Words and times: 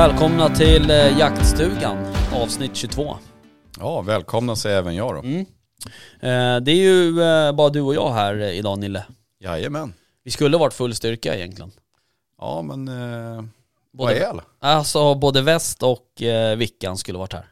Välkomna 0.00 0.48
till 0.48 0.90
eh, 0.90 1.18
Jaktstugan 1.18 2.14
avsnitt 2.32 2.76
22. 2.76 3.16
Ja, 3.78 4.00
välkomna 4.00 4.56
säger 4.56 4.78
även 4.78 4.94
jag 4.96 5.14
då. 5.14 5.20
Mm. 5.20 5.40
Eh, 6.20 6.62
Det 6.62 6.72
är 6.72 6.76
ju 6.76 7.22
eh, 7.22 7.52
bara 7.52 7.68
du 7.68 7.80
och 7.80 7.94
jag 7.94 8.12
här 8.12 8.40
idag 8.42 8.78
Nille. 8.78 9.04
Jajamän. 9.40 9.94
Vi 10.24 10.30
skulle 10.30 10.56
varit 10.56 10.74
full 10.74 10.94
styrka 10.94 11.36
egentligen. 11.36 11.70
Ja, 12.38 12.62
men 12.62 12.88
eh, 12.88 13.34
vad 13.90 14.08
Både, 14.08 14.18
är 14.18 14.26
alla? 14.28 14.44
alltså 14.58 15.14
både 15.14 15.42
väst 15.42 15.82
och 15.82 16.22
eh, 16.22 16.56
Vickan 16.56 16.96
skulle 16.96 17.18
varit 17.18 17.32
här. 17.32 17.46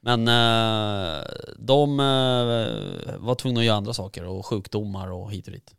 Men 0.00 0.28
eh, 0.28 1.24
de 1.58 2.00
eh, 2.00 3.16
var 3.18 3.34
tvungna 3.34 3.60
att 3.60 3.66
göra 3.66 3.76
andra 3.76 3.92
saker 3.92 4.24
och 4.24 4.46
sjukdomar 4.46 5.10
och 5.12 5.32
hit 5.32 5.46
och 5.46 5.52
dit. 5.52 5.74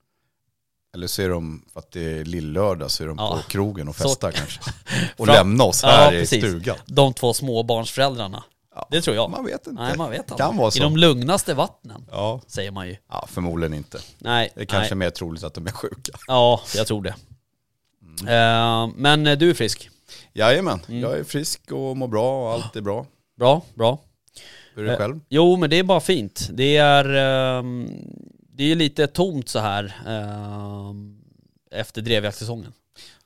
Eller 0.93 1.07
så 1.07 1.21
är 1.21 1.29
de, 1.29 1.65
för 1.73 1.79
att 1.79 1.91
det 1.91 2.19
är 2.19 2.25
lillördag, 2.25 2.91
så 2.91 3.03
är 3.03 3.07
de 3.07 3.17
Ja. 3.19 3.37
på 3.43 3.49
krogen 3.49 3.87
och 3.87 3.95
Så- 3.95 4.03
festar 4.03 4.31
kanske. 4.31 4.59
Och 5.17 5.25
Fram- 5.25 5.35
lämna 5.35 5.63
oss 5.63 5.79
Ja, 5.83 5.89
här 5.89 6.13
i 6.13 6.19
precis. 6.19 6.43
stugan. 6.43 6.75
De 6.85 7.13
två 7.13 7.33
småbarnsföräldrarna. 7.33 8.43
Ja. 8.75 8.87
Det 8.91 9.01
tror 9.01 9.15
jag. 9.15 9.29
Man 9.29 9.45
vet 9.45 9.67
inte. 9.67 9.81
Nej, 9.83 9.97
man 9.97 10.09
vet 10.09 10.19
aldrig. 10.19 10.37
kan 10.37 10.57
vara 10.57 10.67
I 10.67 10.71
så. 10.71 10.83
de 10.83 10.97
lugnaste 10.97 11.53
vattnen, 11.53 12.05
Ja. 12.11 12.41
säger 12.47 12.71
man 12.71 12.87
ju. 12.87 12.95
ja, 13.09 13.27
förmodligen 13.31 13.73
inte. 13.73 13.99
Nej, 14.17 14.51
Det 14.55 14.61
är 14.61 14.65
kanske 14.65 14.95
nej. 14.95 15.05
mer 15.05 15.09
troligt 15.09 15.43
att 15.43 15.53
de 15.53 15.67
är 15.67 15.71
sjuka. 15.71 16.11
Ja, 16.27 16.61
jag 16.75 16.87
tror 16.87 17.01
det. 17.01 17.15
Mm. 18.21 18.27
Eh, 18.27 18.93
men 18.95 19.27
eh, 19.27 19.37
du 19.37 19.49
är 19.49 19.53
frisk. 19.53 19.89
Jajamän, 20.33 20.79
Mm. 20.87 21.01
jag 21.01 21.17
är 21.19 21.23
frisk 21.23 21.71
och 21.71 21.97
mår 21.97 22.07
bra 22.07 22.43
och 22.47 22.53
allt 22.53 22.75
är 22.75 22.81
bra. 22.81 23.05
Bra, 23.39 23.61
bra. 23.73 23.99
Hur 24.75 24.83
är 24.83 24.87
det 24.87 24.93
Eh, 24.93 24.97
själv? 24.99 25.19
Jo, 25.29 25.55
men 25.57 25.69
det 25.69 25.79
är 25.79 25.83
bara 25.83 25.99
fint. 25.99 26.49
Det 26.53 26.77
är, 26.77 27.05
ehm, 27.59 27.89
det 28.61 28.71
är 28.71 28.75
lite 28.75 29.07
tomt 29.07 29.49
så 29.49 29.59
här 29.59 29.93
ehm, 30.07 31.21
efter 31.71 32.01
drevjaktsäsongen. 32.01 32.73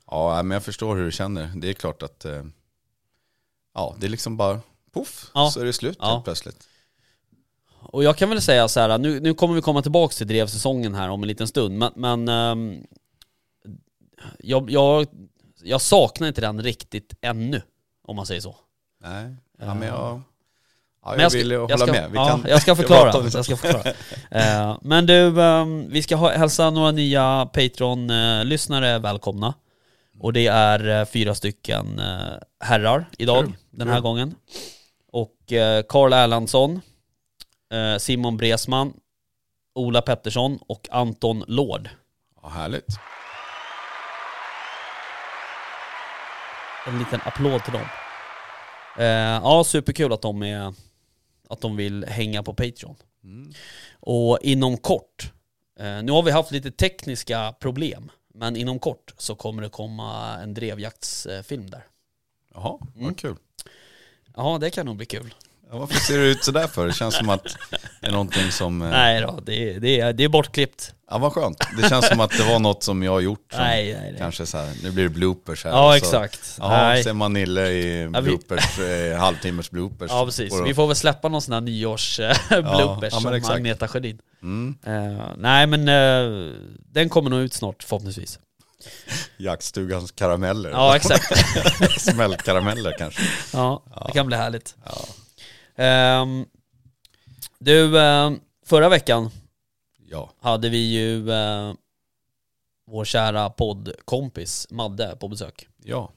Ja, 0.06 0.42
men 0.42 0.50
jag 0.54 0.62
förstår 0.62 0.96
hur 0.96 1.04
du 1.04 1.12
känner. 1.12 1.52
Det 1.56 1.68
är 1.68 1.72
klart 1.74 2.02
att, 2.02 2.24
eh, 2.24 2.44
ja, 3.74 3.96
det 4.00 4.06
är 4.06 4.10
liksom 4.10 4.36
bara 4.36 4.60
poff, 4.92 5.30
Ja. 5.34 5.50
så 5.50 5.60
är 5.60 5.64
det 5.64 5.72
slut 5.72 5.96
Ja. 6.00 6.12
helt 6.12 6.24
plötsligt. 6.24 6.68
Och 7.80 8.04
jag 8.04 8.16
kan 8.16 8.28
väl 8.28 8.42
säga 8.42 8.68
så 8.68 8.80
här, 8.80 8.98
nu, 8.98 9.20
nu 9.20 9.34
kommer 9.34 9.54
vi 9.54 9.60
komma 9.62 9.82
tillbaka 9.82 10.12
till 10.12 10.26
drevsäsongen 10.26 10.94
här 10.94 11.08
om 11.08 11.22
en 11.22 11.28
liten 11.28 11.48
stund, 11.48 11.78
men, 11.78 11.92
men 11.96 12.28
ehm, 12.28 12.86
jag, 14.38 14.70
jag, 14.70 15.06
jag 15.62 15.80
saknar 15.80 16.28
inte 16.28 16.40
den 16.40 16.62
riktigt 16.62 17.14
ännu, 17.20 17.62
om 18.02 18.16
man 18.16 18.26
säger 18.26 18.40
så. 18.40 18.56
Nej, 19.00 19.34
ja, 19.58 19.74
men 19.74 19.88
jag, 19.88 20.22
ja, 21.06 21.12
jag, 21.12 21.16
Men 21.16 21.22
jag 21.22 21.32
ska- 21.32 21.38
vill 21.38 21.50
jag 21.50 21.60
hålla 21.60 21.76
ska- 21.78 21.92
med. 21.92 22.10
Vi 22.10 22.16
ja, 22.16 22.28
kan, 22.28 22.44
jag 22.48 22.62
ska 22.62 22.76
förklara. 22.82 23.12
Jag 23.32 23.44
ska 23.44 23.56
förklara. 23.56 23.90
Eh, 24.30 24.78
men 24.82 25.06
du, 25.06 25.42
ehm, 25.42 25.88
vi 25.90 26.02
ska 26.02 26.16
ha, 26.16 26.30
hälsa 26.30 26.70
några 26.70 26.90
nya 26.90 27.46
Patreon-lyssnare 27.52 28.98
välkomna. 28.98 29.54
Och 30.20 30.32
det 30.32 30.46
är 30.46 31.00
eh, 31.00 31.04
fyra 31.06 31.34
stycken 31.34 31.98
eh, 31.98 32.38
herrar 32.60 33.08
idag, 33.18 33.44
Kul, 33.44 33.52
den 33.70 33.88
här 33.88 33.94
kul. 33.96 34.02
gången. 34.02 34.34
Och 35.12 35.32
Karl 35.88 36.12
Erlandsson, 36.12 36.80
Simon 37.98 38.36
Bresman, 38.36 38.92
Ola 39.74 40.02
Pettersson 40.02 40.58
och 40.68 40.88
Anton 40.90 41.44
Lord. 41.46 41.88
Ja, 42.42 42.48
härligt. 42.48 42.86
En 46.86 46.98
liten 46.98 47.20
applåd 47.24 47.64
till 47.64 47.72
dem. 47.72 47.86
Ja, 49.42 49.62
superkul 49.66 50.12
att 50.12 50.22
de, 50.22 50.42
är, 50.42 50.74
att 51.48 51.60
de 51.60 51.76
vill 51.76 52.04
hänga 52.04 52.42
på 52.42 52.54
Patreon. 52.54 52.96
Mm. 53.24 53.52
Och 54.00 54.38
inom 54.42 54.76
kort, 54.76 55.32
eh, 55.80 56.02
nu 56.02 56.12
har 56.12 56.22
vi 56.22 56.30
haft 56.30 56.50
lite 56.50 56.70
tekniska 56.70 57.54
problem, 57.60 58.10
men 58.34 58.56
inom 58.56 58.78
kort 58.78 59.14
så 59.18 59.34
kommer 59.34 59.62
det 59.62 59.68
komma 59.68 60.38
en 60.42 60.54
drevjaktsfilm 60.54 61.70
där. 61.70 61.82
Jaha, 62.54 62.78
Mm. 62.94 63.04
vad 63.06 63.18
kul. 63.18 63.36
Ja, 64.36 64.58
det 64.60 64.70
kan 64.70 64.86
nog 64.86 64.96
bli 64.96 65.06
kul. 65.06 65.34
Ja, 65.70 65.78
varför 65.78 65.94
ser 65.98 66.18
det 66.18 66.24
ut 66.24 66.44
sådär 66.44 66.66
för? 66.66 66.86
Det 66.86 66.92
känns 66.92 67.14
som 67.16 67.28
att 67.28 67.56
det 68.00 68.06
är 68.06 68.12
någonting 68.12 68.50
som... 68.52 68.82
eh, 68.82 68.88
Nej 68.90 69.20
då, 69.20 69.40
det, 69.46 69.78
det, 69.78 70.12
det 70.12 70.24
är 70.24 70.28
bortklippt. 70.28 70.94
Ja, 71.10 71.18
vad 71.18 71.32
skönt. 71.32 71.58
Det 71.82 71.88
känns 71.88 72.08
som 72.08 72.20
att 72.20 72.30
det 72.30 72.44
var 72.44 72.58
något 72.58 72.82
som 72.82 73.02
jag 73.02 73.12
har 73.12 73.20
gjort. 73.20 73.52
Som 73.52 73.60
Nej, 73.60 73.92
nej, 73.92 74.10
nej. 74.10 74.14
Kanske 74.18 74.46
så 74.46 74.58
här, 74.58 74.72
nu 74.82 74.90
blir 74.90 75.04
det 75.04 75.10
bloopers 75.10 75.64
här. 75.64 75.70
Ja, 75.70 75.90
så, 75.90 75.96
exakt. 75.96 76.56
Ja, 76.58 77.02
ser 77.04 77.12
man 77.12 77.32
Nille 77.32 77.68
i 77.68 78.02
Ja, 78.02 78.20
vi- 78.20 78.28
bloopers, 78.28 78.78
eh, 78.78 79.18
halvtimmers 79.18 79.70
bloopers. 79.70 80.10
Ja, 80.10 80.24
precis. 80.24 80.52
Och 80.52 80.66
Vi 80.66 80.74
får 80.74 80.86
väl 80.86 80.96
släppa 80.96 81.28
någon 81.28 81.42
sån 81.42 81.54
här 81.54 81.60
nyårs 81.60 82.20
eh, 82.20 82.36
bloopers 82.50 83.12
ja, 83.12 83.20
som 83.20 83.32
exakt. 83.34 83.54
Agneta 83.56 83.88
Sjödin. 83.88 84.18
Mm, 84.42 84.76
Eh, 84.86 85.26
nej, 85.36 85.66
men 85.66 85.88
eh, 85.88 86.52
den 86.92 87.08
kommer 87.08 87.30
nog 87.30 87.40
ut 87.40 87.52
snart 87.54 87.82
förhoppningsvis. 87.82 88.38
jaktstugans 89.36 90.12
karameller. 90.12 90.70
Ja, 90.70 90.96
exakt. 90.96 91.32
Smällkarameller 92.00 92.94
kanske. 92.98 93.22
Ja, 93.52 93.82
det 94.06 94.12
kan 94.12 94.26
bli 94.26 94.36
härligt. 94.36 94.74
Ja. 94.84 95.04
Ehm, 95.84 96.44
du, 97.58 97.90
förra 98.66 98.88
veckan 98.88 99.30
ja, 100.08 100.30
hade 100.40 100.68
vi 100.68 100.78
ju 100.78 101.30
eh, 101.30 101.74
vår 102.86 103.04
kära 103.04 103.50
poddkompis 103.50 104.66
Madde 104.70 105.16
på 105.20 105.28
besök. 105.28 105.68
ja. 105.84 106.12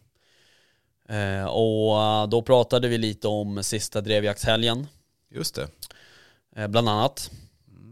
Eh, 1.10 1.46
och 1.46 2.02
eh, 2.02 2.28
då 2.28 2.42
pratade 2.42 2.88
vi 2.88 2.98
lite 2.98 3.28
om 3.28 3.64
sista 3.64 4.02
drevjaktshelgen, 4.02 4.88
just 5.30 5.56
det. 5.56 5.68
eh, 6.56 6.68
bland 6.68 6.90
annat. 6.90 7.32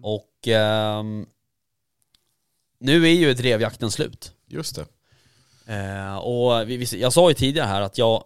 Och 0.03 0.47
ehm, 0.47 1.25
nu 2.80 3.07
är 3.07 3.12
ju 3.13 3.34
drevjakten 3.34 3.91
slut. 3.91 4.34
Just 4.47 4.75
det. 4.75 4.86
Eh, 5.74 6.18
och 6.18 6.69
vi, 6.69 6.78
vi, 6.78 7.02
jag 7.02 7.13
sa 7.13 7.30
ju 7.30 7.34
tidigare 7.34 7.68
här 7.68 7.81
att 7.81 7.97
jag, 7.97 8.24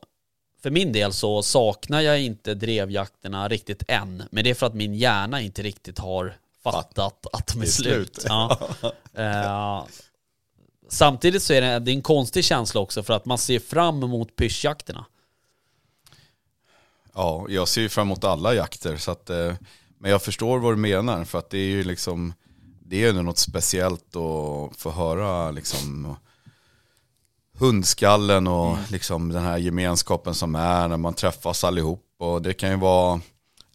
för 0.61 0.71
min 0.71 0.91
del 0.91 1.13
så 1.13 1.43
saknar 1.43 2.01
jag 2.01 2.21
inte 2.21 2.53
drevjakterna 2.53 3.47
riktigt 3.47 3.83
än. 3.87 4.23
Men 4.31 4.43
det 4.43 4.49
är 4.49 4.53
för 4.53 4.65
att 4.67 4.75
min 4.75 4.93
hjärna 4.95 5.41
inte 5.41 5.61
riktigt 5.61 5.99
har 5.99 6.37
fattat 6.63 7.25
att 7.33 7.47
de 7.47 7.61
är 7.61 7.65
slut. 7.65 8.25
Ja. 8.27 8.59
Eh, 9.13 9.83
samtidigt 10.89 11.43
så 11.43 11.53
är 11.53 11.61
det, 11.61 11.79
det 11.79 11.91
är 11.91 11.95
en 11.95 12.01
konstig 12.01 12.45
känsla 12.45 12.81
också 12.81 13.03
för 13.03 13.13
att 13.13 13.25
man 13.25 13.37
ser 13.37 13.59
fram 13.59 14.03
emot 14.03 14.35
pyrschjakterna. 14.35 15.05
Ja, 17.13 17.45
jag 17.49 17.67
ser 17.67 17.81
ju 17.81 17.89
fram 17.89 18.07
emot 18.07 18.23
alla 18.23 18.53
jakter. 18.53 18.97
Så 18.97 19.11
att, 19.11 19.29
eh, 19.29 19.53
men 19.99 20.11
jag 20.11 20.21
förstår 20.21 20.59
vad 20.59 20.73
du 20.73 20.77
menar. 20.77 21.23
För 21.25 21.39
att 21.39 21.49
det 21.49 21.57
är 21.57 21.69
ju 21.69 21.83
liksom, 21.83 22.33
det 22.85 23.03
är 23.03 23.13
ju 23.13 23.21
något 23.21 23.37
speciellt 23.37 24.15
att 24.15 24.75
få 24.77 24.91
höra 24.91 25.51
liksom 25.51 26.15
hundskallen 27.57 28.47
och 28.47 28.77
liksom 28.89 29.29
den 29.31 29.43
här 29.43 29.57
gemenskapen 29.57 30.35
som 30.35 30.55
är 30.55 30.87
när 30.87 30.97
man 30.97 31.13
träffas 31.13 31.63
allihop. 31.63 32.05
Och 32.19 32.41
det 32.41 32.53
kan 32.53 32.69
ju 32.69 32.75
vara, 32.75 33.21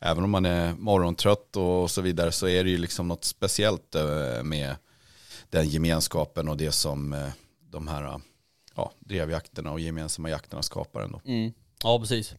även 0.07 0.25
om 0.25 0.31
man 0.31 0.47
är 0.47 0.75
morgontrött 0.75 1.57
och 1.57 1.91
så 1.91 2.01
vidare, 2.01 2.33
så 2.33 2.49
är 2.49 2.65
det 2.65 2.71
ju 2.71 2.79
liksom 2.79 3.09
något 3.09 3.25
speciellt 3.25 3.95
eh, 3.95 4.43
med 4.43 4.77
den 5.51 5.69
gemenskapen 5.69 6.49
och 6.49 6.57
det 6.57 6.73
som 6.73 7.13
eh, 7.13 7.29
de 7.71 7.89
här 7.89 8.21
ja, 8.77 8.93
drevjakterna 8.99 9.73
och 9.73 9.81
gemensamma 9.81 10.31
jakterna 10.31 10.63
skapar 10.63 11.03
ändå. 11.03 11.21
Mm. 11.25 11.53
Ja, 11.83 11.99
precis. 12.01 12.35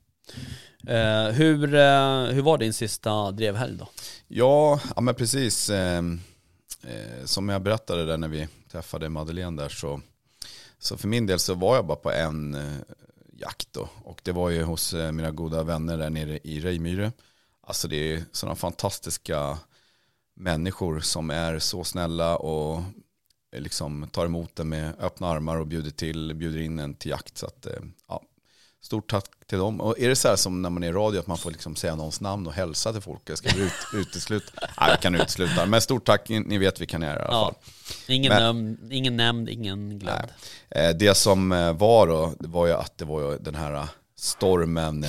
Eh, 0.87 1.27
hur, 1.31 1.75
eh, 1.75 2.23
hur 2.23 2.41
var 2.41 2.57
din 2.57 2.73
sista 2.73 3.31
drevhelg 3.31 3.77
då? 3.77 3.87
Ja, 4.27 4.79
ja 4.95 5.01
men 5.01 5.15
precis. 5.15 5.69
Eh, 5.69 6.03
eh, 6.83 7.25
som 7.25 7.49
jag 7.49 7.61
berättade 7.61 8.05
där 8.05 8.17
när 8.17 8.27
vi 8.27 8.47
träffade 8.71 9.09
Madeleine 9.09 9.61
där 9.61 9.69
så, 9.69 10.01
så 10.79 10.97
för 10.97 11.07
min 11.07 11.25
del 11.25 11.39
så 11.39 11.53
var 11.53 11.75
jag 11.75 11.85
bara 11.85 11.97
på 11.97 12.11
en 12.11 12.55
eh, 12.55 12.77
jakt 13.37 13.73
då. 13.73 13.89
Och 14.03 14.21
det 14.23 14.31
var 14.31 14.49
ju 14.49 14.63
hos 14.63 14.93
eh, 14.93 15.11
mina 15.11 15.31
goda 15.31 15.63
vänner 15.63 15.97
där 15.97 16.09
nere 16.09 16.39
i 16.43 16.59
Rejmyre. 16.59 17.11
Alltså 17.67 17.87
det 17.87 18.13
är 18.13 18.23
sådana 18.31 18.55
fantastiska 18.55 19.57
människor 20.35 20.99
som 20.99 21.29
är 21.29 21.59
så 21.59 21.83
snälla 21.83 22.35
och 22.37 22.77
eh, 23.55 23.61
liksom 23.61 24.07
tar 24.11 24.25
emot 24.25 24.59
en 24.59 24.69
med 24.69 24.93
öppna 24.99 25.27
armar 25.27 25.57
och 25.57 25.67
bjuder 25.67 25.91
till, 25.91 26.33
bjuder 26.35 26.59
in 26.59 26.79
en 26.79 26.93
till 26.93 27.11
jakt. 27.11 27.37
Så 27.37 27.45
att, 27.45 27.65
eh, 27.65 27.73
ja, 28.07 28.21
stort 28.81 29.09
tack 29.09 29.25
till 29.47 29.57
dem. 29.57 29.81
Och 29.81 29.99
är 29.99 30.09
det 30.09 30.15
så 30.15 30.27
här 30.27 30.35
som 30.35 30.61
när 30.61 30.69
man 30.69 30.83
är 30.83 30.87
i 30.87 30.91
radio 30.91 31.19
att 31.19 31.27
man 31.27 31.37
får 31.37 31.51
liksom 31.51 31.75
säga 31.75 31.95
någons 31.95 32.21
namn 32.21 32.47
och 32.47 32.53
hälsa 32.53 32.91
till 32.93 33.01
folk? 33.01 33.21
Jag 33.25 33.37
ska 33.37 33.49
ut, 33.57 33.71
utesluta. 33.93 34.51
Nej, 34.79 34.89
jag 34.89 35.01
kan 35.01 35.15
utesluta. 35.15 35.65
Men 35.65 35.81
stort 35.81 36.05
tack, 36.05 36.29
ni 36.29 36.57
vet 36.57 36.81
vilka 36.81 36.97
ni 36.97 37.05
är 37.05 37.15
i 37.15 37.19
alla 37.19 37.33
Ja. 37.33 37.45
fall. 37.45 37.55
Ingen, 38.07 38.29
Men- 38.33 38.41
nämnd, 38.43 38.93
ingen 38.93 39.17
nämnd, 39.17 39.49
ingen 39.49 39.99
glömd. 39.99 40.27
Eh, 40.69 40.89
Det 40.89 41.15
som 41.17 41.49
var 41.79 42.07
då, 42.07 42.33
det 42.39 42.47
var 42.47 42.67
ju 42.67 42.73
att 42.73 42.97
det 42.97 43.05
var 43.05 43.37
den 43.41 43.55
här 43.55 43.87
stormen 44.19 45.05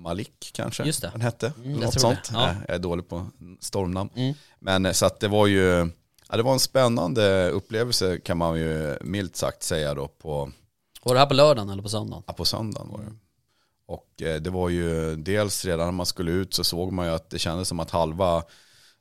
Malik 0.00 0.50
kanske 0.54 0.84
Just 0.84 1.02
det. 1.02 1.10
den 1.12 1.20
hette. 1.20 1.52
Mm, 1.64 1.72
Något 1.80 2.00
sånt. 2.00 2.30
Ja. 2.32 2.54
Jag 2.68 2.74
är 2.74 2.78
dålig 2.78 3.08
på 3.08 3.26
stormnamn. 3.60 4.10
Mm. 4.14 4.34
Men 4.58 4.86
eh, 4.86 4.92
så 4.92 5.06
att 5.06 5.20
det 5.20 5.28
var 5.28 5.46
ju, 5.46 5.90
ja, 6.30 6.36
det 6.36 6.42
var 6.42 6.52
en 6.52 6.60
spännande 6.60 7.50
upplevelse 7.50 8.18
kan 8.18 8.36
man 8.38 8.58
ju 8.58 8.98
milt 9.00 9.36
sagt 9.36 9.62
säga 9.62 9.94
då 9.94 10.08
på, 10.08 10.50
Var 11.02 11.14
det 11.14 11.20
här 11.20 11.26
på 11.26 11.34
lördagen 11.34 11.70
eller 11.70 11.82
på 11.82 11.88
söndagen? 11.88 12.22
ja, 12.26 12.32
på 12.32 12.44
söndagen 12.44 12.88
var 12.90 12.98
det. 12.98 13.12
Och 13.86 14.22
eh, 14.22 14.40
det 14.40 14.50
var 14.50 14.68
ju 14.68 15.16
dels 15.16 15.64
redan 15.64 15.86
när 15.86 15.92
man 15.92 16.06
skulle 16.06 16.30
ut 16.30 16.54
så 16.54 16.64
såg 16.64 16.92
man 16.92 17.06
ju 17.06 17.12
att 17.12 17.30
det 17.30 17.38
kändes 17.38 17.68
som 17.68 17.80
att 17.80 17.90
halva 17.90 18.36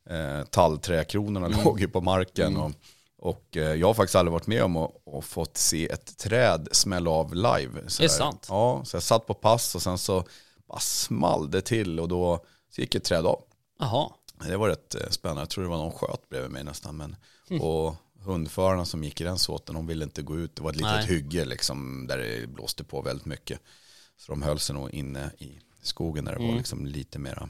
eh, 0.09 0.43
tallträkronorna 0.49 1.47
låg 1.47 1.79
ju 1.79 1.87
på 1.87 2.01
marken. 2.01 2.57
Och, 2.57 2.71
och 3.17 3.57
eh, 3.57 3.73
jag 3.73 3.87
har 3.87 3.93
faktiskt 3.93 4.15
aldrig 4.15 4.33
varit 4.33 4.47
med 4.47 4.63
om 4.63 4.77
att 4.77 4.91
och 5.05 5.25
fått 5.25 5.57
se 5.57 5.89
ett 5.89 6.17
träd 6.17 6.67
smälla 6.71 7.09
av 7.09 7.35
live. 7.35 7.81
Så 7.87 8.01
Det 8.01 8.05
är 8.05 8.09
sant. 8.09 8.45
Ja, 8.49 8.81
så 8.85 8.95
jag 8.95 9.03
satt 9.03 9.27
på 9.27 9.33
pass 9.33 9.75
och 9.75 9.81
sen 9.81 9.97
så 9.97 10.23
bara 10.69 10.79
small 10.79 11.51
det 11.51 11.61
till 11.61 11.99
och 11.99 12.07
då 12.07 12.45
gick 12.75 12.95
ett 12.95 13.03
träd 13.03 13.25
av. 13.25 13.43
Jaha. 13.79 14.11
Det 14.47 14.57
var 14.57 14.69
rätt 14.69 14.95
eh, 14.95 15.09
spännande. 15.09 15.41
Jag 15.41 15.49
tror 15.49 15.63
det 15.63 15.69
var 15.69 15.77
någon 15.77 15.91
sköt 15.91 16.29
bredvid 16.29 16.51
mig 16.51 16.63
nästan. 16.63 16.97
Men, 16.97 17.15
Och 17.61 17.95
hundförarna 18.23 18.85
som 18.85 19.03
gick 19.03 19.21
i 19.21 19.23
den 19.23 19.39
såten, 19.39 19.75
de 19.75 19.87
ville 19.87 20.03
inte 20.03 20.21
gå 20.21 20.37
ut. 20.37 20.55
Det 20.55 20.61
var 20.61 20.69
ett 20.69 20.75
litet 20.75 20.91
Nej. 20.91 21.05
hygge 21.05 21.45
liksom, 21.45 22.07
där 22.07 22.17
det 22.17 22.47
blåste 22.47 22.83
på 22.83 23.01
väldigt 23.01 23.25
mycket. 23.25 23.59
Så 24.17 24.31
de 24.31 24.41
höll 24.41 24.59
sig 24.59 24.75
nog 24.75 24.89
inne 24.89 25.31
i 25.37 25.59
skogen 25.81 26.25
där 26.25 26.35
det 26.35 26.47
var 26.47 26.55
liksom 26.55 26.85
lite 26.85 27.19
mera. 27.19 27.49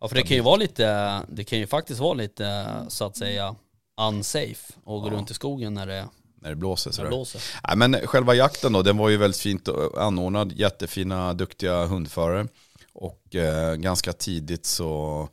Ja 0.00 0.08
för 0.08 0.16
det 0.16 0.22
kan 0.22 0.36
ju 0.36 0.42
vara 0.42 0.56
lite, 0.56 1.22
det 1.28 1.44
kan 1.44 1.58
ju 1.58 1.66
faktiskt 1.66 2.00
vara 2.00 2.14
lite 2.14 2.66
så 2.88 3.04
att 3.04 3.16
säga 3.16 3.56
unsafe 4.00 4.72
att 4.76 4.84
gå 4.84 5.10
runt 5.10 5.30
i 5.30 5.34
skogen 5.34 5.74
när 5.74 5.86
det, 5.86 6.08
När 6.40 6.50
det 6.50 6.56
blåser. 6.56 6.90
när 6.90 6.94
Så 6.94 7.02
det 7.02 7.08
blåser. 7.08 7.42
Nej, 7.68 7.76
men 7.76 8.06
själva 8.06 8.34
jakten 8.34 8.72
då, 8.72 8.82
den 8.82 8.96
var 8.96 9.08
ju 9.08 9.16
väldigt 9.16 9.40
fint 9.40 9.68
anordnad. 9.96 10.52
Jättefina, 10.52 11.34
duktiga 11.34 11.86
hundförare. 11.86 12.48
Och 12.92 13.34
eh, 13.34 13.74
ganska 13.74 14.12
tidigt 14.12 14.66
så 14.66 15.28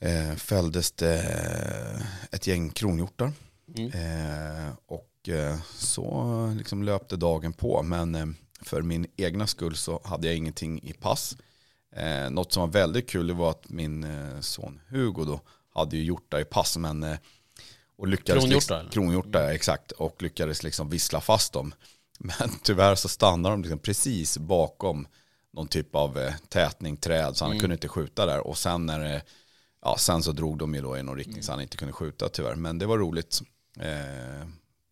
eh, 0.00 0.36
fälldes 0.36 0.92
det 0.92 1.22
ett 2.30 2.46
gäng 2.46 2.70
kronhjortar. 2.70 3.32
Mm. 3.76 3.92
Eh, 3.92 4.72
och 4.86 5.28
eh, 5.28 5.56
så 5.74 6.54
liksom 6.58 6.82
löpte 6.82 7.16
dagen 7.16 7.52
på. 7.52 7.82
Men 7.82 8.14
eh, 8.14 8.26
för 8.62 8.82
min 8.82 9.06
egna 9.16 9.46
skull 9.46 9.76
så 9.76 10.00
hade 10.04 10.26
jag 10.26 10.36
ingenting 10.36 10.82
i 10.82 10.92
pass. 10.92 11.36
Eh, 11.96 12.30
något 12.30 12.52
som 12.52 12.60
var 12.60 12.68
väldigt 12.68 13.08
kul 13.10 13.32
var 13.32 13.50
att 13.50 13.68
min 13.68 14.04
eh, 14.04 14.40
son 14.40 14.80
Hugo 14.88 15.24
då 15.24 15.40
hade 15.74 15.96
ju 15.96 16.04
hjortar 16.04 16.40
i 16.40 16.44
pass. 16.44 16.76
Men, 16.76 17.02
eh, 17.02 17.18
och 17.98 18.08
lyckades 18.08 18.42
Kronhjortar, 18.44 18.54
liksom, 18.56 18.76
eller? 18.80 18.90
Kronhjortar, 18.90 19.42
ja, 19.42 19.52
exakt. 19.54 19.92
Och 19.92 20.22
lyckades 20.22 20.62
liksom 20.62 20.88
vissla 20.90 21.20
fast 21.20 21.52
dem. 21.52 21.74
Men 22.18 22.50
tyvärr 22.62 22.94
så 22.94 23.08
stannade 23.08 23.52
de 23.54 23.62
liksom 23.62 23.78
precis 23.78 24.38
bakom 24.38 25.06
någon 25.52 25.68
typ 25.68 25.94
av 25.94 26.18
eh, 26.18 26.34
tätning, 26.48 26.96
träd. 26.96 27.36
Så 27.36 27.44
han 27.44 27.52
Mm. 27.52 27.60
kunde 27.60 27.74
inte 27.74 27.88
skjuta 27.88 28.26
där. 28.26 28.46
Och 28.46 28.58
sen 28.58 28.86
när 28.86 29.00
det, 29.00 29.22
ja 29.82 29.96
sen 29.98 30.22
så 30.22 30.32
drog 30.32 30.58
de 30.58 30.74
ju 30.74 30.80
då 30.80 30.98
i 30.98 31.02
någon 31.02 31.16
riktning 31.16 31.42
så 31.42 31.52
han 31.52 31.60
inte 31.60 31.76
kunde 31.76 31.92
skjuta 31.92 32.28
tyvärr. 32.28 32.54
Men 32.54 32.78
det 32.78 32.86
var 32.86 32.98
roligt. 32.98 33.40
Eh, 33.80 34.48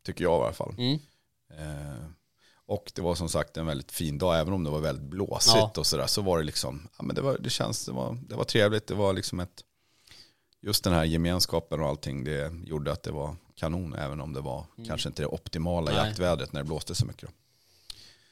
tycker 0.06 0.24
jag 0.24 0.40
i 0.40 0.44
alla 0.44 0.52
fall. 0.52 0.74
Mm. 0.78 0.98
Eh, 1.58 2.04
och 2.66 2.92
det 2.94 3.02
var 3.02 3.14
som 3.14 3.28
sagt 3.28 3.56
en 3.56 3.66
väldigt 3.66 3.92
fin 3.92 4.18
dag, 4.18 4.38
även 4.40 4.52
om 4.54 4.64
det 4.64 4.70
var 4.70 4.80
väldigt 4.80 5.04
blåsigt 5.10 5.56
Ja. 5.56 5.72
och 5.76 5.86
sådär. 5.86 6.06
Så 6.06 6.22
var 6.22 6.38
det 6.38 6.44
liksom, 6.44 6.88
ja 6.98 7.04
men 7.04 7.16
det 7.16 7.22
var, 7.22 7.38
det 7.38 7.50
känns, 7.50 7.86
det 7.86 7.92
var, 7.92 8.18
det 8.28 8.34
var 8.36 8.44
trevligt. 8.44 8.86
Det 8.86 8.94
var 8.94 9.12
liksom 9.12 9.40
ett, 9.40 9.62
just 10.66 10.84
den 10.84 10.92
här 10.92 11.04
gemenskapen 11.04 11.80
och 11.80 11.88
allting, 11.88 12.24
det 12.24 12.52
gjorde 12.64 12.92
att 12.92 13.02
det 13.02 13.10
var 13.12 13.36
kanon. 13.54 13.94
Även 13.94 14.20
om 14.20 14.32
det 14.32 14.40
var 14.40 14.66
kanske 14.86 15.08
inte 15.08 15.22
det 15.22 15.26
optimala 15.26 15.90
Mm. 15.90 16.02
Nej. 16.02 16.08
jaktvädret 16.10 16.52
när 16.52 16.60
det 16.60 16.64
blåste 16.66 16.94
så 16.94 17.06
mycket. 17.06 17.22
Då. 17.22 17.28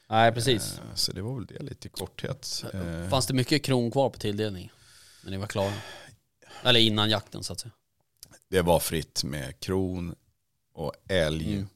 Nej 0.09 0.31
precis. 0.31 0.77
Eh, 0.77 0.95
så 0.95 1.11
det 1.11 1.21
var 1.21 1.35
väl 1.35 1.45
det 1.45 1.63
lite 1.63 1.87
i 1.87 1.91
korthet. 1.91 2.63
Eh, 2.73 3.09
Fanns 3.09 3.27
det 3.27 3.33
mycket 3.33 3.63
kron 3.63 3.91
kvar 3.91 4.09
på 4.09 4.19
tilldelning? 4.19 4.71
När 5.23 5.31
ni 5.31 5.37
var 5.37 5.47
klara? 5.47 5.73
Eller 6.63 6.79
innan 6.79 7.09
jakten 7.09 7.43
så 7.43 7.53
att 7.53 7.59
säga. 7.59 7.71
det 8.49 8.61
var 8.61 8.79
fritt 8.79 9.23
med 9.23 9.59
kron 9.59 10.15
och 10.73 10.93
älg, 11.09 11.53
Mm. 11.53 11.67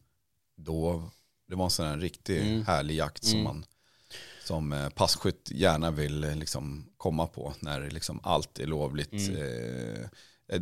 dov. 0.55 1.09
Det 1.47 1.55
var 1.55 1.63
en 1.65 1.69
sån 1.71 1.85
här 1.87 1.97
riktig 1.97 2.41
Mm. 2.41 2.65
härlig 2.65 2.95
jakt 2.95 3.23
som 3.23 3.33
Mm. 3.39 3.43
man 3.43 3.65
som 4.45 4.73
eh, 4.73 4.89
passkytt 4.89 5.51
gärna 5.51 5.91
vill 5.91 6.23
eh, 6.23 6.35
liksom 6.35 6.85
komma 6.97 7.27
på 7.27 7.53
när 7.59 7.89
liksom 7.89 8.19
allt 8.23 8.59
är 8.59 8.65
lovligt. 8.65 9.11
Mm. 9.13 9.35
Eh, 9.35 10.07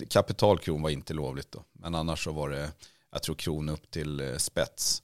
kapitalkron 0.09 0.81
var 0.81 0.89
inte 0.89 1.13
lovligt 1.13 1.51
då, 1.51 1.63
men 1.73 1.95
annars 1.95 2.23
så 2.23 2.31
var 2.31 2.49
det, 2.49 2.71
jag 3.11 3.23
tror 3.23 3.35
kron 3.35 3.69
upp 3.69 3.91
till 3.91 4.19
eh, 4.19 4.37
spets. 4.37 5.03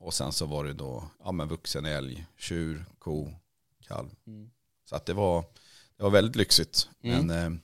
Och 0.00 0.14
sen 0.14 0.32
så 0.32 0.46
var 0.46 0.64
det 0.64 0.72
då 0.72 1.04
ja, 1.24 1.32
men 1.32 1.48
vuxen 1.48 1.84
älg, 1.84 2.26
tjur, 2.38 2.84
ko, 2.98 3.32
kalv. 3.86 4.08
Mm. 4.26 4.50
Så 4.84 4.96
att 4.96 5.06
det 5.06 5.12
var, 5.12 5.44
det 5.96 6.02
var 6.02 6.10
väldigt 6.10 6.36
lyxigt. 6.36 6.88
Mm. 7.02 7.26
Men, 7.26 7.44
eh, 7.44 7.58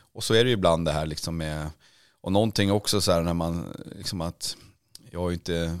och 0.00 0.24
så 0.24 0.34
är 0.34 0.44
det 0.44 0.50
ju 0.50 0.54
ibland 0.54 0.84
det 0.84 0.92
här 0.92 1.06
liksom 1.06 1.36
med, 1.36 1.70
och 2.20 2.32
någonting 2.32 2.72
också 2.72 3.00
så 3.00 3.12
här 3.12 3.22
när 3.22 3.34
man, 3.34 3.76
liksom 3.96 4.20
att, 4.20 4.56
jag 5.10 5.20
har 5.20 5.30
ju 5.30 5.34
inte, 5.34 5.78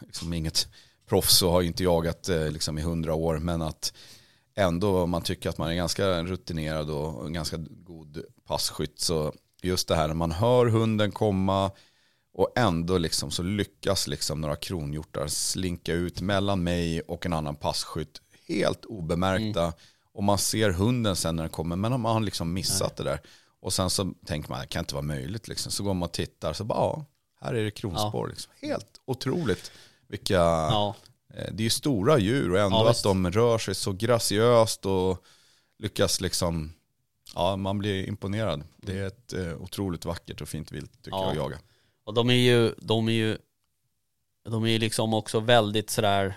liksom 0.00 0.32
inget 0.32 0.68
proffs 1.06 1.42
och 1.42 1.50
har 1.50 1.60
ju 1.60 1.66
inte 1.66 1.84
jagat 1.84 2.28
eh, 2.28 2.50
liksom 2.50 2.78
i 2.78 2.82
hundra 2.82 3.14
år, 3.14 3.38
men 3.38 3.62
att 3.62 3.92
ändå 4.54 5.06
man 5.06 5.22
tycker 5.22 5.50
att 5.50 5.58
man 5.58 5.70
är 5.70 5.74
ganska 5.74 6.22
rutinerad 6.22 6.90
och 6.90 7.32
ganska 7.32 7.56
god 7.58 8.24
passkytt. 8.46 9.00
Så 9.00 9.32
just 9.62 9.88
det 9.88 9.96
här 9.96 10.08
när 10.08 10.14
man 10.14 10.32
hör 10.32 10.66
hunden 10.66 11.12
komma 11.12 11.70
och 12.34 12.52
ändå 12.56 12.98
liksom 12.98 13.30
så 13.30 13.42
lyckas 13.42 14.06
liksom 14.06 14.40
några 14.40 14.56
kronhjortar 14.56 15.26
slinka 15.28 15.92
ut 15.92 16.20
mellan 16.20 16.62
mig 16.62 17.00
och 17.00 17.26
en 17.26 17.32
annan 17.32 17.56
passkytt 17.56 18.20
helt 18.48 18.84
obemärkta. 18.84 19.72
Och 20.12 20.22
man 20.24 20.38
ser 20.38 20.70
hunden 20.70 21.16
sen 21.16 21.36
när 21.36 21.42
den 21.42 21.50
kommer, 21.50 21.76
men 21.76 22.00
man 22.00 22.12
har 22.14 22.20
liksom 22.20 22.52
missat 22.52 22.96
det 22.96 23.04
där. 23.04 23.20
Och 23.60 23.72
sen 23.72 23.90
så 23.90 24.12
tänker 24.26 24.50
man, 24.50 24.60
det 24.60 24.66
kan 24.66 24.80
inte 24.80 24.94
vara 24.94 25.02
möjligt. 25.02 25.48
Liksom. 25.48 25.72
Så 25.72 25.82
går 25.84 25.94
man 25.94 26.08
och 26.08 26.12
tittar, 26.12 26.52
så 26.52 26.64
bara, 26.64 26.78
ja, 26.78 27.04
här 27.40 27.54
är 27.54 27.64
det 27.64 27.70
kronspår. 27.70 28.28
Liksom. 28.28 28.52
Helt 28.62 29.00
otroligt. 29.04 29.70
Vilka, 30.08 30.34
Ja. 30.34 30.94
eh, 31.34 31.52
det 31.52 31.62
är 31.62 31.64
ju 31.64 31.70
stora 31.70 32.18
djur 32.18 32.52
och 32.52 32.58
ändå 32.58 32.76
Ja, 32.76 32.90
att 32.90 33.02
de 33.02 33.30
rör 33.30 33.58
sig 33.58 33.74
så 33.74 33.92
graciöst 33.92 34.86
och 34.86 35.24
lyckas 35.78 36.20
liksom, 36.20 36.72
ja 37.34 37.56
man 37.56 37.78
blir 37.78 38.08
imponerad. 38.08 38.62
Det 38.76 38.98
är 38.98 39.06
ett 39.06 39.32
eh, 39.32 39.62
otroligt 39.62 40.04
vackert 40.04 40.40
och 40.40 40.48
fint 40.48 40.72
vilt 40.72 40.92
tycker 41.02 41.16
Ja. 41.16 41.22
jag 41.22 41.30
att 41.30 41.36
jaga. 41.36 41.58
Och 42.04 42.14
de 42.14 42.30
är 42.30 42.34
ju, 42.34 42.74
de 42.78 43.08
är 43.08 43.12
ju, 43.12 43.38
de 44.48 44.64
är 44.64 44.68
ju 44.68 44.78
liksom 44.78 45.14
också 45.14 45.40
väldigt 45.40 45.90
sådär 45.90 46.36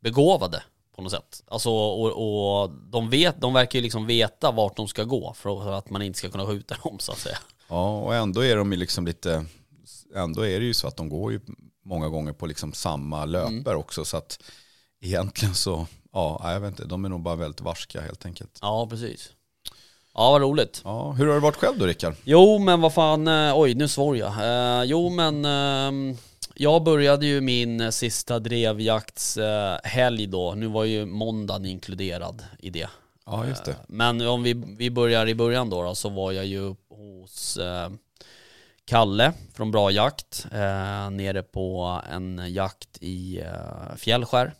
begåvade 0.00 0.62
på 0.96 1.02
något 1.02 1.12
sätt. 1.12 1.42
Alltså 1.48 1.70
och, 1.70 2.62
och 2.62 2.70
de 2.70 3.10
vet, 3.10 3.40
de 3.40 3.52
verkar 3.54 3.78
ju 3.78 3.82
liksom 3.82 4.06
veta 4.06 4.50
vart 4.50 4.76
de 4.76 4.88
ska 4.88 5.04
gå 5.04 5.32
för 5.34 5.72
att 5.72 5.90
man 5.90 6.02
inte 6.02 6.18
ska 6.18 6.28
kunna 6.30 6.46
skjuta 6.46 6.76
dem 6.84 6.98
så 6.98 7.12
att 7.12 7.18
säga. 7.18 7.38
Ja, 7.68 7.98
och 8.00 8.14
ändå 8.14 8.44
är 8.44 8.56
de 8.56 8.72
ju 8.72 8.78
liksom 8.78 9.06
lite, 9.06 9.44
ändå 10.14 10.46
är 10.46 10.60
det 10.60 10.66
ju 10.66 10.74
så 10.74 10.88
att 10.88 10.96
de 10.96 11.08
går 11.08 11.32
ju 11.32 11.40
många 11.84 12.08
gånger 12.08 12.32
på 12.32 12.46
liksom 12.46 12.72
samma 12.72 13.24
löper 13.24 13.48
Mm. 13.70 13.78
också. 13.78 14.04
Så 14.04 14.16
att 14.16 14.42
egentligen 15.00 15.54
så, 15.54 15.86
ja, 16.12 16.52
jag 16.52 16.60
vet 16.60 16.70
inte, 16.70 16.84
de 16.84 17.04
är 17.04 17.08
nog 17.08 17.20
bara 17.20 17.36
väldigt 17.36 17.60
varska 17.60 18.00
helt 18.00 18.26
enkelt. 18.26 18.58
Ja, 18.62 18.86
precis. 18.90 19.32
Ja, 20.16 20.30
vad 20.30 20.40
roligt. 20.40 20.80
Ja, 20.84 21.12
hur 21.12 21.26
har 21.26 21.34
det 21.34 21.40
varit 21.40 21.56
själv 21.56 21.78
då 21.78 21.86
Rickard? 21.86 22.14
Jo, 22.24 22.58
men 22.58 22.80
vad 22.80 22.94
fan, 22.94 23.28
eh, 23.28 23.58
oj 23.58 23.74
nu 23.74 23.88
svor 23.88 24.16
jag. 24.16 24.28
Eh, 24.28 24.84
jo, 24.84 25.10
men 25.10 25.44
ehm, 25.44 26.16
jag 26.54 26.82
började 26.82 27.26
ju 27.26 27.40
min 27.40 27.80
eh, 27.80 27.90
sista 27.90 28.38
drevjaktshelg 28.38 30.24
eh, 30.24 30.30
då. 30.30 30.54
Nu 30.54 30.66
var 30.66 30.84
ju 30.84 31.06
måndagen 31.06 31.66
inkluderad 31.66 32.42
i 32.58 32.70
det. 32.70 32.88
Ja, 33.26 33.46
just 33.46 33.64
det. 33.64 33.76
Men 33.88 34.26
om 34.28 34.42
vi, 34.42 34.62
vi 34.78 34.90
börjar 34.90 35.28
i 35.28 35.34
början 35.34 35.70
då, 35.70 35.82
då 35.82 35.94
så 35.94 36.08
var 36.08 36.32
jag 36.32 36.46
ju 36.46 36.74
hos 36.88 37.56
eh, 37.56 37.90
Kalle 38.84 39.32
från 39.54 39.70
Bra 39.70 39.90
Jakt 39.90 40.46
eh, 40.52 41.10
nere 41.10 41.42
på 41.42 42.00
en 42.12 42.42
jakt 42.48 42.98
i 43.00 43.40
eh, 43.40 43.96
Fjällskär. 43.96 44.52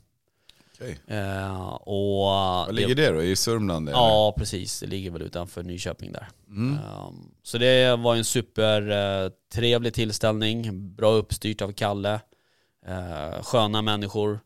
Okej. 0.81 0.99
Eh, 1.07 1.67
och 1.69 2.17
Var 2.27 2.73
ligger 2.73 2.95
det 2.95 3.11
då? 3.11 3.23
I 3.23 3.37
Sörmland? 3.37 3.89
eller? 3.89 3.99
Ja, 3.99 4.35
precis. 4.39 4.81
Det 4.81 4.87
ligger 4.87 5.11
väl 5.11 5.23
utanför 5.23 5.63
Nyköping 5.63 6.13
där. 6.13 6.29
Mm. 6.49 6.79
Um, 7.09 7.31
Så 7.43 7.59
det 7.59 7.97
var 7.97 8.17
en 8.17 8.25
supertrevlig 8.25 9.95
tillställning, 9.95 10.95
bra 10.95 11.11
uppstyrt 11.13 11.63
av 11.63 11.73
Kalle, 11.73 12.21
Eh, 12.89 13.43
sköna 13.43 13.83
människor, 13.83 14.41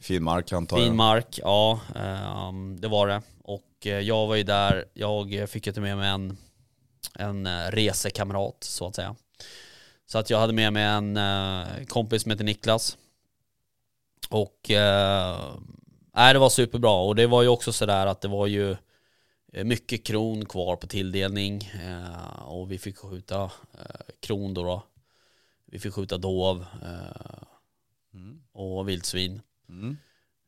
Fin 0.00 0.22
mark 0.22 0.52
antar 0.52 0.76
fin 0.76 0.86
jag. 0.86 0.94
mark, 0.94 1.38
ja 1.42 1.80
ehm, 1.96 2.80
det 2.80 2.88
var 2.88 3.08
det. 3.08 3.22
Och 3.44 3.86
eh, 3.86 3.98
jag 4.00 4.26
var 4.26 4.34
ju 4.36 4.42
där, 4.42 4.84
jag 4.94 5.50
fick 5.50 5.66
ju 5.66 5.72
ta 5.72 5.80
med 5.80 5.96
mig 5.96 6.08
en, 6.08 6.36
en 7.14 7.46
eh, 7.46 7.70
resekamrat 7.70 8.56
så 8.64 8.86
att 8.86 8.94
säga. 8.94 9.14
Så 10.06 10.18
att 10.18 10.30
jag 10.30 10.38
hade 10.38 10.52
med 10.52 10.72
mig 10.72 10.84
en 10.84 11.16
eh, 11.16 11.84
kompis 11.88 12.22
som 12.22 12.30
heter 12.30 12.44
Niklas. 12.44 12.96
Och 14.32 14.70
eh, 14.70 16.32
det 16.32 16.38
var 16.38 16.48
superbra 16.48 17.00
och 17.00 17.14
det 17.14 17.26
var 17.26 17.42
ju 17.42 17.48
också 17.48 17.72
sådär 17.72 18.06
att 18.06 18.20
det 18.20 18.28
var 18.28 18.46
ju 18.46 18.76
eh, 19.52 19.64
mycket 19.64 20.06
kron 20.06 20.44
kvar 20.44 20.76
på 20.76 20.86
tilldelning 20.86 21.70
eh, 21.84 22.42
och 22.44 22.72
vi 22.72 22.78
fick 22.78 22.98
skjuta 22.98 23.42
eh, 23.42 24.00
kron 24.20 24.54
då, 24.54 24.62
då. 24.62 24.82
Vi 25.66 25.78
fick 25.78 25.94
skjuta 25.94 26.18
dov 26.18 26.64
eh, 26.82 27.42
Mm. 28.14 28.40
och 28.52 28.88
vildsvin. 28.88 29.40
Mm. 29.68 29.96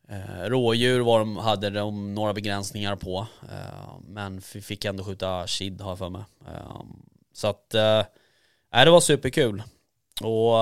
Eh, 0.09 0.49
rådjur 0.49 1.01
var 1.01 1.19
de, 1.19 1.37
hade 1.37 1.71
de 1.71 2.15
några 2.15 2.35
begränsningar 2.35 2.97
på. 2.97 3.27
Eh, 3.43 3.99
men 4.07 4.43
vi 4.55 4.61
fick 4.61 4.85
ändå 4.85 5.05
skjuta 5.05 5.47
kid 5.47 5.81
har 5.81 5.91
jag 5.91 5.99
för 5.99 6.09
mig. 6.09 6.25
Eh, 6.47 6.83
så 7.33 7.49
att, 7.49 7.75
eh, 7.75 8.05
det 8.71 8.91
var 8.91 9.01
superkul. 9.01 9.63
Och 10.23 10.55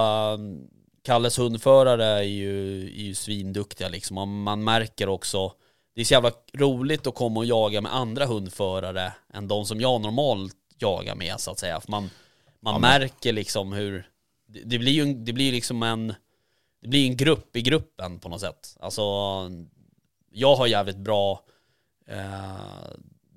Kalles 1.02 1.38
hundförare 1.38 2.04
är 2.04 2.22
ju, 2.22 2.82
är 2.86 3.02
ju 3.02 3.14
svinduktiga 3.14 3.88
liksom. 3.88 4.18
Och 4.18 4.28
man 4.28 4.64
märker 4.64 5.08
också, 5.08 5.52
det 5.94 6.00
är 6.00 6.04
så 6.04 6.14
jävla 6.14 6.32
roligt 6.54 7.06
att 7.06 7.14
komma 7.14 7.40
och 7.40 7.46
jaga 7.46 7.80
med 7.80 7.94
andra 7.94 8.26
hundförare 8.26 9.12
än 9.32 9.48
de 9.48 9.64
som 9.66 9.80
jag 9.80 10.00
normalt 10.00 10.56
jagar 10.78 11.14
med 11.14 11.40
så 11.40 11.50
att 11.50 11.58
säga. 11.58 11.80
För 11.80 11.90
man, 11.90 12.10
man 12.60 12.74
Ja, 12.74 12.78
märker 12.78 13.32
liksom 13.32 13.72
hur, 13.72 14.08
det, 14.46 14.60
det 14.64 14.78
blir 14.78 14.92
ju 14.92 15.14
det 15.14 15.32
blir 15.32 15.52
liksom 15.52 15.82
en, 15.82 16.14
det 16.82 16.88
blir 16.88 17.06
en 17.06 17.16
grupp 17.16 17.56
i 17.56 17.62
gruppen 17.62 18.18
på 18.18 18.28
något 18.28 18.40
sätt. 18.40 18.76
Alltså, 18.80 19.02
jag 20.30 20.56
har 20.56 20.66
jävligt 20.66 20.96
bra 20.96 21.44
eh, 22.08 22.90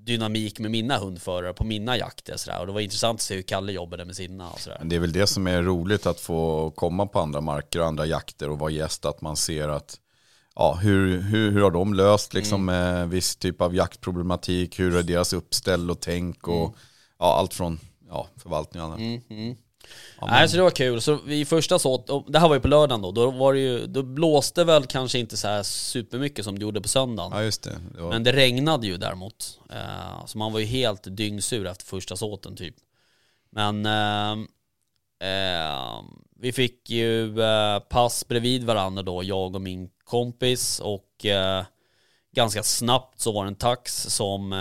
dynamik 0.05 0.59
med 0.59 0.71
mina 0.71 0.97
hundförare 0.97 1.53
på 1.53 1.63
mina 1.63 1.97
jakter 1.97 2.38
sådär. 2.38 2.59
Och 2.59 2.67
det 2.67 2.74
var 2.74 2.81
intressant 2.81 3.17
att 3.17 3.21
se 3.21 3.35
hur 3.35 3.41
Kalle 3.41 3.71
jobbade 3.71 4.05
med 4.05 4.15
sina 4.15 4.50
och 4.50 4.59
sådär. 4.59 4.77
Men 4.79 4.89
det 4.89 4.95
är 4.95 5.00
väl 5.00 5.12
det 5.12 5.27
som 5.27 5.47
är 5.47 5.62
roligt 5.62 6.05
att 6.05 6.19
få 6.19 6.71
komma 6.75 7.05
på 7.05 7.19
andra 7.19 7.41
marker 7.41 7.79
och 7.79 7.85
andra 7.85 8.05
jakter 8.05 8.50
och 8.50 8.59
vara 8.59 8.71
gäst. 8.71 9.05
Att 9.05 9.21
man 9.21 9.35
ser 9.35 9.69
att 9.69 10.00
ja, 10.55 10.74
hur, 10.81 11.21
hur, 11.21 11.51
hur 11.51 11.62
har 11.62 11.71
de 11.71 11.93
löst 11.93 12.33
liksom, 12.33 12.69
Mm. 12.69 13.01
eh, 13.01 13.05
viss 13.07 13.35
typ 13.35 13.62
av 13.62 13.75
jaktproblematik. 13.75 14.79
Hur 14.79 14.95
är 14.95 15.03
deras 15.03 15.33
uppställ 15.33 15.91
och 15.91 16.00
tänk 16.00 16.47
och 16.47 16.75
ja, 17.19 17.35
allt 17.39 17.53
från 17.53 17.79
ja, 18.09 18.27
förvaltning 18.38 18.83
och 18.83 18.88
annat. 18.88 19.00
Mm, 19.00 19.21
mm. 19.29 19.55
Ja, 20.22 20.27
Nej, 20.27 20.50
så 20.50 20.58
det 20.58 20.63
var 20.63 20.70
kul. 20.70 21.01
Så 21.01 21.20
vi 21.25 21.46
första 21.46 21.75
och 21.75 22.32
det 22.32 22.39
här 22.39 22.48
var 22.48 22.56
ju 22.56 22.62
på 22.62 22.68
lördagen 22.68 23.01
då, 23.01 23.12
då 23.12 23.32
var 23.32 23.54
det 23.54 23.60
ju, 23.60 23.86
då 23.86 24.04
blåste 24.04 24.63
väl 24.63 24.86
kanske 24.86 25.20
inte 25.20 25.38
så 25.38 25.48
här 25.48 25.63
supermycket 25.63 26.46
som 26.46 26.60
det 26.60 26.63
gjorde 26.63 26.82
på 26.82 26.88
söndagen. 26.88 27.32
Ja 27.34 27.44
just 27.44 27.63
det. 27.63 27.77
det 27.96 28.01
var, 28.01 28.10
Men 28.10 28.24
det 28.24 28.32
regnade 28.32 28.88
ju 28.88 28.98
däremot. 28.98 29.60
Eh, 29.70 30.25
så 30.25 30.38
man 30.38 30.54
var 30.54 30.60
ju 30.60 30.65
helt 30.65 31.18
dyngsur 31.18 31.68
efter 31.68 31.86
första 31.86 32.15
såten 32.15 32.56
typ. 32.56 32.75
Men 33.50 33.86
eh, 33.86 34.32
eh, 35.30 36.01
vi 36.39 36.51
fick 36.51 36.89
ju 36.89 37.42
eh, 37.42 37.80
pass 37.80 38.27
bredvid 38.27 38.63
varandra 38.63 39.04
då, 39.04 39.24
jag 39.24 39.56
och 39.56 39.62
min 39.62 39.89
kompis. 40.04 40.80
Och 40.80 41.25
eh, 41.25 41.63
ganska 42.36 42.63
snabbt 42.63 43.22
så 43.22 43.32
var 43.32 43.44
det 43.44 43.50
en 43.50 43.56
tax 43.56 44.04
som 44.04 44.56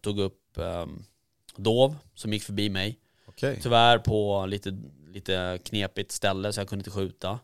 tog 0.00 0.18
upp 0.18 0.58
eh, 0.58 0.86
dov 1.56 1.96
som 2.14 2.32
gick 2.32 2.42
förbi 2.42 2.70
mig. 2.70 2.98
Okej. 3.38 3.58
Tyvärr 3.62 3.98
på 3.98 4.46
lite, 4.46 4.78
lite 5.08 5.58
knepigt 5.64 6.12
ställe 6.12 6.52
så 6.52 6.60
jag 6.60 6.68
kunde 6.68 6.80
inte 6.80 6.90
skjuta. 6.90 7.38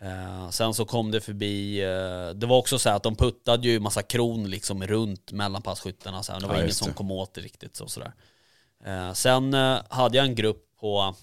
Eh, 0.00 0.50
sen 0.50 0.74
så 0.74 0.84
kom 0.84 1.10
det 1.10 1.20
förbi, 1.20 1.82
eh, 1.82 2.30
det 2.34 2.46
var 2.46 2.58
också 2.58 2.78
så 2.78 2.88
här 2.88 2.96
att 2.96 3.02
de 3.02 3.16
puttade 3.16 3.68
ju 3.68 3.80
massa 3.80 4.02
kron 4.02 4.50
liksom 4.50 4.86
runt 4.86 5.32
mellan 5.32 5.62
passkyttarna 5.62 6.22
så 6.22 6.32
här. 6.32 6.40
Det 6.40 6.46
var 6.46 6.54
Ja, 6.54 6.60
ingen 6.62 6.74
som 6.74 6.88
det. 6.88 6.94
kom 6.94 7.10
åt 7.10 7.34
det 7.34 7.40
riktigt 7.40 7.76
så 7.76 7.88
sådär. 7.88 8.12
Eh, 8.84 9.12
sen 9.12 9.54
eh, 9.54 9.78
hade 9.88 10.16
jag 10.16 10.26
en 10.26 10.34
grupp 10.34 10.66
på, 10.80 11.14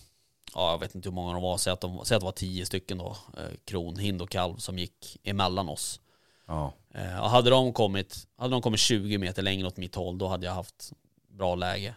ja 0.55 0.71
jag 0.71 0.77
vet 0.79 0.95
inte 0.95 1.09
hur 1.09 1.13
många 1.13 1.33
de 1.33 1.41
var, 1.41 1.57
säg 1.57 1.73
att, 1.73 1.81
de, 1.81 2.05
säg 2.05 2.15
att 2.15 2.21
det 2.21 2.25
var 2.25 2.31
tio 2.31 2.65
stycken 2.65 2.97
då, 2.97 3.17
eh, 3.37 3.55
kron, 3.65 3.97
hind 3.97 4.21
och 4.21 4.29
kalv 4.29 4.57
som 4.57 4.79
gick 4.79 5.17
emellan 5.23 5.69
oss. 5.69 5.99
Ja. 6.47 6.73
Eh, 6.93 7.27
hade 7.27 7.49
de 7.49 7.73
kommit, 7.73 8.27
hade 8.37 8.51
de 8.51 8.61
kommit 8.61 8.79
20 8.79 9.17
meter 9.17 9.41
längre 9.41 9.67
åt 9.67 9.77
mitt 9.77 9.95
håll, 9.95 10.17
då 10.17 10.27
hade 10.27 10.45
jag 10.45 10.53
haft 10.53 10.91
bra 11.29 11.55
läge. 11.55 11.95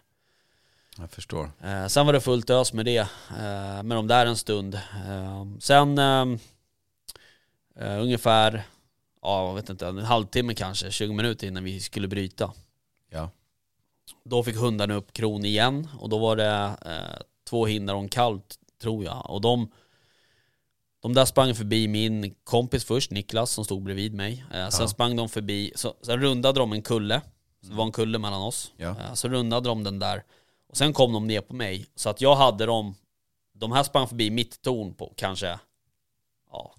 Jag 0.98 1.10
förstår. 1.10 1.50
Eh, 1.64 1.86
sen 1.86 2.06
var 2.06 2.12
det 2.12 2.20
fullt 2.20 2.50
ös 2.50 2.72
med 2.72 2.84
det, 2.84 2.96
eh, 3.30 3.82
med 3.82 3.96
de 3.96 4.06
där 4.06 4.26
en 4.26 4.36
stund. 4.36 4.74
Eh, 4.74 5.46
sen 5.60 5.98
eh, 5.98 6.26
eh, 7.76 8.00
ungefär, 8.02 8.62
ja 9.22 9.46
jag 9.46 9.54
vet 9.54 9.70
inte, 9.70 9.86
en 9.86 9.98
halvtimme 9.98 10.54
kanske, 10.54 10.90
20 10.90 11.12
minuter 11.14 11.46
innan 11.46 11.64
vi 11.64 11.80
skulle 11.80 12.08
bryta. 12.08 12.52
Ja. 13.10 13.30
Då 14.24 14.42
fick 14.42 14.56
hundarna 14.56 14.94
upp 14.94 15.12
kron 15.12 15.44
igen 15.44 15.88
och 15.98 16.08
då 16.08 16.18
var 16.18 16.36
det 16.36 16.76
eh, 16.86 17.22
två 17.50 17.66
hindar 17.66 17.94
och 17.94 18.00
en 18.00 18.08
kalv 18.08 18.40
tror 18.82 19.04
jag. 19.04 19.30
Och 19.30 19.40
de, 19.40 19.70
de 21.02 21.14
där 21.14 21.24
sprang 21.24 21.54
förbi 21.54 21.88
min 21.88 22.34
kompis 22.44 22.84
först, 22.84 23.10
Niklas, 23.10 23.50
som 23.50 23.64
stod 23.64 23.82
bredvid 23.82 24.14
mig. 24.14 24.44
Eh, 24.52 24.68
sen 24.68 24.82
Ja. 24.84 24.88
sprang 24.88 25.16
de 25.16 25.28
förbi, 25.28 25.72
så, 25.74 25.94
sen 26.02 26.20
rundade 26.20 26.60
de 26.60 26.72
en 26.72 26.82
kulle. 26.82 27.20
Så 27.62 27.68
det 27.68 27.74
var 27.74 27.84
en 27.84 27.92
kulle 27.92 28.18
mellan 28.18 28.42
oss. 28.42 28.72
Ja. 28.76 28.88
Eh, 28.90 29.14
så 29.14 29.28
rundade 29.28 29.68
de 29.68 29.84
den 29.84 29.98
där. 29.98 30.22
Och 30.72 30.78
sen 30.78 30.92
kom 30.92 31.12
de 31.12 31.26
ner 31.26 31.40
på 31.40 31.54
mig. 31.54 31.86
Så 31.94 32.08
att 32.10 32.20
jag 32.20 32.34
hade 32.36 32.66
dem, 32.66 32.94
de 33.52 33.72
här 33.72 33.82
sprang 33.82 34.08
förbi 34.08 34.30
mitt 34.30 34.62
torn 34.62 34.94
på 34.94 35.12
kanske, 35.16 35.58
ja, 36.50 36.74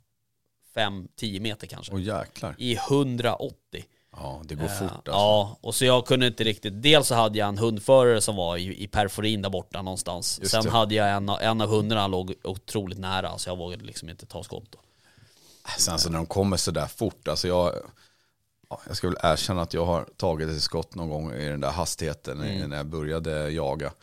5-10 0.76 1.40
meter 1.40 1.68
kanske. 1.68 1.94
Och 1.94 2.00
jäklar. 2.02 2.56
I 2.58 2.76
180. 2.76 3.86
Ja, 4.16 4.42
det 4.46 4.56
går 4.56 4.64
Eh, 4.64 4.70
fort 4.70 4.92
alltså. 4.92 5.12
Ja, 5.12 5.58
och 5.62 5.76
så 5.76 5.86
jag 5.86 6.06
kunde 6.06 6.28
inte 6.28 6.44
riktigt, 6.44 6.82
dels 6.82 7.08
så 7.08 7.16
hade 7.16 7.40
jag 7.40 7.48
en 7.48 7.58
hundförare 7.58 8.22
som 8.22 8.36
var 8.36 8.58
i, 8.58 8.84
i 8.84 8.88
perforin 8.88 9.42
där 9.42 9.50
borta 9.50 9.82
någonstans. 9.82 10.40
Just 10.40 10.52
Sen 10.52 10.64
det. 10.64 10.70
hade 10.70 10.96
jag 10.96 11.10
en, 11.12 11.30
en 11.30 11.62
av 11.62 11.70
hundarna 11.70 12.08
låg 12.08 12.34
otroligt 12.44 13.00
nära 13.00 13.38
så 13.38 13.50
jag 13.50 13.58
vågade 13.58 13.84
liksom 13.84 14.10
inte 14.10 14.26
ta 14.26 14.44
skott 14.44 14.72
då. 14.72 14.80
Sen 15.78 16.00
så 16.00 16.10
när 16.10 16.18
de 16.18 16.26
kommer 16.26 16.58
så 16.58 16.72
där 16.72 16.88
fort, 16.88 17.28
alltså 17.28 17.48
jag, 17.48 17.74
ja, 17.76 17.82
jag 18.88 18.98
ska 18.98 19.08
väl 19.08 19.18
erkänna 19.24 19.62
att 19.62 19.74
jag 19.74 19.86
har 19.86 20.06
tagit 20.18 20.50
ett 20.50 20.62
skott 20.62 20.96
någon 20.96 21.10
gång 21.10 21.34
i 21.34 21.50
den 21.50 21.62
där 21.62 21.72
hastigheten 21.72 22.42
Mm. 22.42 22.70
när 22.70 22.78
jag 22.78 22.86
började 22.86 23.50
jaga. 23.50 23.94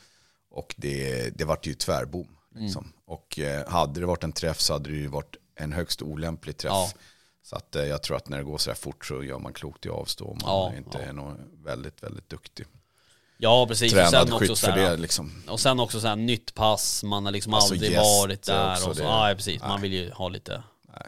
Och 0.50 0.74
det, 0.78 1.30
det 1.38 1.44
vart 1.44 1.66
ju 1.66 1.74
tvärbom. 1.74 2.28
Liksom. 2.54 2.84
Mm. 2.84 2.96
Och 3.06 3.38
eh, 3.38 3.68
hade 3.68 4.00
det 4.00 4.06
varit 4.06 4.24
en 4.24 4.32
träff 4.32 4.60
så 4.60 4.72
hade 4.72 4.90
det 4.90 4.96
ju 4.96 5.06
vaart 5.06 5.36
en 5.54 5.72
högst 5.72 6.02
olämplig 6.02 6.56
träff. 6.56 6.70
Ja. 6.72 6.90
Så 7.42 7.56
att 7.56 7.76
eh, 7.76 7.84
jag 7.84 8.02
tror 8.02 8.16
att 8.16 8.28
när 8.28 8.38
det 8.38 8.44
går 8.44 8.58
så 8.58 8.70
här 8.70 8.74
fort 8.76 9.04
så 9.06 9.22
gör 9.24 9.38
man 9.38 9.52
klokt 9.52 9.86
i 9.86 9.88
att 9.88 9.94
avstå 9.94 10.24
om 10.24 10.38
man 10.42 10.50
Ja, 10.50 10.72
inte 10.76 10.98
ja. 10.98 11.04
är 11.04 11.12
någon 11.12 11.36
väldigt, 11.64 12.02
väldigt 12.02 12.28
duktig. 12.28 12.66
Ja 13.38 13.66
precis, 13.66 13.92
och 13.92 13.98
Tränad 13.98 14.28
sen 14.28 14.32
också 14.32 14.56
så 14.56 14.66
här, 14.66 14.76
det 14.90 14.96
liksom. 14.96 15.42
Och 15.48 15.60
sen 15.60 15.80
också 15.80 16.00
så 16.00 16.06
här 16.08 16.16
nytt 16.16 16.54
pass, 16.54 17.02
man 17.02 17.24
har 17.24 17.32
liksom 17.32 17.54
Alltså, 17.54 17.74
aldrig 17.74 17.90
gäst 17.92 18.20
varit 18.22 18.48
är 18.48 18.52
där 18.54 18.72
och 18.72 18.78
så. 18.96 19.02
det. 19.02 19.02
Ja 19.02 19.32
precis, 19.36 19.60
man 19.60 19.70
Nej. 19.70 19.80
vill 19.80 19.92
ju 19.92 20.10
ha 20.10 20.28
lite 20.28 20.62
Nej. 20.88 21.06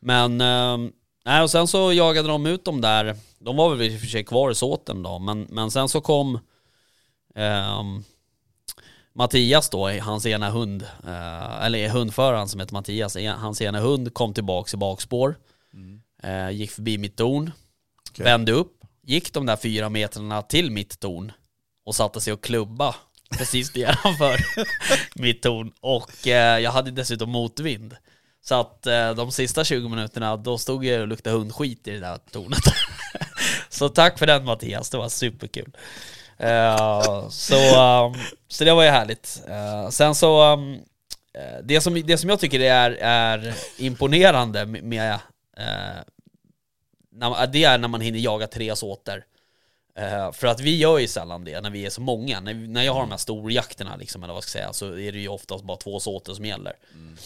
Men, 0.00 0.40
eh, 0.40 0.90
nej 1.26 1.42
och 1.42 1.50
sen 1.50 1.66
så 1.66 1.92
jagade 1.92 2.28
de 2.28 2.46
ut 2.46 2.64
dem 2.64 2.80
där 2.80 3.16
De 3.38 3.56
var 3.56 3.74
väl 3.74 3.82
i 3.82 3.96
och 3.96 4.00
för 4.00 4.06
sig 4.06 4.24
kvar 4.24 4.50
i 4.50 4.54
såten 4.54 5.02
då 5.02 5.18
men, 5.18 5.46
men 5.50 5.70
sen 5.70 5.88
så 5.88 6.00
kom 6.00 6.38
ehm, 7.34 8.04
Mattias 9.12 9.70
då, 9.70 9.88
hans 10.00 10.26
ena 10.26 10.50
hund, 10.50 10.82
eh, 10.82 11.64
eller 11.64 11.88
hundföraren 11.88 12.48
som 12.48 12.60
heter 12.60 12.72
Mattias, 12.72 13.16
hans 13.36 13.62
ena 13.62 13.80
hund 13.80 14.14
kom 14.14 14.34
tillbaks 14.34 14.74
i 14.74 14.76
bakspår 14.76 15.34
eh, 16.22 16.50
Gick 16.50 16.70
förbi 16.70 16.98
mitt 16.98 17.16
torn 17.16 17.52
Okej. 18.10 18.24
Vände 18.24 18.52
upp, 18.52 18.84
gick 19.02 19.32
de 19.32 19.46
där 19.46 19.56
fyra 19.56 19.88
metrarna 19.88 20.42
till 20.42 20.70
mitt 20.70 21.00
torn 21.00 21.32
och 21.84 21.94
satte 21.94 22.20
sig 22.20 22.32
och 22.32 22.44
klubba 22.44 22.94
precis 23.30 23.74
nedanför 23.74 24.40
mitt 25.14 25.42
torn. 25.42 25.72
Och 25.80 26.26
eh, 26.26 26.58
jag 26.58 26.70
hade 26.70 26.90
dessutom 26.90 27.30
motvind. 27.30 27.96
Så 28.48 28.54
att 28.54 28.86
eh, 28.86 29.14
de 29.14 29.32
sista 29.32 29.64
20 29.64 29.88
minuterna, 29.88 30.36
då 30.36 30.58
stod 30.58 30.84
jag 30.84 31.00
och 31.00 31.08
luktade 31.08 31.36
hundskit 31.36 31.88
i 31.88 31.90
det 31.90 32.00
där 32.00 32.18
tornet. 32.30 32.64
så 33.68 33.88
tack 33.88 34.18
för 34.18 34.26
den 34.26 34.44
Mattias, 34.44 34.90
det 34.90 34.98
var 34.98 35.08
superkul. 35.08 35.76
Eh, 36.38 37.28
så, 37.28 38.04
um, 38.04 38.14
så 38.48 38.64
det 38.64 38.72
var 38.72 38.82
ju 38.82 38.88
härligt. 38.88 39.42
Eh, 39.48 39.88
sen 39.88 40.14
så, 40.14 40.52
um, 40.52 40.78
det, 41.62 41.80
som, 41.80 42.02
det 42.06 42.18
som 42.18 42.30
jag 42.30 42.40
tycker 42.40 42.60
är, 42.60 42.90
är 43.00 43.54
imponerande 43.78 44.66
med, 44.66 44.84
med 44.84 45.18
när, 47.12 47.46
det 47.46 47.64
är 47.64 47.78
när 47.78 47.88
man 47.88 48.00
hinner 48.00 48.18
jaga 48.18 48.46
tre 48.46 48.76
såter. 48.76 49.24
För 50.32 50.46
att 50.46 50.60
vi 50.60 50.76
gör 50.76 50.98
ju 50.98 51.08
sällan 51.08 51.44
det 51.44 51.60
när 51.60 51.70
vi 51.70 51.86
är 51.86 51.90
så 51.90 52.00
många. 52.00 52.40
När, 52.40 52.54
när 52.54 52.82
jag 52.82 52.92
har 52.92 53.00
de 53.00 53.10
här 53.10 53.18
storjakterna 53.18 53.96
liksom, 53.96 54.22
eller 54.22 54.34
vad 54.34 54.44
ska 54.44 54.58
jag 54.58 54.64
säga, 54.64 54.72
så 54.72 54.98
är 54.98 55.12
det 55.12 55.18
ju 55.18 55.28
oftast 55.28 55.64
bara 55.64 55.76
två 55.76 56.00
såter 56.00 56.34
som 56.34 56.44
gäller. 56.44 56.76
Mm 56.94 57.16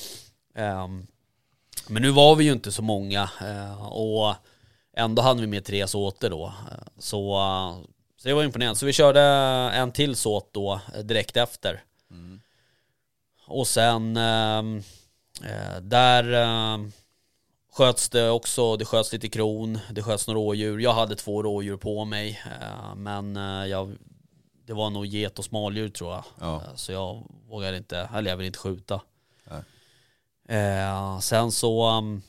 men 1.91 2.03
nu 2.03 2.11
var 2.11 2.37
vi 2.37 2.45
ju 2.45 2.53
inte 2.53 2.73
så 2.73 2.83
många 2.83 3.31
eh, 3.41 3.87
och 3.93 4.35
ändå 4.97 5.23
hade 5.23 5.41
vi 5.41 5.47
med 5.47 5.65
tre 5.65 5.87
såter 5.87 6.31
då. 6.31 6.55
Så, 6.99 7.39
så 8.17 8.29
det 8.29 8.35
var 8.35 8.45
imponerande. 8.45 8.79
Så 8.79 8.87
vi 8.87 8.93
körde 8.93 9.21
en 9.75 9.93
till 9.93 10.17
såt 10.17 10.49
då 10.53 10.81
eh, 10.95 11.01
direkt 11.01 11.37
efter. 11.37 11.83
Och 13.47 13.67
sen 13.67 14.17
ehm, 14.17 14.83
eh, 15.45 15.81
där 15.83 16.33
ehm, 16.33 16.93
sköts 17.73 18.09
det 18.09 18.31
också, 18.31 18.77
det 18.77 18.85
sköts 18.85 19.13
lite 19.13 19.29
kron, 19.29 19.79
det 19.91 20.03
sköts 20.03 20.27
några 20.27 20.41
rådjur. 20.41 20.79
Jag 20.79 20.93
hade 20.93 21.17
två 21.17 21.43
rådjur 21.43 21.77
på 21.77 22.05
mig, 22.05 22.43
men 22.97 23.37
jag, 23.69 23.97
det 24.67 24.73
var 24.73 24.91
nog 24.91 25.07
get 25.07 25.39
och 25.39 25.45
smaldjur 25.45 25.89
tror 25.89 26.13
jag. 26.13 26.25
Ja. 26.41 26.63
Så 26.75 26.93
jag 26.93 27.23
vågade 27.49 27.77
inte, 27.77 28.09
eller 28.15 28.31
jag 28.31 28.37
vill 28.37 28.47
inte 28.47 28.59
skjuta. 28.59 29.01
Eh, 30.51 31.19
sen 31.19 31.53
så, 31.53 31.99
um, 31.99 32.23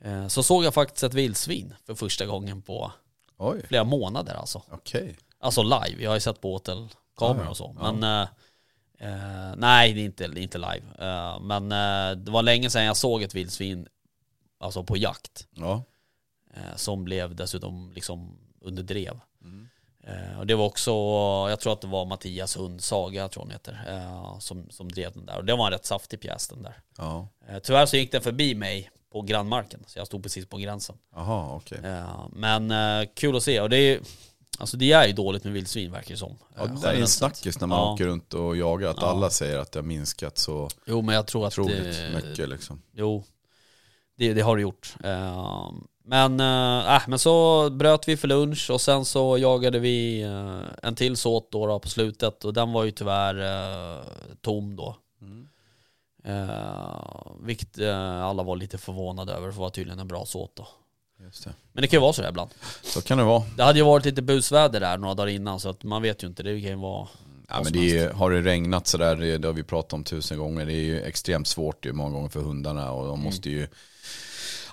eh, 0.00 0.28
så 0.28 0.42
såg 0.42 0.64
jag 0.64 0.74
faktiskt 0.74 1.02
ett 1.02 1.14
vildsvin 1.14 1.74
för 1.86 1.94
första 1.94 2.26
gången 2.26 2.62
på 2.62 2.92
Oj, 3.36 3.66
flera 3.66 3.84
månader 3.84 4.34
alltså. 4.34 4.62
okej. 4.70 5.16
Alltså 5.38 5.62
live, 5.62 6.02
jag 6.02 6.10
har 6.10 6.14
ju 6.16 6.20
sett 6.20 6.40
på 6.40 6.52
hotellkameror 6.52 7.36
Ja, 7.38 7.44
ja. 7.44 7.50
och 7.50 7.56
så. 7.56 7.76
Ja. 7.80 7.92
Men 7.92 8.02
eh, 8.02 8.28
eh, 9.08 9.54
nej, 9.56 9.92
det 9.92 10.00
är 10.00 10.04
inte, 10.04 10.24
inte 10.24 10.58
live. 10.58 10.82
Eh, 10.98 11.40
men 11.40 11.72
eh, 11.72 12.16
det 12.16 12.30
var 12.30 12.42
länge 12.42 12.70
sedan 12.70 12.84
jag 12.84 12.96
såg 12.96 13.22
ett 13.22 13.34
vildsvin 13.34 13.88
alltså 14.58 14.84
på 14.84 14.96
jakt. 14.96 15.46
Ja. 15.54 15.82
Som 16.76 17.04
blev 17.04 17.34
dessutom 17.34 17.92
liksom 17.94 18.38
under 18.60 18.82
drev. 18.82 19.20
Eh, 20.06 20.38
och 20.38 20.46
det 20.46 20.54
var 20.54 20.64
också, 20.64 20.90
jag 21.50 21.60
tror 21.60 21.72
att 21.72 21.80
det 21.80 21.86
var 21.86 22.06
Mattias 22.06 22.56
hund 22.56 22.82
Saga, 22.82 23.28
tror 23.28 23.42
hon 23.42 23.50
heter, 23.52 23.78
eh, 23.88 24.38
som, 24.38 24.70
som 24.70 24.88
drev 24.92 25.12
den 25.12 25.26
där. 25.26 25.36
Och 25.38 25.44
det 25.44 25.56
var 25.56 25.66
en 25.66 25.72
rätt 25.72 25.86
saftig 25.86 26.20
pjäs 26.20 26.48
den 26.48 26.62
där. 26.62 26.74
Ja. 26.98 27.28
Eh, 27.48 27.58
tyvärr 27.58 27.86
så 27.86 27.96
gick 27.96 28.12
den 28.12 28.22
förbi 28.22 28.54
mig 28.54 28.90
på 29.12 29.22
grannmarken, 29.22 29.84
så 29.86 29.98
jag 29.98 30.06
stod 30.06 30.22
precis 30.22 30.46
på 30.46 30.56
gränsen. 30.56 30.96
Jaha, 31.14 31.54
okej. 31.56 31.78
Eh, 31.84 32.26
men 32.32 32.72
kul 33.14 33.36
att 33.36 33.42
se, 33.42 33.60
och 33.60 33.70
det 33.70 33.76
är, 33.78 34.00
alltså 34.58 34.76
det 34.76 34.92
är 34.92 35.06
ju 35.06 35.12
dåligt 35.12 35.44
med 35.44 35.52
vildsvin 35.52 35.92
verkar 35.92 36.10
det 36.10 36.16
som. 36.18 36.36
Ja, 36.56 36.66
det 36.66 36.88
är 36.88 36.94
en 37.00 37.06
snackis 37.08 37.60
när 37.60 37.66
man 37.66 37.78
Ja. 37.78 37.92
åker 37.92 38.04
runt 38.04 38.34
och 38.34 38.56
jagar, 38.56 38.88
att 38.90 38.96
Ja. 39.00 39.06
alla 39.06 39.30
säger 39.30 39.58
att 39.58 39.72
det 39.72 39.78
har 39.78 39.84
minskat 39.84 40.38
så 40.38 40.68
Jo 40.86 41.02
men 41.02 41.14
jag 41.14 41.26
tror 41.26 41.46
att 41.46 41.58
otroligt 41.58 41.84
det, 41.96 42.22
mycket 42.24 42.48
liksom. 42.48 42.82
Jo, 42.92 43.24
det, 44.16 44.34
det 44.34 44.40
har 44.40 44.56
det 44.56 44.62
gjort. 44.62 44.94
Eh, 45.04 45.72
men, 46.04 46.40
eh, 46.40 46.94
äh, 46.96 47.02
men 47.08 47.18
så 47.18 47.70
bröt 47.70 48.08
vi 48.08 48.16
för 48.16 48.28
lunch 48.28 48.70
och 48.70 48.80
sen 48.80 49.04
så 49.04 49.38
jagade 49.38 49.78
vi 49.78 50.22
eh, 50.22 50.60
en 50.82 50.94
till 50.94 51.16
såt 51.16 51.52
då, 51.52 51.66
då 51.66 51.78
på 51.78 51.88
slutet 51.88 52.44
och 52.44 52.54
den 52.54 52.72
var 52.72 52.84
ju 52.84 52.90
tyvärr 52.90 53.34
eh, 53.40 54.04
tom 54.40 54.76
då. 54.76 54.96
Mm. 55.22 55.48
Eh, 56.24 57.32
vilket 57.40 57.78
alla 58.22 58.42
var 58.42 58.56
lite 58.56 58.78
förvånade 58.78 59.32
över, 59.32 59.50
för 59.50 59.56
det 59.56 59.60
var 59.60 59.70
tydligen 59.70 59.98
en 59.98 60.08
bra 60.08 60.24
såt 60.26 60.56
då. 60.56 60.68
Det. 61.18 61.52
Men 61.72 61.82
det 61.82 61.88
kan 61.88 61.96
ju 61.96 62.00
vara 62.00 62.12
så 62.12 62.28
ibland. 62.28 62.50
Så 62.82 63.02
kan 63.02 63.18
det 63.18 63.24
vara. 63.24 63.42
Det 63.56 63.62
hade 63.62 63.78
ju 63.78 63.84
varit 63.84 64.04
lite 64.04 64.22
busväder 64.22 64.80
där 64.80 64.98
några 64.98 65.14
dagar 65.14 65.28
innan 65.28 65.60
så 65.60 65.68
att 65.68 65.84
man 65.84 66.02
vet 66.02 66.22
ju 66.22 66.26
inte, 66.26 66.42
det 66.42 66.60
kan 66.60 66.70
ju 66.70 66.76
vara... 66.76 67.08
Ja, 67.48 67.60
men 67.64 67.72
det 67.72 67.98
är, 67.98 68.12
har 68.12 68.30
det 68.30 68.40
regnat 68.42 68.86
sådär, 68.86 69.16
det, 69.16 69.38
det 69.38 69.48
har 69.48 69.52
vi 69.52 69.62
pratat 69.62 69.92
om 69.92 70.04
tusen 70.04 70.38
gånger, 70.38 70.66
det 70.66 70.72
är 70.72 70.84
ju 70.84 71.02
extremt 71.02 71.46
svårt 71.48 71.86
ju 71.86 71.92
många 71.92 72.10
gånger 72.10 72.28
för 72.28 72.40
hundarna 72.40 72.92
och 72.92 73.04
de 73.06 73.12
Mm. 73.12 73.24
måste 73.24 73.50
ju 73.50 73.66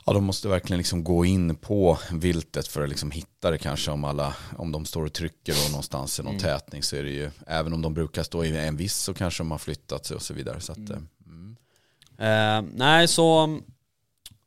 Ja, 0.09 0.13
de 0.13 0.23
måste 0.23 0.47
verkligen 0.47 0.77
liksom 0.77 1.03
gå 1.03 1.25
in 1.25 1.55
på 1.55 1.99
viltet 2.11 2.67
för 2.67 2.83
att 2.83 2.89
liksom 2.89 3.11
hitta 3.11 3.51
det 3.51 3.57
kanske 3.57 3.91
om 3.91 4.03
alla, 4.03 4.35
om 4.57 4.71
de 4.71 4.85
står 4.85 5.05
och 5.05 5.13
trycker 5.13 5.53
då 5.53 5.69
någonstans 5.69 6.19
i 6.19 6.23
någon 6.23 6.31
Mm. 6.33 6.43
tätning 6.43 6.83
så 6.83 6.95
är 6.95 7.03
det 7.03 7.09
ju, 7.09 7.31
även 7.47 7.73
om 7.73 7.81
de 7.81 7.93
brukar 7.93 8.23
stå 8.23 8.43
i 8.43 8.57
en 8.57 8.77
viss 8.77 8.95
så 8.97 9.13
kanske 9.13 9.43
de 9.43 9.51
har 9.51 9.57
flyttat 9.57 10.05
sig 10.05 10.15
och 10.15 10.21
så 10.21 10.33
vidare. 10.33 10.59
Så 10.61 10.71
att, 10.71 10.77
Mm. 10.77 10.91
eh, 10.91 11.27
mm. 11.27 12.65
Eh, 12.67 12.71
nej, 12.77 13.07
så... 13.07 13.59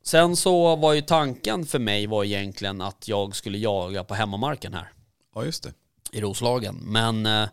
Sen 0.03 0.35
så 0.35 0.75
var 0.75 0.93
ju 0.93 1.01
tanken 1.01 1.65
för 1.65 1.79
mig 1.79 2.07
var 2.07 2.23
egentligen 2.23 2.81
att 2.81 3.07
jag 3.07 3.35
skulle 3.35 3.57
jaga 3.57 4.03
på 4.03 4.13
hemmamarken 4.13 4.73
här. 4.73 4.91
Ja, 5.35 5.45
just 5.45 5.63
det. 5.63 5.73
i 6.11 6.21
Roslagen. 6.21 6.75
Men 6.75 7.25
eh, 7.25 7.49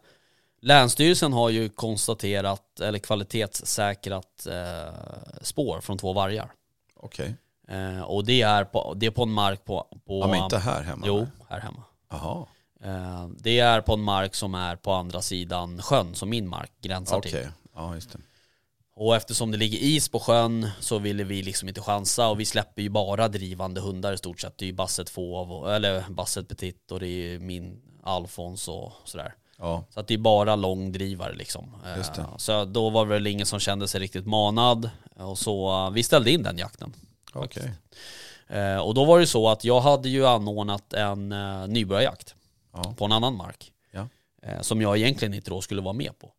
Länsstyrelsen 0.60 1.32
har 1.32 1.50
ju 1.50 1.68
konstaterat, 1.68 2.80
eller 2.80 2.98
kvalitetssäkrat 2.98 4.46
eh, 4.46 4.94
spår 5.42 5.80
från 5.80 5.98
två 5.98 6.12
vargar. 6.12 6.52
Okej. 6.96 7.34
Eh, 7.70 8.02
och 8.02 8.24
det 8.24 8.42
är, 8.42 8.64
på, 8.64 8.94
det 8.96 9.06
är 9.06 9.10
på 9.10 9.22
en 9.22 9.32
mark 9.32 9.64
på... 9.64 9.86
på 10.06 10.20
Ja, 10.20 10.26
men 10.26 10.42
inte 10.44 10.58
här 10.58 10.82
hemma? 10.82 11.04
Jo, 11.06 11.26
här 11.48 11.60
hemma. 11.60 11.82
Jaha, 12.10 12.46
Eh, 12.84 13.28
det 13.38 13.58
är 13.58 13.80
på 13.80 13.94
en 13.94 14.02
mark 14.02 14.34
som 14.34 14.54
är 14.54 14.76
på 14.76 14.92
andra 14.92 15.22
sidan 15.22 15.82
sjön, 15.82 16.14
som 16.14 16.30
min 16.30 16.48
mark 16.48 16.72
gränsar 16.80 17.18
okej. 17.18 17.30
till. 17.32 17.48
Ja, 17.74 17.94
just 17.94 18.12
det. 18.12 18.18
Och 18.96 19.16
eftersom 19.16 19.50
det 19.50 19.56
ligger 19.58 19.78
is 19.78 20.08
på 20.08 20.20
sjön 20.20 20.68
så 20.80 20.98
ville 20.98 21.24
vi 21.24 21.42
liksom 21.42 21.68
inte 21.68 21.80
chansa 21.80 22.28
och 22.28 22.40
vi 22.40 22.44
släpper 22.44 22.82
ju 22.82 22.88
bara 22.88 23.28
drivande 23.28 23.80
hundar 23.80 24.12
i 24.12 24.18
stort 24.18 24.40
sett. 24.40 24.58
Det 24.58 24.64
är 24.64 24.66
ju 24.66 24.72
Basset 24.72 25.16
och- 25.16 25.74
eller 25.74 26.04
Basset 26.10 26.48
Petit 26.48 26.90
och 26.92 27.00
det 27.00 27.06
är 27.06 27.38
min 27.38 27.80
Alfons 28.02 28.68
och 28.68 28.92
sådär. 29.04 29.34
Ja, 29.58 29.84
Så 29.90 30.00
att 30.00 30.08
det 30.08 30.14
är 30.14 30.18
bara 30.18 30.56
långdrivare 30.56 31.34
liksom. 31.34 31.74
Eh. 31.96 32.36
Så 32.36 32.64
då 32.64 32.90
var 32.90 33.04
det 33.06 33.12
väl 33.12 33.26
ingen 33.26 33.46
som 33.46 33.60
kände 33.60 33.88
sig 33.88 34.00
riktigt 34.00 34.26
manad. 34.26 34.90
Och 35.16 35.38
så 35.38 35.84
eh, 35.86 35.90
vi 35.90 36.02
ställde 36.02 36.30
in 36.30 36.42
den 36.42 36.58
jakten. 36.58 36.92
Okej. 37.34 37.70
Eh, 38.48 38.76
Och 38.78 38.94
då 38.94 39.04
var 39.04 39.18
det 39.20 39.26
så 39.26 39.48
att 39.48 39.64
jag 39.64 39.80
hade 39.80 40.08
ju 40.08 40.26
anordnat 40.26 40.92
en 40.92 41.32
eh, 41.32 41.66
nybörjarjakt 41.66 42.34
Ja. 42.72 42.94
på 42.98 43.04
en 43.04 43.12
annan 43.12 43.36
mark. 43.36 43.72
Ja. 43.92 44.08
Eh, 44.42 44.60
Som 44.60 44.80
jag 44.82 44.98
egentligen 44.98 45.34
inte 45.34 45.50
då 45.50 45.60
skulle 45.60 45.80
vara 45.82 45.92
med 45.92 46.18
på. 46.18 46.32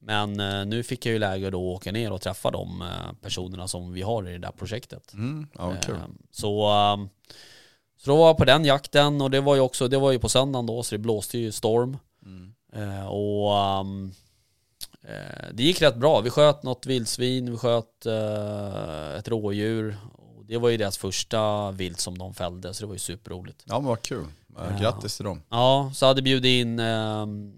Men 0.00 0.40
eh, 0.40 0.64
nu 0.66 0.82
fick 0.82 1.06
jag 1.06 1.12
ju 1.12 1.18
läge 1.18 1.48
att 1.48 1.54
åka 1.54 1.92
ner 1.92 2.12
och 2.12 2.20
träffa 2.20 2.50
de 2.50 2.84
personerna 3.20 3.68
som 3.68 3.92
vi 3.92 4.02
har 4.02 4.28
i 4.28 4.32
det 4.32 4.38
där 4.38 4.50
projektet. 4.52 5.12
Mm, 5.12 5.46
ja. 5.58 5.70
Eh, 5.72 5.78
Så, 6.30 6.68
så 7.98 8.10
då 8.10 8.16
var 8.16 8.26
jag 8.26 8.36
på 8.36 8.44
den 8.44 8.64
jakten 8.64 9.20
och 9.20 9.30
det 9.30 9.40
var 9.40 9.54
ju 9.54 9.60
också, 9.60 9.88
det 9.88 9.98
var 9.98 10.12
ju 10.12 10.18
på 10.18 10.28
söndagen 10.28 10.66
då 10.66 10.82
så 10.82 10.94
det 10.94 10.98
blåste 10.98 11.38
ju 11.38 11.52
storm. 11.52 11.96
Mm. 12.26 12.54
Och 13.08 13.52
det 15.52 15.62
gick 15.62 15.82
rätt 15.82 15.96
bra. 15.96 16.20
Vi 16.20 16.30
sköt 16.30 16.62
något 16.62 16.86
vildsvin, 16.86 17.50
vi 17.50 17.56
sköt 17.56 18.06
ett 19.18 19.28
rådjur. 19.28 19.96
Det 20.52 20.58
var 20.58 20.68
ju 20.68 20.76
deras 20.76 20.98
första 20.98 21.70
vilt 21.70 22.00
som 22.00 22.18
de 22.18 22.34
fällde, 22.34 22.74
så 22.74 22.82
det 22.82 22.86
var 22.86 22.94
ju 22.94 22.98
superroligt. 22.98 23.62
Ja, 23.64 23.74
men 23.78 23.84
vad 23.88 24.02
kul. 24.02 24.26
Ja, 24.56 24.70
Ja. 24.70 24.78
Grattis 24.78 25.16
till 25.16 25.24
dem. 25.24 25.42
Ja, 25.48 25.90
så 25.94 26.06
hade 26.06 26.22
bjudit 26.22 26.50
in 26.64 26.78
ehm, 26.78 27.52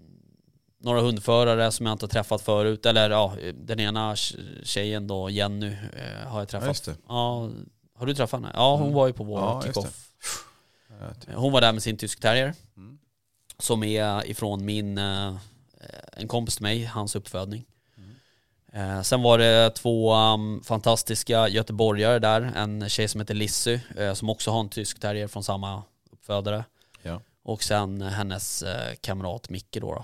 några 0.79 1.01
hundförare 1.01 1.71
som 1.71 1.85
jag 1.85 1.93
inte 1.93 2.03
har 2.05 2.09
träffat 2.09 2.41
förut. 2.41 2.85
Eller 2.85 3.09
ja, 3.09 3.33
den 3.53 3.79
ena 3.79 4.15
tjejen 4.63 5.07
då, 5.07 5.29
Jenny, 5.29 5.67
eh, 5.67 6.27
har 6.27 6.39
jag 6.39 6.41
Ja, 6.41 6.45
träffat. 6.45 6.67
just 6.67 6.85
det. 6.85 6.95
Ja, 7.07 7.49
har 7.97 8.05
du 8.05 8.13
träffat 8.15 8.39
henne? 8.41 8.51
Ja, 8.53 8.71
hon 8.75 8.81
Mm. 8.81 8.93
var 8.93 9.07
ju 9.07 9.13
på 9.13 9.23
vår 9.23 9.39
Ja, 9.39 9.61
kickoff. 9.65 10.09
Ja, 11.01 11.13
typ. 11.13 11.35
Hon 11.35 11.51
var 11.51 11.61
där 11.61 11.73
med 11.73 11.83
sin 11.83 11.97
tysk 11.97 12.19
terrier. 12.19 12.53
Mm. 12.77 12.97
Som 13.59 13.83
är 13.83 14.27
ifrån 14.29 14.65
min, 14.65 14.97
eh, 14.97 15.33
en 16.13 16.27
kompis 16.27 16.55
till 16.55 16.63
mig, 16.63 16.83
hans 16.85 17.15
uppfödning. 17.15 17.65
Eh, 18.75 19.01
sen 19.01 19.21
var 19.21 19.37
det 19.37 19.69
två 19.69 20.13
um, 20.15 20.63
fantastiska 20.63 21.47
göteborgare 21.47 22.19
där. 22.19 22.41
En 22.55 22.89
tjej 22.89 23.07
som 23.07 23.21
heter 23.21 23.33
Lissy, 23.33 23.79
eh, 23.97 24.13
som 24.13 24.29
också 24.29 24.51
har 24.51 24.59
en 24.59 24.69
tysk 24.69 24.99
terrier 24.99 25.27
från 25.27 25.43
samma 25.43 25.83
uppfödare. 26.11 26.63
Ja. 27.03 27.21
Och 27.43 27.63
sen 27.63 28.01
hennes 28.01 28.63
eh, 28.63 28.95
kamrat 29.01 29.49
Micke 29.49 29.77
då. 29.81 29.93
då. 29.93 30.03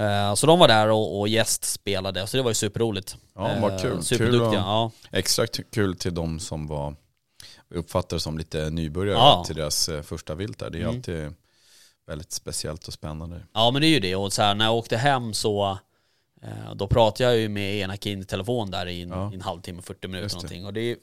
Eh, 0.00 0.34
så 0.34 0.46
de 0.46 0.58
var 0.58 0.68
där 0.68 0.88
och, 0.88 1.20
och 1.20 1.28
gästspelade, 1.28 2.26
så 2.26 2.36
det 2.36 2.42
var 2.42 2.50
ju 2.50 2.54
superroligt. 2.54 3.16
Ja, 3.34 3.56
vad 3.62 3.72
Eh, 3.72 3.78
kul. 3.80 4.02
Superduktiga, 4.02 4.50
Kul 4.50 4.54
ja. 4.58 4.90
Extra 5.10 5.46
kul 5.46 5.96
till 5.96 6.14
de 6.14 6.40
som 6.40 6.66
var 6.66 6.94
uppfattade 7.74 8.20
som 8.20 8.38
lite 8.38 8.70
nybörjare 8.70 9.18
Ja. 9.18 9.44
till 9.46 9.56
deras 9.56 9.88
eh, 9.88 10.02
första 10.02 10.34
vilt 10.34 10.58
där. 10.58 10.70
Det 10.70 10.78
är 10.78 10.82
Mm. 10.82 10.96
alltid 10.96 11.34
väldigt 12.06 12.32
speciellt 12.32 12.88
och 12.88 12.94
spännande. 12.94 13.42
Ja 13.54 13.70
men 13.70 13.82
det 13.82 13.88
är 13.88 13.90
ju 13.90 14.00
det 14.00 14.16
och 14.16 14.32
så 14.32 14.42
här, 14.42 14.54
när 14.54 14.64
jag 14.64 14.74
åkte 14.74 14.96
hem 14.96 15.34
så 15.34 15.78
Då 16.74 16.86
pratade 16.86 17.24
jag 17.30 17.38
ju 17.40 17.48
med 17.48 17.74
ena 17.76 17.96
killen 17.96 18.20
i 18.20 18.24
telefon 18.24 18.70
där 18.70 18.86
i 18.86 19.02
en, 19.02 19.08
Ja. 19.08 19.30
i 19.32 19.34
en 19.34 19.40
halvtimme, 19.40 19.82
40 19.82 20.08
minuter 20.08 20.22
Just 20.22 20.34
det. 20.34 20.36
någonting 20.38 20.66
och 20.66 20.72
det 20.72 20.80
är 20.80 20.96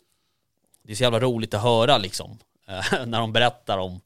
Det 0.84 0.92
är 0.92 0.96
så 0.96 1.04
jävla 1.04 1.20
roligt 1.20 1.54
att 1.54 1.62
höra 1.62 1.98
liksom 1.98 2.38
eh, 2.68 3.06
När 3.06 3.20
de 3.20 3.34
berättar 3.34 3.78
om 3.78 4.00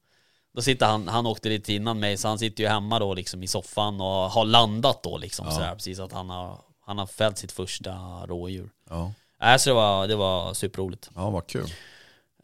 Då 0.53 0.61
sitter 0.61 0.85
han, 0.85 1.07
han 1.07 1.25
åkte 1.27 1.49
lite 1.49 1.73
innan 1.73 1.99
mig 1.99 2.17
så 2.17 2.27
han 2.27 2.39
sitter 2.39 2.63
ju 2.63 2.69
hemma 2.69 2.99
då 2.99 3.13
liksom 3.13 3.43
i 3.43 3.47
soffan 3.47 4.01
och 4.01 4.07
har 4.07 4.45
landat 4.45 5.03
då 5.03 5.17
liksom 5.17 5.45
Ja. 5.45 5.51
sådär 5.51 5.75
precis 5.75 5.99
att 5.99 6.11
han 6.11 6.29
har 6.29 6.57
Han 6.85 6.97
har 6.97 7.05
fällt 7.07 7.37
sitt 7.37 7.51
första 7.51 7.91
rådjur 8.27 8.69
Ja, 8.89 9.11
äh, 9.43 9.57
så 9.57 9.69
det 9.69 9.73
var, 9.73 10.07
det 10.07 10.15
var 10.15 10.53
superroligt 10.53 11.09
ja 11.15 11.29
vad 11.29 11.47
kul. 11.47 11.69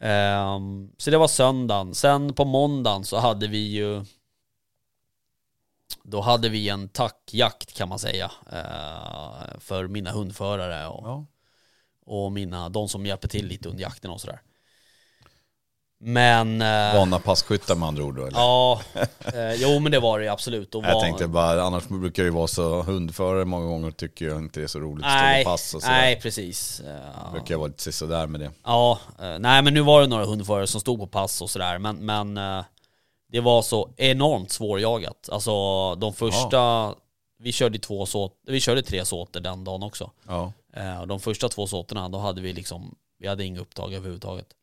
Ehm, 0.00 0.90
så 0.98 1.10
det 1.10 1.18
var 1.18 1.28
söndagen. 1.28 1.94
Sen 1.94 2.32
på 2.34 2.44
måndagen 2.44 3.04
så 3.04 3.16
hade 3.18 3.46
vi 3.46 3.58
ju 3.58 4.04
Då 6.10 6.20
hade 6.20 6.48
vi 6.48 6.68
en 6.68 6.88
tackjakt 6.88 7.72
kan 7.76 7.88
man 7.88 7.98
säga 7.98 8.30
eh, 8.52 9.58
För 9.58 9.88
mina 9.88 10.10
hundförare 10.10 10.86
och, 10.86 11.08
Ja. 11.08 11.26
och 12.06 12.32
mina, 12.32 12.68
de 12.68 12.88
som 12.88 13.06
hjälper 13.06 13.28
till 13.28 13.46
lite 13.46 13.68
under 13.68 13.82
jakten 13.82 14.10
och 14.10 14.20
sådär 14.20 14.40
Men 16.00 16.62
eh, 16.62 16.94
Vana 16.96 17.18
passkyttar 17.18 17.74
med 17.74 17.88
andra 17.88 18.04
ord 18.04 18.16
då 18.16 18.22
eller? 18.26 18.38
Ja, 18.38 18.80
eh, 19.34 19.54
jo 19.54 19.78
men 19.78 19.92
det 19.92 20.00
var 20.00 20.20
det 20.20 20.28
absolut 20.28 20.74
och 20.74 20.84
Jag 20.84 20.94
var, 20.94 21.00
tänkte 21.00 21.28
bara, 21.28 21.62
annars 21.62 21.88
brukar 21.88 22.22
det 22.22 22.26
ju 22.26 22.34
vara 22.34 22.46
så, 22.46 22.82
hundförare 22.82 23.44
många 23.44 23.66
gånger 23.66 23.90
tycker 23.90 24.28
jag 24.28 24.38
inte 24.38 24.62
är 24.62 24.66
så 24.66 24.80
roligt 24.80 25.04
att 25.06 25.10
stå 25.12 25.20
Nej, 25.20 25.44
på 25.44 25.50
pass 25.50 25.74
och 25.74 25.82
sådär. 25.82 25.94
nej 25.96 26.20
precis 26.20 26.80
Eh, 26.80 27.32
Brukar 27.32 27.54
jag 27.54 27.58
vara 27.58 27.68
lite 27.68 27.92
sådär 27.92 28.26
med 28.26 28.40
det. 28.40 28.50
Ja, 28.64 28.98
nej 29.18 29.62
men 29.62 29.74
nu 29.74 29.80
var 29.80 30.00
det 30.00 30.06
några 30.06 30.24
hundförare 30.24 30.66
som 30.66 30.80
stod 30.80 30.98
på 30.98 31.06
pass 31.06 31.42
och 31.42 31.50
sådär 31.50 31.78
men, 31.78 31.96
men 31.96 32.36
det 33.28 33.40
var 33.40 33.62
så 33.62 33.90
enormt 33.96 34.52
svårjagat. 34.52 35.28
Alltså 35.32 35.94
de 35.94 36.12
första, 36.12 36.94
vi 37.38 37.52
körde 37.52 37.78
två 37.78 38.06
såt, 38.06 38.40
vi 38.46 38.60
körde 38.60 38.82
tre 38.82 39.04
såter 39.04 39.40
den 39.40 39.64
dagen 39.64 39.82
också. 39.82 40.10
Ja. 40.26 40.52
Eh, 40.72 41.06
de 41.06 41.20
första 41.20 41.48
två 41.48 41.66
såterna 41.66 42.08
då 42.08 42.18
hade 42.18 42.40
vi 42.40 42.52
liksom, 42.52 42.94
vi 43.18 43.28
hade 43.28 43.44
inga 43.44 43.60
upptag 43.60 43.94
överhuvudtaget. 43.94 44.54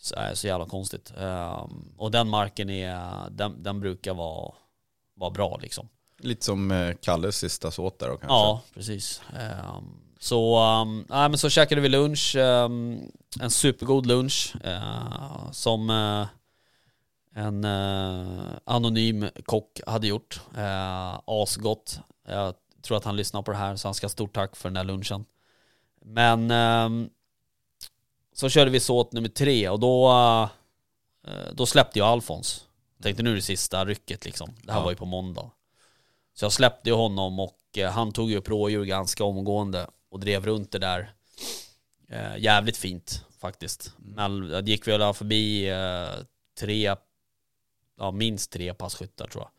Så, 0.00 0.14
eh, 0.14 0.32
så 0.32 0.46
jävla 0.46 0.66
konstigt. 0.66 1.12
Eh, 1.18 1.66
och 1.96 2.10
den 2.10 2.28
marken 2.28 2.70
är, 2.70 3.30
den, 3.30 3.62
den 3.62 3.80
brukar 3.80 4.14
vara, 4.14 4.52
vara 5.14 5.30
bra 5.30 5.58
liksom. 5.62 5.88
Lite 6.20 6.44
som 6.44 6.70
eh, 6.70 6.94
Kalles 7.02 7.36
sista 7.36 7.70
såt 7.70 7.98
där 7.98 8.08
då 8.08 8.16
kanske. 8.16 8.34
Ja, 8.34 8.60
precis. 8.74 9.22
Ehm, 9.38 9.84
så, 10.20 10.64
um, 10.80 11.06
nej, 11.08 11.28
men 11.28 11.38
så 11.38 11.50
käkade 11.50 11.80
vi 11.80 11.88
lunch, 11.88 12.36
ehm, 12.36 13.00
en 13.40 13.50
supergod 13.50 14.06
lunch 14.06 14.54
som 15.52 15.90
en 17.38 17.64
eh, 17.64 18.52
anonym 18.64 19.28
kock 19.44 19.80
hade 19.86 20.06
gjort. 20.06 20.40
Uh, 20.56 21.20
asgott. 21.26 22.00
Jag 22.28 22.54
tror 22.82 22.96
att 22.96 23.04
han 23.04 23.16
lyssnar 23.16 23.42
på 23.42 23.50
det 23.50 23.56
här 23.56 23.76
så 23.76 23.88
han 23.88 23.94
ska 23.94 24.04
ha 24.04 24.08
stort 24.10 24.34
tack 24.34 24.56
för 24.56 24.68
den 24.68 24.74
där 24.74 24.84
lunchen. 24.84 25.24
Men 26.04 26.50
ehm, 26.50 27.10
så 28.32 28.48
körde 28.48 28.70
vi 28.70 28.80
såt 28.80 29.12
nummer 29.12 29.28
tre 29.28 29.68
och 29.68 29.80
då, 29.80 30.10
eh, 31.26 31.52
då 31.52 31.66
släppte 31.66 31.98
jag 31.98 32.08
Alfons. 32.08 32.64
Tänkte 33.02 33.22
nu 33.22 33.30
är 33.30 33.34
det 33.34 33.42
sista 33.42 33.84
rycket 33.84 34.24
liksom. 34.24 34.50
Det 34.62 34.72
här 34.72 34.78
Ja. 34.78 34.84
var 34.84 34.90
ju 34.90 34.96
på 34.96 35.06
måndag. 35.06 35.50
Så 36.34 36.44
jag 36.44 36.52
släppte 36.52 36.88
ju 36.88 36.94
honom 36.94 37.40
och 37.40 37.58
eh, 37.76 37.90
han 37.90 38.12
tog 38.12 38.30
ju 38.30 38.36
upp 38.36 38.48
rådjur 38.48 38.84
ganska 38.84 39.24
omgående 39.24 39.86
och 40.10 40.20
drev 40.20 40.46
runt 40.46 40.72
det 40.72 40.78
där. 40.78 41.12
Eh, 42.08 42.36
jävligt 42.38 42.76
fint 42.76 43.24
faktiskt. 43.40 43.92
Men 43.96 44.48
det 44.48 44.70
gick 44.70 44.88
väl 44.88 45.14
förbi 45.14 45.68
eh, 45.68 46.24
tre, 46.60 46.96
ja 47.98 48.10
minst 48.10 48.52
tre 48.52 48.74
passkyttar 48.74 49.26
tror 49.26 49.44
jag. 49.44 49.50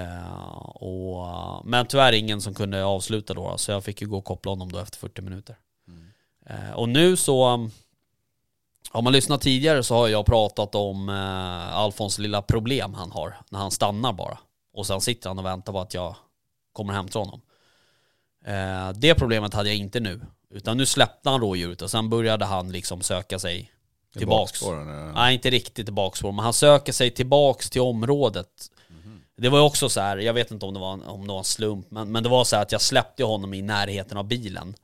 Eh, 0.00 0.52
och, 0.58 1.26
men 1.66 1.86
tyvärr 1.86 2.12
ingen 2.12 2.40
som 2.40 2.54
kunde 2.54 2.84
avsluta 2.84 3.34
då, 3.34 3.58
så 3.58 3.72
jag 3.72 3.84
fick 3.84 4.00
ju 4.02 4.08
gå 4.08 4.18
och 4.18 4.24
koppla 4.24 4.52
honom 4.52 4.72
då 4.72 4.78
efter 4.78 4.98
40 4.98 5.22
minuter. 5.22 5.56
Eh, 6.46 6.72
och 6.72 6.88
nu 6.88 7.16
så, 7.16 7.48
um, 7.48 7.70
har 8.90 9.02
man 9.02 9.12
lyssnat 9.12 9.40
tidigare 9.40 9.82
så 9.82 9.94
har 9.94 10.08
jag 10.08 10.26
pratat 10.26 10.74
om 10.74 11.08
eh, 11.08 11.76
Alfons 11.76 12.18
lilla 12.18 12.42
problem 12.42 12.94
han 12.94 13.10
har 13.10 13.36
när 13.50 13.58
han 13.58 13.70
stannar 13.70 14.12
bara. 14.12 14.38
Och 14.72 14.86
sen 14.86 15.00
sitter 15.00 15.30
han 15.30 15.38
och 15.38 15.44
väntar 15.44 15.72
på 15.72 15.80
att 15.80 15.94
jag 15.94 16.16
kommer 16.72 17.02
till 17.02 17.20
honom. 17.20 17.40
Eh, 18.44 18.90
det 18.90 19.14
problemet 19.14 19.54
hade 19.54 19.68
jag 19.68 19.76
inte 19.76 20.00
nu. 20.00 20.20
Utan 20.50 20.76
nu 20.76 20.86
släppte 20.86 21.30
han 21.30 21.40
rådjuret 21.40 21.82
och 21.82 21.90
sen 21.90 22.10
började 22.10 22.44
han 22.44 22.72
liksom 22.72 23.02
söka 23.02 23.38
sig 23.38 23.72
tillbaks. 24.18 24.62
Eller? 24.62 25.12
Nej, 25.12 25.34
inte 25.34 25.50
riktigt 25.50 25.86
till 25.86 25.94
bakspår, 25.94 26.32
men 26.32 26.44
han 26.44 26.52
söker 26.52 26.92
sig 26.92 27.10
tillbaks 27.10 27.70
till 27.70 27.80
området. 27.80 28.70
Det 29.36 29.48
var 29.48 29.58
ju 29.58 29.64
också 29.64 29.88
så 29.88 30.00
här, 30.00 30.16
jag 30.16 30.34
vet 30.34 30.50
inte 30.50 30.66
om 30.66 30.74
det 30.74 30.80
var 30.80 30.92
en, 30.92 31.02
om 31.02 31.26
det 31.26 31.32
var 31.32 31.38
en 31.38 31.44
slump, 31.44 31.90
men, 31.90 32.12
men 32.12 32.22
det 32.22 32.28
var 32.28 32.44
så 32.44 32.56
här 32.56 32.62
att 32.62 32.72
jag 32.72 32.80
släppte 32.80 33.24
honom 33.24 33.54
i 33.54 33.62
närheten 33.62 34.18
av 34.18 34.24
bilen. 34.24 34.74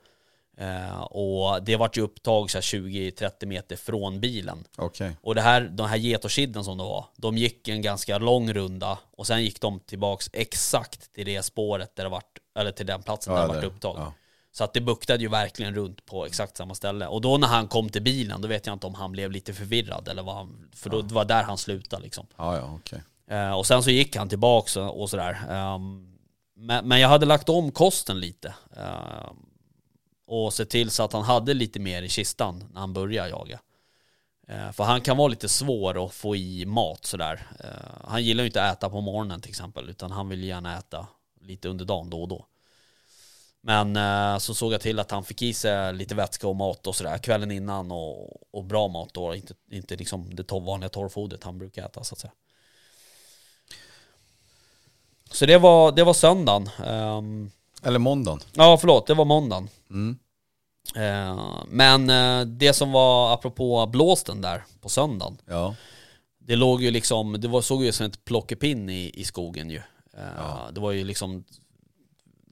Eh, 0.59 1.01
och 1.01 1.63
det 1.63 1.77
vart 1.77 1.97
ju 1.97 2.03
upptag 2.03 2.51
så 2.51 2.59
här 2.59 2.63
20-30 2.63 3.47
meter 3.47 3.77
från 3.77 4.21
bilen. 4.21 4.65
Okej. 4.77 5.17
Och 5.23 5.35
det 5.35 5.41
här, 5.41 5.61
de 5.61 5.87
här 5.87 5.97
getokidden 5.97 6.65
som 6.65 6.79
det 6.79 6.85
var, 6.85 7.07
de 7.17 7.39
gick 7.39 7.69
en 7.69 7.83
ganska 7.83 8.19
lång 8.19 8.53
runda 8.53 8.99
och 9.17 9.27
sen 9.27 9.43
gick 9.43 9.61
de 9.61 9.81
tillbaks 9.81 10.31
exakt 10.33 11.13
till 11.13 11.27
det 11.27 11.43
spåret 11.43 11.97
där 11.97 12.05
det 12.05 12.11
vart, 12.11 12.39
eller 12.59 12.73
till 12.73 12.87
den 12.87 13.03
platsen 13.03 13.35
där 13.35 13.43
det 13.43 13.55
vart 13.55 13.65
upptag. 13.65 13.97
Ja. 13.99 14.13
Så 14.57 14.65
att 14.65 14.73
det 14.73 14.81
buktade 14.81 15.23
ju 15.23 15.29
verkligen 15.29 15.75
runt 15.75 16.07
på 16.07 16.27
exakt 16.27 16.57
samma 16.57 16.75
ställe. 16.75 17.07
Och 17.07 17.21
då 17.21 17.39
när 17.39 17.49
han 17.49 17.69
kom 17.69 17.89
till 17.89 18.03
bilen, 18.03 18.41
då 18.41 18.49
vet 18.49 18.67
jag 18.67 18.73
inte 18.73 18.87
om 18.87 18.95
han 18.95 19.13
blev 19.13 19.31
lite 19.31 19.55
förvirrad 19.55 20.09
eller 20.09 20.23
vad 20.23 20.35
han, 20.35 20.69
för 20.75 20.91
då, 20.91 21.03
det 21.03 21.15
var 21.15 21.25
där 21.25 21.43
han 21.43 21.59
slutade 21.59 22.03
liksom. 22.03 22.27
Ja, 22.37 22.57
ja, 22.57 22.79
okej. 22.81 23.03
Eh, 23.31 23.51
och 23.51 23.67
sen 23.67 23.83
så 23.83 23.91
gick 23.91 24.17
han 24.17 24.29
tillbaks 24.29 24.77
och, 24.77 25.01
och 25.01 25.11
sådär. 25.11 25.39
Ehm, 25.51 26.17
men, 26.55 26.89
men 26.89 27.01
jag 27.01 27.09
hade 27.09 27.27
lagt 27.27 27.49
om 27.49 27.71
kosten 27.71 28.21
lite. 28.21 28.55
Ehm, 28.77 29.37
och 30.27 30.53
sett 30.53 30.71
till 30.71 30.91
så 30.91 31.03
att 31.03 31.13
han 31.13 31.23
hade 31.23 31.55
lite 31.55 31.81
mer 31.81 32.03
i 32.03 32.09
kistan 32.09 32.65
när 32.73 32.81
han 32.81 32.93
började 32.93 33.29
jaga. 33.29 33.61
Eh, 34.49 34.73
för 34.73 34.85
han 34.85 35.01
kan 35.01 35.17
vara 35.17 35.29
lite 35.29 35.49
svår 35.49 36.05
att 36.05 36.15
få 36.15 36.37
i 36.37 36.67
mat 36.67 37.05
sådär. 37.05 37.47
Eh, 37.61 38.09
han 38.09 38.25
gillar 38.25 38.43
ju 38.43 38.47
inte 38.47 38.65
att 38.65 38.79
äta 38.79 38.91
på 38.91 39.01
morgonen 39.01 39.41
till 39.41 39.51
exempel, 39.51 39.91
utan 39.91 40.11
han 40.11 40.29
vill 40.29 40.45
gärna 40.45 40.79
äta 40.79 41.07
lite 41.41 41.69
under 41.69 41.85
dagen 41.85 42.11
då 42.11 42.23
och 42.23 42.29
då. 42.29 42.47
Men 43.69 43.97
eh, 43.97 44.39
så 44.39 44.55
såg 44.55 44.73
jag 44.73 44.81
till 44.81 44.99
att 44.99 45.11
han 45.11 45.25
fick 45.25 45.43
i 45.43 45.53
sig 45.55 45.95
lite 45.95 46.15
vätska 46.15 46.49
och 46.49 46.57
mat 46.57 46.87
och 46.87 46.97
sådär 46.97 47.19
kvällen 47.19 47.51
innan 47.51 47.93
och, 47.93 48.55
och 48.57 48.65
bra 48.65 48.89
mat 48.89 49.09
då, 49.15 49.35
inte, 49.35 49.55
inte 49.71 49.97
liksom 49.97 50.35
det 50.35 50.43
torr- 50.43 50.65
vanliga 50.67 50.89
torrfodret 50.89 51.45
han 51.45 51.59
brukar 51.59 51.87
äta 51.87 52.05
så 52.05 52.15
att 52.15 52.19
säga. 52.19 52.33
Så 55.31 55.47
det 55.47 55.59
var, 55.59 55.93
det 55.93 56.05
var 56.05 56.15
söndagen. 56.15 56.71
Ehm, 56.87 57.51
Eller 57.83 57.99
måndagen. 57.99 58.41
ja, 58.55 58.77
förlåt, 58.81 59.07
det 59.07 59.15
var 59.15 59.25
måndagen. 59.25 59.69
Mm. 59.91 60.19
Eh, 60.97 61.63
men 61.69 62.11
eh, 62.11 62.47
det 62.47 62.73
som 62.73 62.93
var, 62.93 63.35
apropå 63.35 63.87
blåsten 63.87 64.41
där 64.41 64.65
på 64.81 64.89
söndagen, 64.89 65.39
Ja. 65.47 65.75
det 66.39 66.57
låg 66.57 66.83
ju 66.83 66.91
liksom, 66.91 67.41
det 67.41 67.49
var, 67.49 67.61
såg 67.63 67.85
ju 67.85 67.93
som 67.93 68.07
ett 68.07 68.25
plockepinn 68.25 68.91
i, 68.91 69.11
i 69.15 69.25
skogen 69.25 69.71
ju. 69.71 69.83
Eh, 70.17 70.71
Det 70.73 70.81
var 70.81 70.93
ju 70.93 71.05
liksom, 71.05 71.45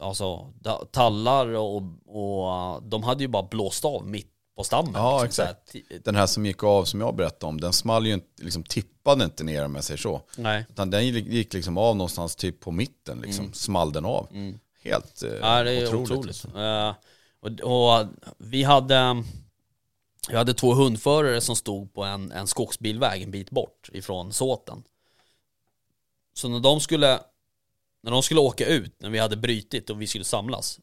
alltså 0.04 0.52
tallar 0.90 1.46
och, 1.46 1.82
och 2.06 2.82
de 2.82 3.02
hade 3.02 3.24
ju 3.24 3.28
bara 3.28 3.42
blåst 3.42 3.84
av 3.84 4.06
mitt 4.06 4.30
på 4.56 4.64
stammen. 4.64 4.92
Ja, 4.94 5.22
liksom, 5.24 5.44
här, 5.44 5.52
exakt. 5.52 6.04
Den 6.04 6.16
här 6.16 6.26
som 6.26 6.46
gick 6.46 6.62
av 6.62 6.84
som 6.84 7.00
jag 7.00 7.16
berättade 7.16 7.48
om, 7.48 7.60
den 7.60 7.72
small 7.72 8.06
ju 8.06 8.14
inte, 8.14 8.44
liksom 8.44 8.62
tippade 8.62 9.24
inte 9.24 9.44
ner 9.44 9.64
om 9.64 9.74
jag 9.74 9.84
säger 9.84 9.98
så. 9.98 10.20
Nej. 10.36 10.66
Utan 10.68 10.90
den 10.90 11.06
gick 11.06 11.52
liksom 11.52 11.78
av 11.78 11.96
någonstans 11.96 12.36
typ 12.36 12.60
på 12.60 12.70
mitten, 12.70 13.20
liksom. 13.20 13.52
small 13.52 13.92
den 13.92 14.04
av. 14.04 14.28
Helt 14.82 15.22
eh, 15.22 15.30
Mm. 15.30 15.42
Ja, 15.42 15.62
det 15.62 15.72
är 15.72 15.86
otroligt. 15.86 16.10
otroligt. 16.10 16.44
alltså. 16.44 16.60
Eh, 16.60 16.94
och, 17.40 18.00
och 18.00 18.06
vi 18.38 18.62
hade, 18.62 19.24
jag 20.28 20.38
hade 20.38 20.54
två 20.54 20.74
hundförare 20.74 21.40
som 21.40 21.56
stod 21.56 21.94
på 21.94 22.04
en, 22.04 22.32
en 22.32 22.46
skogsbilväg 22.46 23.22
en 23.22 23.30
bit 23.30 23.50
bort 23.50 23.90
ifrån 23.92 24.32
såten. 24.32 24.82
Så 26.34 26.48
när 26.48 26.60
de 26.60 26.80
skulle, 26.80 27.20
när 28.04 28.10
de 28.10 28.22
skulle 28.22 28.40
åka 28.40 28.66
ut, 28.66 29.00
när 29.02 29.10
vi 29.10 29.18
hade 29.18 29.36
brytit 29.36 29.90
och 29.90 30.02
vi 30.02 30.06
skulle 30.06 30.24
samlas, 30.24 30.80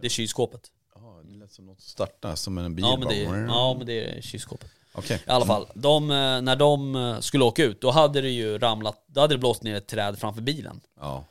det 0.00 0.06
är 0.06 0.10
kylskåpet. 0.10 0.70
Ja, 0.94 1.20
det 1.24 1.36
lät 1.38 1.52
som 1.52 1.66
något 1.66 1.80
starta, 1.80 2.36
som 2.36 2.58
en 2.58 2.74
bil 2.74 2.84
Ja 2.88 2.96
men, 2.98 3.08
det, 3.08 3.24
är- 3.24 3.46
ja 3.46 3.74
men 3.78 3.86
det 3.86 4.04
är 4.04 4.20
kylskåpet. 4.20 4.70
Okej. 4.92 5.22
I 5.26 5.30
alla 5.30 5.46
fall, 5.46 5.66
de, 5.74 6.10
eh, 6.10 6.40
när 6.42 6.56
de 6.56 6.96
eh, 6.96 7.20
skulle 7.20 7.44
åka 7.44 7.64
ut, 7.64 7.80
då 7.80 7.90
hade 7.90 8.20
det 8.20 8.30
ju 8.30 8.58
ramlat, 8.58 9.04
då 9.06 9.20
hade 9.20 9.34
det 9.34 9.38
blåst 9.38 9.62
ner 9.62 9.74
ett 9.74 9.86
träd 9.86 10.18
framför 10.18 10.42
bilen. 10.42 10.80
Ja. 11.00 11.24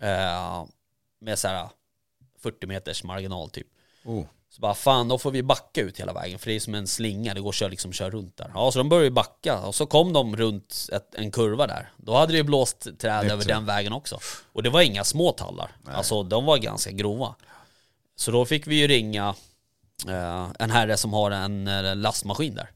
Eh, 0.00 0.64
med 1.20 1.38
så 1.38 1.48
här 1.48 1.68
40 2.38 2.66
meters 2.66 3.04
marginal 3.04 3.50
typ. 3.50 3.66
Oh. 4.04 4.24
Så 4.58 4.62
bara 4.62 4.74
fan, 4.74 5.08
då 5.08 5.18
får 5.18 5.30
vi 5.30 5.42
backa 5.42 5.80
ut 5.80 6.00
hela 6.00 6.12
vägen 6.12 6.38
för 6.38 6.46
det 6.46 6.56
är 6.56 6.60
som 6.60 6.74
en 6.74 6.86
slinga, 6.86 7.34
det 7.34 7.40
går 7.40 7.48
att 7.48 7.54
köra, 7.54 7.68
liksom, 7.68 7.92
köra 7.92 8.10
runt 8.10 8.36
där. 8.36 8.50
Ja, 8.54 8.72
så 8.72 8.78
de 8.78 8.88
började 8.88 9.10
backa 9.10 9.58
och 9.58 9.74
så 9.74 9.86
kom 9.86 10.12
de 10.12 10.36
runt 10.36 10.88
ett, 10.92 11.14
en 11.14 11.30
kurva 11.30 11.66
där. 11.66 11.92
Då 11.96 12.16
hade 12.16 12.32
det 12.32 12.36
ju 12.36 12.42
blåst 12.42 12.88
träd 12.98 13.22
Nytt 13.22 13.32
över 13.32 13.44
den 13.44 13.66
vägen 13.66 13.92
också. 13.92 14.18
Och 14.52 14.62
det 14.62 14.70
var 14.70 14.80
inga 14.80 15.04
små 15.04 15.32
tallar, 15.32 15.76
alltså 15.84 16.22
de 16.22 16.44
var 16.44 16.58
ganska 16.58 16.90
grova. 16.90 17.34
Så 18.16 18.30
då 18.30 18.44
fick 18.44 18.66
vi 18.66 18.76
ju 18.76 18.86
ringa 18.86 19.34
eh, 20.08 20.48
en 20.58 20.70
herre 20.70 20.96
som 20.96 21.12
har 21.12 21.30
en 21.30 21.68
eh, 21.68 21.96
lastmaskin 21.96 22.54
där. 22.54 22.70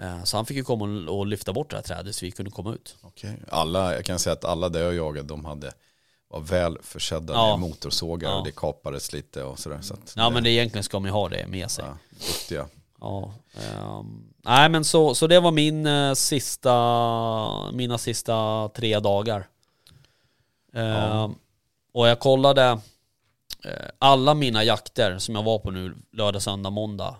Eh, 0.00 0.24
så 0.24 0.36
han 0.36 0.46
fick 0.46 0.56
ju 0.56 0.64
komma 0.64 0.84
och, 0.84 1.18
och 1.18 1.26
lyfta 1.26 1.52
bort 1.52 1.70
det 1.70 1.76
här 1.76 1.82
trädet 1.82 2.14
så 2.14 2.24
vi 2.24 2.30
kunde 2.30 2.50
komma 2.50 2.74
ut. 2.74 2.96
okej. 3.02 3.42
Alla, 3.48 3.94
jag 3.94 4.04
kan 4.04 4.18
säga 4.18 4.32
att 4.32 4.44
alla 4.44 4.68
där 4.68 4.80
jag 4.80 4.94
jagade, 4.94 5.28
de 5.28 5.44
hade, 5.44 5.72
var 6.32 6.40
väl 6.40 6.78
försedda 6.82 7.32
Ja. 7.32 7.56
med 7.56 7.68
motorsågar 7.68 8.30
Ja. 8.30 8.36
och 8.38 8.44
det 8.44 8.52
kapades 8.56 9.12
lite 9.12 9.42
och 9.42 9.58
sådär. 9.58 9.78
Så 9.82 9.96
Ja 10.16 10.30
men 10.30 10.44
det, 10.44 10.50
egentligen 10.50 10.84
ska 10.84 10.98
man 11.00 11.08
ju 11.08 11.12
ha 11.12 11.28
det 11.28 11.46
med 11.46 11.70
sig. 11.70 11.84
ja, 11.84 11.96
duktiga. 12.26 12.66
Ja, 13.00 13.34
ehm, 13.54 14.24
nej 14.44 14.68
men 14.68 14.84
så, 14.84 15.14
så 15.14 15.26
det 15.26 15.40
var 15.40 15.50
min 15.50 15.86
eh, 15.86 16.12
sista, 16.14 17.70
mina 17.72 17.98
sista 17.98 18.68
tre 18.74 18.98
dagar. 19.00 19.46
Ehm, 20.74 21.34
Och 21.94 22.08
jag 22.08 22.20
kollade 22.20 22.62
eh, 23.64 23.88
alla 23.98 24.34
mina 24.34 24.64
jakter 24.64 25.18
som 25.18 25.34
jag 25.34 25.42
var 25.42 25.58
på 25.58 25.70
nu 25.70 25.94
lördag, 26.12 26.42
söndag, 26.42 26.70
måndag 26.70 27.16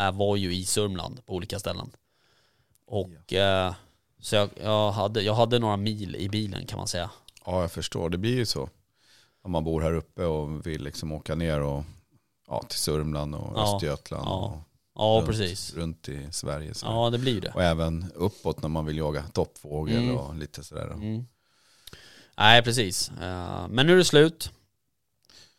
eh, 0.00 0.10
var 0.12 0.36
ju 0.36 0.54
i 0.54 0.64
Sörmland 0.64 1.26
på 1.26 1.34
olika 1.34 1.58
ställen. 1.58 1.90
Och 2.86 3.32
eh, 3.32 3.74
så 4.20 4.36
jag, 4.36 4.50
jag, 4.62 4.90
hade, 4.92 5.22
jag 5.22 5.34
hade 5.34 5.58
några 5.58 5.76
mil 5.76 6.16
i 6.16 6.28
bilen 6.28 6.66
kan 6.66 6.78
man 6.78 6.88
säga. 6.88 7.10
Ja, 7.46 7.60
jag 7.60 7.72
förstår. 7.72 8.10
Det 8.10 8.18
blir 8.18 8.34
ju 8.36 8.46
så. 8.46 8.68
Om 9.42 9.52
man 9.52 9.64
bor 9.64 9.80
här 9.80 9.92
uppe 9.94 10.24
och 10.24 10.66
vill 10.66 10.82
liksom 10.84 11.12
åka 11.12 11.34
ner 11.34 11.60
och, 11.60 11.84
ja, 12.48 12.62
till 12.68 12.78
Sörmland 12.78 13.34
och 13.34 13.52
Ja, 13.56 13.74
Östergötland. 13.74 14.24
ja. 14.26 14.46
Och 14.46 14.62
Ja 14.98 15.16
runt, 15.18 15.26
precis. 15.26 15.74
Runt 15.74 16.08
i 16.08 16.28
Sverige. 16.30 16.74
Så. 16.74 16.86
Ja 16.86 17.10
det 17.10 17.18
blir 17.18 17.40
det. 17.40 17.52
Och 17.54 17.62
även 17.62 18.12
uppåt 18.14 18.62
när 18.62 18.68
man 18.68 18.86
vill 18.86 18.96
jaga 18.98 19.22
toppfågel 19.22 19.96
Mm. 20.02 20.16
och 20.16 20.34
lite 20.34 20.64
sådär. 20.64 20.90
Mm. 20.90 21.26
Nej, 22.38 22.62
precis. 22.62 23.10
Eh, 23.22 23.68
men 23.68 23.86
nu 23.86 23.92
är 23.92 23.96
det 23.96 24.04
slut. 24.04 24.50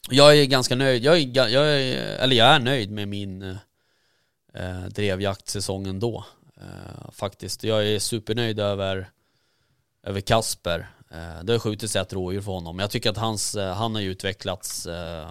Jag 0.09 0.37
är 0.37 0.45
ganska 0.45 0.75
nöjd. 0.75 1.03
Jag 1.03 1.17
är, 1.17 1.47
jag 1.47 1.67
är, 1.81 1.97
eller 2.17 2.35
jag 2.35 2.47
är 2.47 2.59
nöjd 2.59 2.91
med 2.91 3.07
min 3.07 3.43
uh, 3.43 4.85
drevjaktsäsong 4.91 5.87
ändå. 5.87 6.25
Uh, 6.61 7.11
faktiskt. 7.11 7.63
Jag 7.63 7.87
är 7.87 7.99
supernöjd 7.99 8.59
över, 8.59 9.09
över 10.03 10.21
Kasper. 10.21 10.87
Eh, 11.11 11.43
det 11.43 11.53
har 11.53 11.59
skjutits 11.59 11.95
ett 11.95 12.13
rådjur 12.13 12.41
för 12.41 12.51
honom. 12.51 12.79
Jag 12.79 12.91
tycker 12.91 13.09
att 13.09 13.17
hans, 13.17 13.55
eh, 13.55 13.73
han 13.73 13.95
har 13.95 14.01
ju 14.01 14.11
utvecklats 14.11 14.85
eh, 14.85 15.27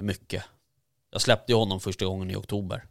mycket. 0.00 0.44
Jag 1.10 1.20
släppte 1.20 1.52
ju 1.52 1.58
honom 1.58 1.80
första 1.80 2.04
gången 2.04 2.30
i 2.30 2.36
oktober. 2.36 2.84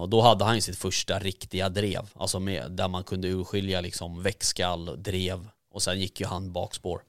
Och 0.00 0.08
då 0.08 0.20
hade 0.20 0.44
han 0.44 0.62
sitt 0.62 0.78
första 0.78 1.18
riktiga 1.18 1.68
drev, 1.68 2.10
alltså 2.14 2.40
med, 2.40 2.72
där 2.72 2.88
man 2.88 3.04
kunde 3.04 3.28
urskilja 3.28 3.80
liksom 3.80 4.22
växtskall, 4.22 5.02
drev 5.02 5.48
och 5.70 5.82
sen 5.82 6.00
gick 6.00 6.20
ju 6.20 6.26
han 6.26 6.52
bakspår. 6.52 7.02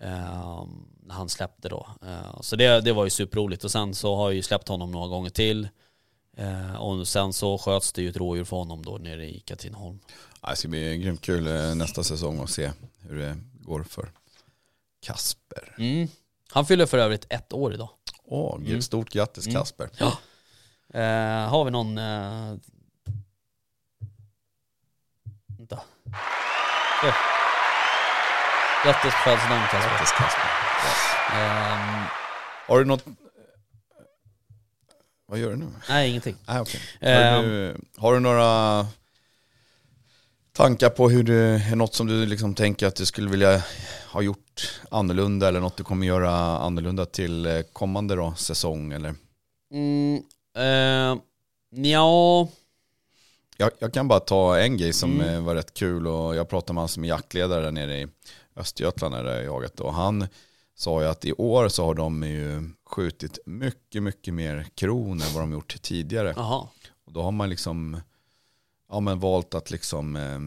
Ehm, 0.00 0.86
när 1.02 1.14
han 1.14 1.28
släppte 1.28 1.68
då. 1.68 1.88
Så 2.40 2.56
det, 2.56 2.80
det 2.80 2.92
var 2.92 3.04
ju 3.04 3.10
superroligt 3.10 3.64
och 3.64 3.70
sen 3.70 3.94
så 3.94 4.16
har 4.16 4.28
jag 4.28 4.34
ju 4.34 4.42
släppt 4.42 4.68
honom 4.68 4.92
några 4.92 5.08
gånger 5.08 5.30
till. 5.30 5.68
Och 6.78 7.08
sen 7.08 7.32
så 7.32 7.58
sköts 7.58 7.92
det 7.92 8.02
ju 8.02 8.08
ett 8.08 8.16
rådjur 8.16 8.44
för 8.44 8.56
honom 8.56 8.84
då 8.84 8.98
nere 8.98 9.26
i 9.30 9.40
Katrineholm. 9.40 9.98
Det 10.40 10.56
ska 10.56 10.68
bli 10.68 10.98
grymt 10.98 11.20
kul 11.20 11.46
eh, 11.46 11.74
nästa 11.74 12.04
säsong 12.04 12.40
att 12.42 12.50
se 12.50 12.72
hur 13.08 13.18
det 13.18 13.36
går 13.60 13.82
för 13.82 14.08
Kasper. 15.06 15.74
Mm. 15.78 16.08
Han 16.50 16.66
fyller 16.66 16.86
för 16.86 16.98
övrigt 16.98 17.26
ett 17.28 17.52
år 17.52 17.74
idag. 17.74 17.88
Åh, 18.24 18.56
Mm. 18.56 18.82
stort 18.82 19.10
grattis 19.10 19.46
Mm. 19.46 19.58
Kasper. 19.60 19.90
Ja. 19.98 20.18
Eh, 21.00 21.48
har 21.48 21.64
vi 21.64 21.70
någon... 21.70 21.98
Eh... 21.98 22.54
Vänta. 25.58 25.80
Så. 27.00 27.06
Grattis 28.84 29.12
på 29.14 29.20
födelsedagen 29.24 29.62
Kasper. 29.70 29.90
Grattis 29.90 30.10
Kasper. 30.12 30.50
Ehm, 31.34 32.04
Har 32.68 32.78
du 32.78 32.84
något... 32.84 33.04
Vad 35.26 35.38
gör 35.38 35.50
du 35.50 35.56
nu? 35.56 35.66
nej, 35.88 36.10
ingenting. 36.10 36.36
Nej, 36.46 36.60
okej. 36.60 36.80
Ehm. 37.00 37.34
Har, 37.34 37.42
du, 37.42 37.76
har 37.96 38.14
du 38.14 38.20
några 38.20 38.86
tankar 40.58 40.90
på 40.90 41.08
hur 41.10 41.22
du, 41.22 41.54
är 41.54 41.76
något 41.76 41.94
som 41.94 42.06
du 42.06 42.26
liksom 42.26 42.54
tänker 42.54 42.86
att 42.86 42.96
du 42.96 43.06
skulle 43.06 43.30
vilja 43.30 43.62
ha 44.12 44.22
gjort 44.22 44.80
annorlunda 44.90 45.48
eller 45.48 45.60
något 45.60 45.76
du 45.76 45.84
kommer 45.84 46.06
göra 46.06 46.30
annorlunda 46.58 47.06
till 47.06 47.46
eh, 47.46 47.60
kommande 47.72 48.14
då, 48.16 48.34
säsong 48.36 48.92
eller? 48.92 49.14
Mm, 49.72 50.22
eh, 50.56 51.22
ja, 51.90 52.48
Jag, 53.56 53.70
jag 53.78 53.92
kan 53.92 54.08
bara 54.08 54.20
ta 54.20 54.58
en 54.58 54.76
grej 54.76 54.92
som 54.92 55.20
Mm. 55.20 55.34
eh, 55.34 55.40
var 55.40 55.54
rätt 55.54 55.74
kul 55.74 56.06
och 56.06 56.36
jag 56.36 56.48
pratade 56.48 56.72
med 56.74 56.80
han 56.82 56.88
som 56.88 57.04
är 57.04 57.08
jaktledare 57.08 57.64
där 57.64 57.70
nere 57.72 58.00
i 58.00 58.06
Östergötland 58.56 59.14
där 59.14 59.24
jag 59.34 59.44
jagat 59.44 59.80
och 59.80 59.94
han 59.94 60.26
sa 60.74 61.02
ju 61.02 61.08
att 61.08 61.24
i 61.24 61.32
år 61.32 61.68
så 61.68 61.84
har 61.84 61.94
de 61.94 62.22
ju 62.22 62.70
skjutit 62.90 63.38
mycket, 63.46 64.02
mycket 64.02 64.34
mer 64.34 64.66
kron 64.74 65.22
än 65.22 65.34
vad 65.34 65.42
de 65.42 65.52
gjort 65.52 65.82
tidigare. 65.82 66.34
jaha. 66.36 66.68
Och 67.06 67.12
då 67.12 67.22
har 67.22 67.32
man 67.32 67.50
liksom 67.50 68.00
ja, 68.88 69.00
men 69.00 69.18
valt 69.20 69.54
att 69.54 69.70
liksom 69.70 70.16
eh, 70.16 70.38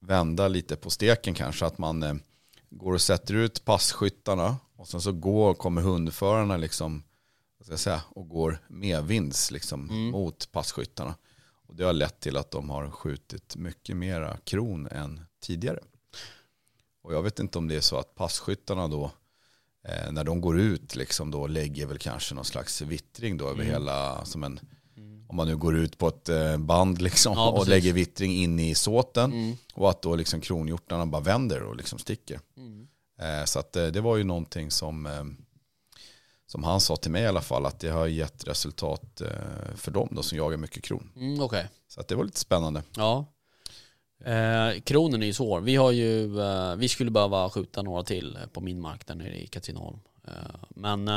vända 0.00 0.48
lite 0.48 0.76
på 0.76 0.90
steken 0.90 1.34
kanske. 1.34 1.66
Att 1.66 1.78
man 1.78 2.02
eh, 2.02 2.14
går 2.70 2.92
och 2.92 3.02
sätter 3.02 3.34
ut 3.34 3.64
passkyttarna 3.64 4.56
och 4.76 4.88
sen 4.88 5.00
så 5.00 5.12
går, 5.12 5.54
kommer 5.54 5.82
hundförarna 5.82 6.56
liksom, 6.56 7.02
vad 7.58 7.66
ska 7.66 7.72
jag 7.72 7.80
säga, 7.80 8.02
och 8.08 8.28
går 8.28 8.58
medvinds 8.68 9.50
liksom 9.50 9.90
Mm. 9.90 10.10
mot 10.10 10.52
passkyttarna. 10.52 11.14
Och 11.66 11.76
det 11.76 11.84
har 11.84 11.92
lett 11.92 12.20
till 12.20 12.36
att 12.36 12.50
de 12.50 12.70
har 12.70 12.90
skjutit 12.90 13.56
mycket 13.56 13.96
mera 13.96 14.36
kron 14.44 14.86
än 14.86 15.20
tidigare. 15.40 15.78
Och 17.02 17.14
jag 17.14 17.22
vet 17.22 17.38
inte 17.38 17.58
om 17.58 17.68
det 17.68 17.76
är 17.76 17.80
så 17.80 17.96
att 17.96 18.14
passkyttarna 18.14 18.88
då, 18.88 19.10
eh, 19.84 20.12
när 20.12 20.24
de 20.24 20.40
går 20.40 20.60
ut, 20.60 20.96
liksom 20.96 21.30
då 21.30 21.46
lägger 21.46 21.86
väl 21.86 21.98
kanske 21.98 22.34
någon 22.34 22.44
slags 22.44 22.80
vittring 22.82 23.36
då 23.36 23.44
över 23.44 23.54
Mm. 23.62 23.66
hela, 23.66 24.24
som 24.24 24.44
en, 24.44 24.60
om 25.30 25.36
man 25.36 25.46
nu 25.48 25.56
går 25.56 25.76
ut 25.76 25.98
på 25.98 26.08
ett 26.08 26.28
eh, 26.28 26.56
band 26.56 27.02
liksom 27.02 27.32
Ja, 27.36 27.50
och 27.58 27.68
lägger 27.68 27.92
vittring 27.92 28.32
in 28.32 28.60
i 28.60 28.74
såten 28.74 29.32
Mm. 29.32 29.56
och 29.74 29.90
att 29.90 30.02
då 30.02 30.14
liksom 30.16 30.40
kronhjortarna 30.40 31.06
bara 31.06 31.22
vänder 31.22 31.62
och 31.62 31.76
liksom 31.76 31.98
sticker. 31.98 32.40
Mm. 32.56 32.88
Eh, 33.20 33.44
så 33.44 33.58
att 33.58 33.76
eh, 33.76 33.86
det 33.86 34.00
var 34.00 34.16
ju 34.16 34.24
någonting 34.24 34.70
som, 34.70 35.08
som 36.46 36.64
han 36.64 36.80
sa 36.80 36.96
till 36.96 37.10
mig 37.10 37.22
i 37.22 37.26
alla 37.26 37.40
fall, 37.40 37.66
att 37.66 37.80
det 37.80 37.88
har 37.88 38.06
gett 38.06 38.46
resultat 38.48 39.22
för 39.74 39.90
dem 39.90 40.08
då 40.10 40.22
som 40.22 40.38
jagar 40.38 40.56
mycket 40.56 40.82
kron. 40.84 41.10
Mm, 41.16 41.40
Okej. 41.42 41.68
Så 41.88 42.00
att 42.00 42.08
det 42.08 42.14
var 42.14 42.24
lite 42.24 42.40
spännande. 42.40 42.82
Ja. 42.96 43.26
Eh, 44.24 44.80
kronen 44.80 45.22
är 45.22 45.26
ju 45.26 45.32
svår. 45.32 45.60
Vi 45.60 45.76
har 45.76 45.90
ju, 45.90 46.40
eh, 46.40 46.76
vi 46.76 46.88
skulle 46.88 47.10
behöva 47.10 47.50
skjuta 47.50 47.82
några 47.82 48.02
till 48.02 48.38
på 48.52 48.60
min 48.60 48.80
mark 48.80 49.06
där 49.06 49.14
nere 49.14 49.42
i 49.42 49.46
Katrineholm. 49.46 49.98
Eh, 50.26 50.32
men 50.70 51.08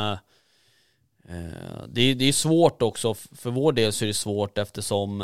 det, 1.88 2.02
är, 2.02 2.16
det 2.16 2.26
är 2.26 2.34
svårt 2.34 2.82
också. 2.82 3.14
För 3.14 3.52
vår 3.52 3.72
del 3.72 3.94
så 3.94 4.06
är 4.06 4.08
det 4.08 4.14
svårt 4.14 4.58
eftersom 4.58 5.22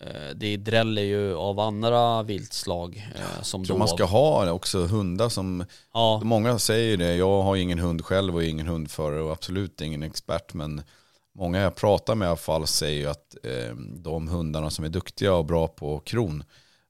eh, 0.00 0.30
det 0.34 0.56
dräller 0.56 1.02
ju 1.02 1.36
av 1.36 1.60
andra 1.60 2.22
viltslag 2.22 3.10
eh, 3.16 3.42
som 3.42 3.60
Jag 3.60 3.66
tror 3.66 3.78
man 3.78 3.88
ska 3.88 4.04
ha 4.04 4.50
också 4.50 4.86
hundar 4.86 5.28
som, 5.28 5.64
Ja, 5.94 6.20
många 6.24 6.58
säger 6.58 6.96
det, 6.96 7.14
jag 7.14 7.42
har 7.42 7.56
ingen 7.56 7.78
hund 7.78 8.04
själv 8.04 8.34
och 8.34 8.44
ingen 8.44 8.66
hundförare 8.66 9.22
och 9.22 9.32
absolut 9.32 9.80
ingen 9.80 10.02
expert 10.02 10.54
men 10.54 10.82
många 11.34 11.58
jag 11.58 11.74
pratar 11.74 12.14
med 12.14 12.26
i 12.26 12.28
alla 12.28 12.36
fall 12.36 12.66
säger 12.66 13.00
ju 13.00 13.06
att 13.06 13.36
eh, 13.42 13.76
de 13.76 14.28
hundarna 14.28 14.70
som 14.70 14.84
är 14.84 14.88
duktiga 14.88 15.34
och 15.34 15.44
bra 15.44 15.68
på 15.68 15.98
kron, 15.98 16.44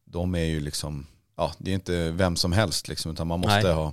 de 0.05 0.35
är 0.35 0.45
ju 0.45 0.61
liksom, 0.61 1.07
ja 1.37 1.53
det 1.59 1.71
är 1.71 1.75
inte 1.75 2.11
vem 2.11 2.37
som 2.37 2.53
helst 2.53 2.89
liksom 2.89 3.13
utan 3.13 3.27
man 3.27 3.41
måste 3.41 3.63
Nej. 3.63 3.73
ha 3.73 3.93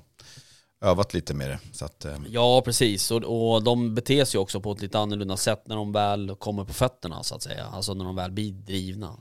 övat 0.82 1.14
lite 1.14 1.34
med 1.34 1.50
det. 1.50 1.60
Så 1.72 1.86
att, 1.86 2.06
eh, 2.06 2.18
ja 2.30 2.62
precis. 2.66 3.12
Och, 3.12 3.54
och 3.54 3.64
de 3.64 3.96
beter 3.96 4.26
sig 4.26 4.40
också 4.40 4.62
på 4.62 4.72
ett 4.72 4.82
lite 4.82 5.00
annorlunda 5.00 5.38
sätt 5.38 5.62
när 5.66 5.76
de 5.76 5.92
väl 5.92 6.36
kommer 6.36 6.64
på 6.66 6.74
fötterna 6.74 7.24
så 7.24 7.36
att 7.36 7.42
säga. 7.44 7.66
Alltså 7.66 7.94
när 7.94 8.06
de 8.06 8.16
väl 8.16 8.32
blir 8.32 8.52
drivna. 8.52 9.16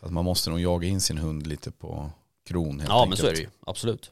så 0.00 0.06
att 0.06 0.12
man 0.12 0.24
måste 0.24 0.50
nog 0.50 0.60
jaga 0.60 0.88
in 0.88 1.00
sin 1.00 1.18
hund 1.18 1.46
lite 1.46 1.70
på 1.70 2.10
kron 2.48 2.80
helt 2.80 2.90
Ja 2.92 3.02
enkelt. 3.02 3.08
men 3.08 3.16
så 3.16 3.26
är 3.26 3.32
det 3.36 3.40
ju, 3.40 3.48
absolut. 3.66 4.10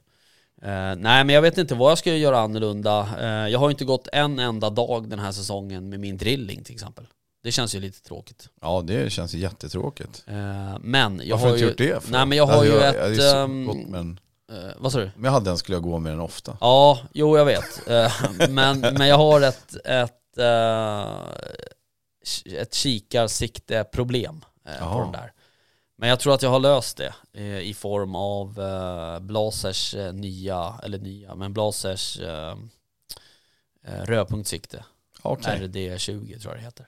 Eh, 0.63 0.69
nej 0.71 1.25
men 1.25 1.29
jag 1.29 1.43
vet 1.43 1.59
inte 1.59 1.75
vad 1.75 1.91
jag 1.91 1.99
ska 1.99 2.15
göra 2.17 2.39
annorlunda. 2.41 3.09
Eh, 3.21 3.49
jag 3.53 3.59
har 3.59 3.71
inte 3.71 3.85
gått 3.85 4.09
en 4.13 4.39
enda 4.39 4.71
dag 4.71 5.09
den 5.09 5.19
här 5.19 5.33
säsongen 5.33 5.89
med 5.89 6.01
min 6.01 6.17
drilling 6.17 6.65
till 6.65 6.75
exempel. 6.75 7.07
Det 7.43 7.53
känns 7.53 7.75
ju 7.75 7.81
lite 7.81 8.03
tråkigt. 8.03 8.49
Ja 8.61 8.83
det 8.87 9.11
känns 9.13 9.35
ju 9.35 9.39
jättetråkigt. 9.39 10.25
Eh, 10.27 10.79
men 10.81 11.21
jag 11.25 11.37
Varför 11.37 11.47
har 11.49 11.55
du 11.55 11.61
ju... 11.61 11.71
inte 11.71 11.85
gjort 11.85 11.95
det? 11.95 12.05
För? 12.05 12.13
Nej 12.13 12.27
men 12.27 12.39
jag 12.39 12.47
har 12.47 12.65
ju 12.65 12.71
jag, 12.71 12.89
ett... 13.13 13.19
jag 13.19 13.49
hade 13.49 14.17
eh, 14.51 14.73
vad 14.79 14.93
sa 14.93 14.99
du? 14.99 15.11
om 15.17 15.25
jag 15.25 15.31
hade 15.31 15.51
den 15.51 15.59
skulle 15.59 15.77
jag 15.77 15.83
gå 15.83 15.99
med 15.99 16.13
den 16.13 16.21
ofta. 16.21 16.57
Ja, 16.61 16.99
jo 17.13 17.39
jag 17.39 17.45
vet. 17.45 17.89
Eh, 17.89 18.13
men, 18.51 18.81
men 18.81 19.09
jag 19.09 19.17
har 19.17 19.41
ett, 19.41 19.75
ett, 19.85 20.39
eh, 20.39 21.19
ett 22.61 22.75
kikarsikteproblem 22.75 24.45
eh, 24.67 24.93
på 24.93 25.01
den 25.01 25.13
där. 25.13 25.33
Men 25.97 26.09
jag 26.09 26.21
tror 26.21 26.35
att 26.35 26.43
jag 26.43 26.51
har 26.51 26.61
löst 26.61 26.97
det 26.97 27.15
eh, 27.33 27.59
i 27.59 27.75
form 27.75 28.15
av 28.15 28.61
eh, 28.61 29.21
Blasers 29.21 29.95
nya, 30.13 30.75
eller 30.83 30.99
nya, 30.99 31.35
men 31.35 31.53
Blasers 31.53 32.21
eh, 32.21 32.57
rödpunktssikte. 33.83 34.85
Okej. 35.23 35.59
RD20 35.61 36.41
tror 36.41 36.55
jag 36.55 36.57
det 36.57 36.65
heter. 36.65 36.87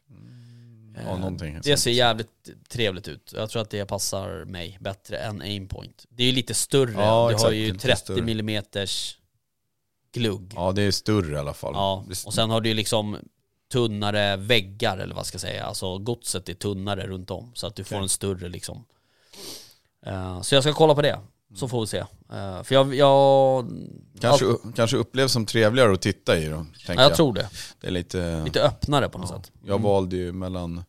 Ja, 0.95 1.01
Eh, 1.01 1.19
någonting. 1.19 1.61
det 1.63 1.77
ser 1.77 1.91
jävligt 1.91 2.51
trevligt 2.69 3.09
ut. 3.09 3.33
Jag 3.37 3.51
tror 3.51 3.63
att 3.63 3.71
det 3.71 3.87
passar 3.87 4.45
mig 4.45 4.79
bättre 4.81 5.19
än 5.19 5.41
aimpoint. 5.41 6.07
Det 6.09 6.23
är 6.23 6.27
ju 6.27 6.33
lite 6.33 6.55
större. 6.55 6.93
Ja, 6.93 6.99
du 6.99 7.03
har 7.05 7.31
exakt, 7.33 7.53
ju 7.55 7.73
lite 7.73 7.79
30 7.79 7.97
större. 8.01 8.19
mm 8.21 8.57
glugg. 10.15 10.53
Ja 10.57 10.73
det 10.73 10.83
är 10.83 10.91
större 10.91 11.35
i 11.35 11.39
alla 11.39 11.55
fall. 11.55 11.73
Ja, 11.75 12.05
och 12.27 12.35
sen 12.35 12.51
har 12.51 12.61
du 12.61 12.69
ju 12.69 12.75
liksom 12.75 13.19
tunnare 13.73 14.37
väggar 14.37 14.99
eller 14.99 15.15
vad 15.15 15.27
ska 15.27 15.35
jag 15.35 15.41
säga. 15.41 15.65
Alltså 15.65 15.99
godset 15.99 16.49
är 16.49 16.55
tunnare 16.55 17.07
runt 17.07 17.31
om. 17.31 17.51
Så 17.55 17.67
att 17.67 17.77
du 17.77 17.85
får 17.85 17.97
en 17.97 18.09
större 18.09 18.49
liksom. 18.49 18.85
Eh, 20.07 20.41
så 20.43 20.55
jag 20.55 20.63
ska 20.65 20.73
kolla 20.73 20.95
på 20.95 21.03
det. 21.03 21.21
Så 21.55 21.69
får 21.69 21.81
vi 21.81 21.87
se. 21.87 21.99
Eh, 21.99 22.63
för 22.63 22.75
jag, 22.75 22.95
jag, 22.95 23.67
Kanske, 24.21 24.47
allt- 24.47 24.77
kanske 24.77 24.97
upplevs 24.97 25.33
som 25.33 25.47
trevligare 25.47 25.93
att 25.93 26.03
titta 26.03 26.39
i 26.39 26.47
då, 26.49 26.67
ja, 26.87 26.95
jag 26.95 26.97
jag. 27.05 27.15
tror 27.15 27.33
det. 27.35 27.49
Det 27.81 27.87
är 27.87 27.91
lite, 27.91 28.43
Lite 28.45 28.63
öppnare 28.63 29.09
på 29.09 29.19
något 29.19 29.31
ja. 29.31 29.37
sätt. 29.43 29.53
Jag 29.67 29.81
valde 29.83 30.17
ju 30.17 30.33
mellan 30.33 30.85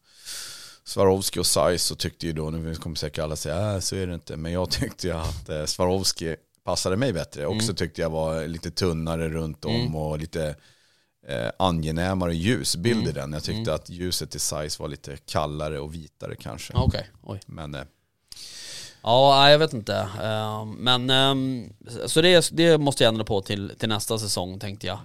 Swarovski 0.85 1.39
och 1.39 1.45
Zeiss 1.45 1.91
och 1.91 1.97
tyckte 1.97 2.25
ju 2.27 2.33
då, 2.33 2.49
nu 2.49 2.75
kommer 2.75 2.95
säkert 2.95 3.19
alla 3.23 3.35
säga, 3.35 3.73
äh, 3.73 3.79
så 3.79 3.95
är 3.95 4.07
det 4.07 4.13
inte. 4.13 4.37
Men 4.37 4.51
jag 4.51 4.69
tyckte 4.71 5.07
ju 5.07 5.13
att 5.13 5.49
eh, 5.49 5.65
Swarovski 5.65 6.35
passade 6.63 6.97
mig 6.97 7.13
bättre. 7.13 7.43
Mm. 7.43 7.57
Också 7.57 7.73
tyckte 7.73 8.01
jag 8.01 8.09
var 8.09 8.47
lite 8.47 8.71
tunnare 8.71 9.29
runt 9.29 9.65
om 9.65 9.75
Mm. 9.75 9.95
och 9.95 10.19
lite 10.19 10.55
eh, 11.27 11.49
angenämare 11.59 12.35
ljusbild 12.35 12.99
i 12.99 13.01
Mm. 13.09 13.13
den. 13.13 13.33
Jag 13.33 13.43
tyckte 13.43 13.61
Mm. 13.71 13.75
att 13.75 13.89
ljuset 13.89 14.35
i 14.35 14.39
Zeiss 14.39 14.79
var 14.79 14.87
lite 14.87 15.17
kallare 15.17 15.79
och 15.79 15.93
vitare 15.95 16.35
kanske. 16.35 16.73
Oj. 17.23 17.39
Men 17.45 17.75
eh, 17.75 17.81
Ja, 19.03 19.49
jag 19.51 19.59
vet 19.59 19.73
inte. 19.73 20.09
Ehm, 20.21 20.71
men 20.71 21.09
ehm, 21.09 21.73
så 22.05 22.21
det, 22.21 22.49
det 22.51 22.77
måste 22.77 23.03
jag 23.03 23.11
ändra 23.11 23.25
på 23.25 23.41
till, 23.41 23.71
till 23.79 23.89
nästa 23.89 24.19
säsong 24.19 24.59
tänkte 24.59 24.87
jag. 24.87 24.99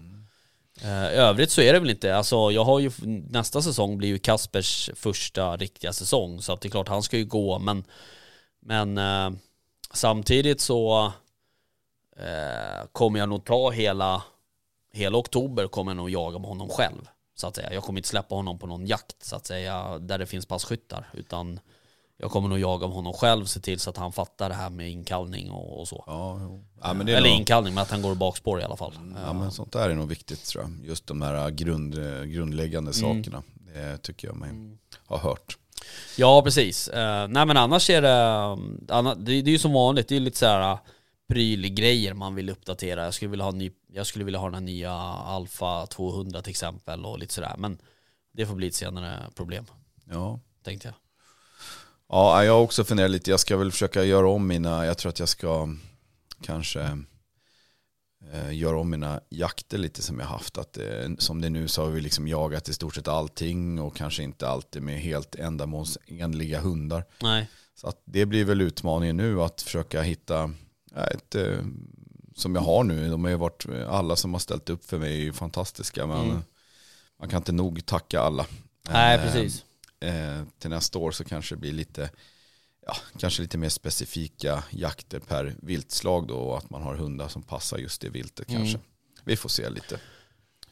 Ehm, 0.83 1.05
I 1.05 1.17
övrigt 1.17 1.51
så 1.51 1.61
är 1.61 1.73
det 1.73 1.81
väl 1.81 1.91
inte, 1.91 2.17
alltså 2.17 2.51
jag 2.51 2.65
har 2.65 2.81
ju, 2.81 2.91
nästa 3.31 3.63
säsong 3.63 3.99
blir 3.99 4.09
ju 4.09 4.19
Kaspers 4.19 4.91
första 4.95 5.57
riktiga 5.57 5.93
säsong 5.93 6.43
så 6.43 6.53
att 6.53 6.61
det 6.61 6.69
är 6.69 6.71
klart 6.71 6.89
han 6.89 7.03
ska 7.03 7.17
ju 7.17 7.25
gå 7.25 7.59
men 7.59 7.85
Men 8.61 8.99
samtidigt 9.93 10.61
så 10.61 11.13
eh, 12.17 12.87
kommer 12.93 13.19
jag 13.19 13.29
nog 13.29 13.45
ta 13.45 13.71
hela 13.71 14.23
Hela 14.93 15.19
oktober 15.19 15.69
kommer 15.69 15.91
jag 15.91 15.97
nog 15.97 16.11
jaga 16.11 16.39
med 16.39 16.49
honom 16.49 16.69
själv 16.69 17.09
Så 17.35 17.47
att 17.47 17.57
säga, 17.57 17.73
jag 17.73 17.83
kommer 17.83 17.99
inte 17.99 18.09
släppa 18.09 18.35
honom 18.35 18.59
på 18.59 18.67
någon 18.67 18.87
jakt 18.87 19.25
så 19.25 19.37
att 19.37 19.47
säga 19.47 19.99
Där 19.99 20.19
det 20.19 20.27
finns 20.27 20.47
passkyttar 20.47 21.11
utan 21.13 21.61
jag 22.21 22.31
kommer 22.31 22.49
nog 22.49 22.59
jaga 22.59 22.87
honom 22.87 23.13
själv, 23.13 23.45
se 23.45 23.61
till 23.61 23.81
så 23.81 23.91
att 23.91 23.97
han 23.97 24.13
fattar 24.13 24.49
det 24.49 24.55
här 24.55 24.71
med 24.71 24.91
inkallning 24.91 25.51
och, 25.51 25.81
och 25.81 25.89
så 25.89 26.05
ja, 26.07 26.41
ja, 26.81 26.91
Eller 26.91 27.21
nog, 27.21 27.27
inkallning, 27.31 27.75
men 27.75 27.83
att 27.83 27.91
han 27.91 28.03
går 28.03 28.15
bakspår 28.15 28.61
i 28.61 28.65
alla 28.65 28.77
fall 28.77 28.93
Ja 29.25 29.33
men 29.33 29.53
sånt 29.53 29.73
där 29.73 29.91
är 29.91 29.95
nog 29.95 30.09
viktigt 30.09 30.45
tror 30.45 30.65
jag. 30.65 30.87
Just 30.89 31.07
de 31.07 31.23
här 31.23 31.51
grund, 31.51 31.95
grundläggande 32.33 32.93
Mm. 32.99 33.23
sakerna. 33.23 33.43
Det 33.75 33.99
tycker 33.99 34.29
jag 34.29 34.37
mig 34.37 34.51
ha 35.07 35.19
hört. 35.19 35.59
Ja, 36.17 36.43
precis. 36.43 36.89
Uh, 36.89 36.95
nej 37.29 37.47
men 37.47 37.57
annars 37.57 37.91
är 37.91 38.03
det, 38.03 38.53
um, 38.53 38.87
anna, 38.89 39.15
det, 39.15 39.43
det 39.43 39.51
är 39.51 39.53
ju 39.53 39.59
som 39.59 39.73
vanligt, 39.73 40.09
det 40.09 40.17
är 40.17 40.21
lite 40.21 40.39
så 40.39 40.47
här 40.47 40.73
uh, 40.73 40.79
prylgrejer 41.29 42.15
man 42.15 42.35
vill 42.35 42.51
uppdatera. 42.51 43.05
Jag 43.05 43.15
skulle 43.15 43.31
vilja 43.31 43.45
ha, 43.45 43.53
ny, 43.53 43.71
jag 43.93 44.07
skulle 44.07 44.25
vilja 44.25 44.41
ha 44.41 44.47
den 44.47 44.55
här 44.55 44.61
nya 44.61 44.93
Alfa 44.93 45.87
200 45.87 46.43
till 46.43 46.51
exempel 46.51 47.05
och 47.07 47.19
lite 47.19 47.35
sådär. 47.35 47.55
Men 47.59 47.79
det 48.33 48.47
får 48.47 48.55
bli 48.55 48.67
ett 48.69 48.75
senare 48.75 49.19
problem, 49.35 49.65
Ja. 50.11 50.41
tänkte 50.65 50.89
jag. 50.89 50.95
Ja, 52.09 52.45
jag 52.45 52.53
har 52.53 52.61
också 52.61 52.85
funderat 52.85 53.11
lite. 53.11 53.31
Jag 53.31 53.41
ska 53.41 53.57
väl 53.57 53.73
försöka 53.73 54.05
göra 54.05 54.29
om 54.29 54.47
mina, 54.47 54.87
jag 54.87 54.99
tror 54.99 55.11
att 55.11 55.19
jag 55.19 55.29
ska 55.29 55.69
kanske 56.43 56.99
eh, 58.33 58.53
göra 58.53 58.79
om 58.81 58.91
mina 58.91 59.21
jakter 59.29 59.79
lite 59.79 60.03
som 60.03 60.21
jag 60.21 60.27
haft. 60.27 60.59
Att, 60.59 60.79
eh, 60.79 61.09
som 61.19 61.41
det 61.41 61.47
är 61.47 61.51
nu 61.51 61.69
så 61.69 61.83
har 61.83 61.91
vi 61.91 62.01
liksom 62.01 62.29
jagat 62.29 62.69
i 62.69 62.73
stort 62.75 62.95
sett 62.95 63.09
allting 63.09 63.81
och 63.81 63.97
kanske 63.97 64.23
inte 64.23 64.49
alltid 64.49 64.83
med 64.83 65.01
helt 65.01 65.35
ändamålsenliga 65.35 66.61
hundar. 66.61 67.05
Nej. 67.23 67.49
Så 67.75 67.89
att 67.89 68.03
det 68.05 68.27
blir 68.27 68.45
väl 68.45 68.61
utmaningen 68.61 69.17
nu 69.17 69.43
att 69.43 69.63
försöka 69.63 70.03
hitta 70.03 70.51
ett, 71.15 71.35
eh, 71.35 71.59
som 72.37 72.55
jag 72.55 72.63
har 72.63 72.85
nu. 72.85 73.09
De 73.11 73.25
har 73.25 73.31
ju 73.31 73.37
varit, 73.37 73.67
alla 73.89 74.17
som 74.17 74.33
har 74.33 74.41
ställt 74.41 74.71
upp 74.71 74.85
för 74.85 74.99
mig 74.99 75.13
är 75.13 75.21
ju 75.23 75.33
fantastiska. 75.33 76.07
Men 76.07 76.25
Mm. 76.25 76.43
man 77.21 77.29
kan 77.29 77.37
inte 77.37 77.53
nog 77.53 77.87
tacka 77.87 78.21
alla. 78.21 78.47
Nej, 78.91 79.19
precis. 79.19 79.65
Eh, 80.01 80.43
till 80.59 80.71
nästa 80.71 80.99
år 80.99 81.11
så 81.11 81.25
kanske 81.25 81.55
det 81.55 81.59
blir 81.61 81.73
lite, 81.73 82.11
ja, 82.87 82.97
kanske 83.19 83.43
lite 83.43 83.59
mer 83.59 83.69
specifika 83.69 84.65
jakter 84.71 85.21
per 85.21 85.55
viltslag 85.63 86.27
då 86.27 86.37
och 86.37 86.59
att 86.59 86.71
man 86.71 86.83
har 86.83 86.95
hundar 86.95 87.29
som 87.29 87.43
passar 87.43 87.79
just 87.79 88.01
det 88.01 88.09
viltet 88.09 88.49
Mm. 88.51 88.63
kanske. 88.63 88.79
Vi 89.25 89.37
får 89.37 89.49
se 89.49 89.71
lite. 89.71 90.01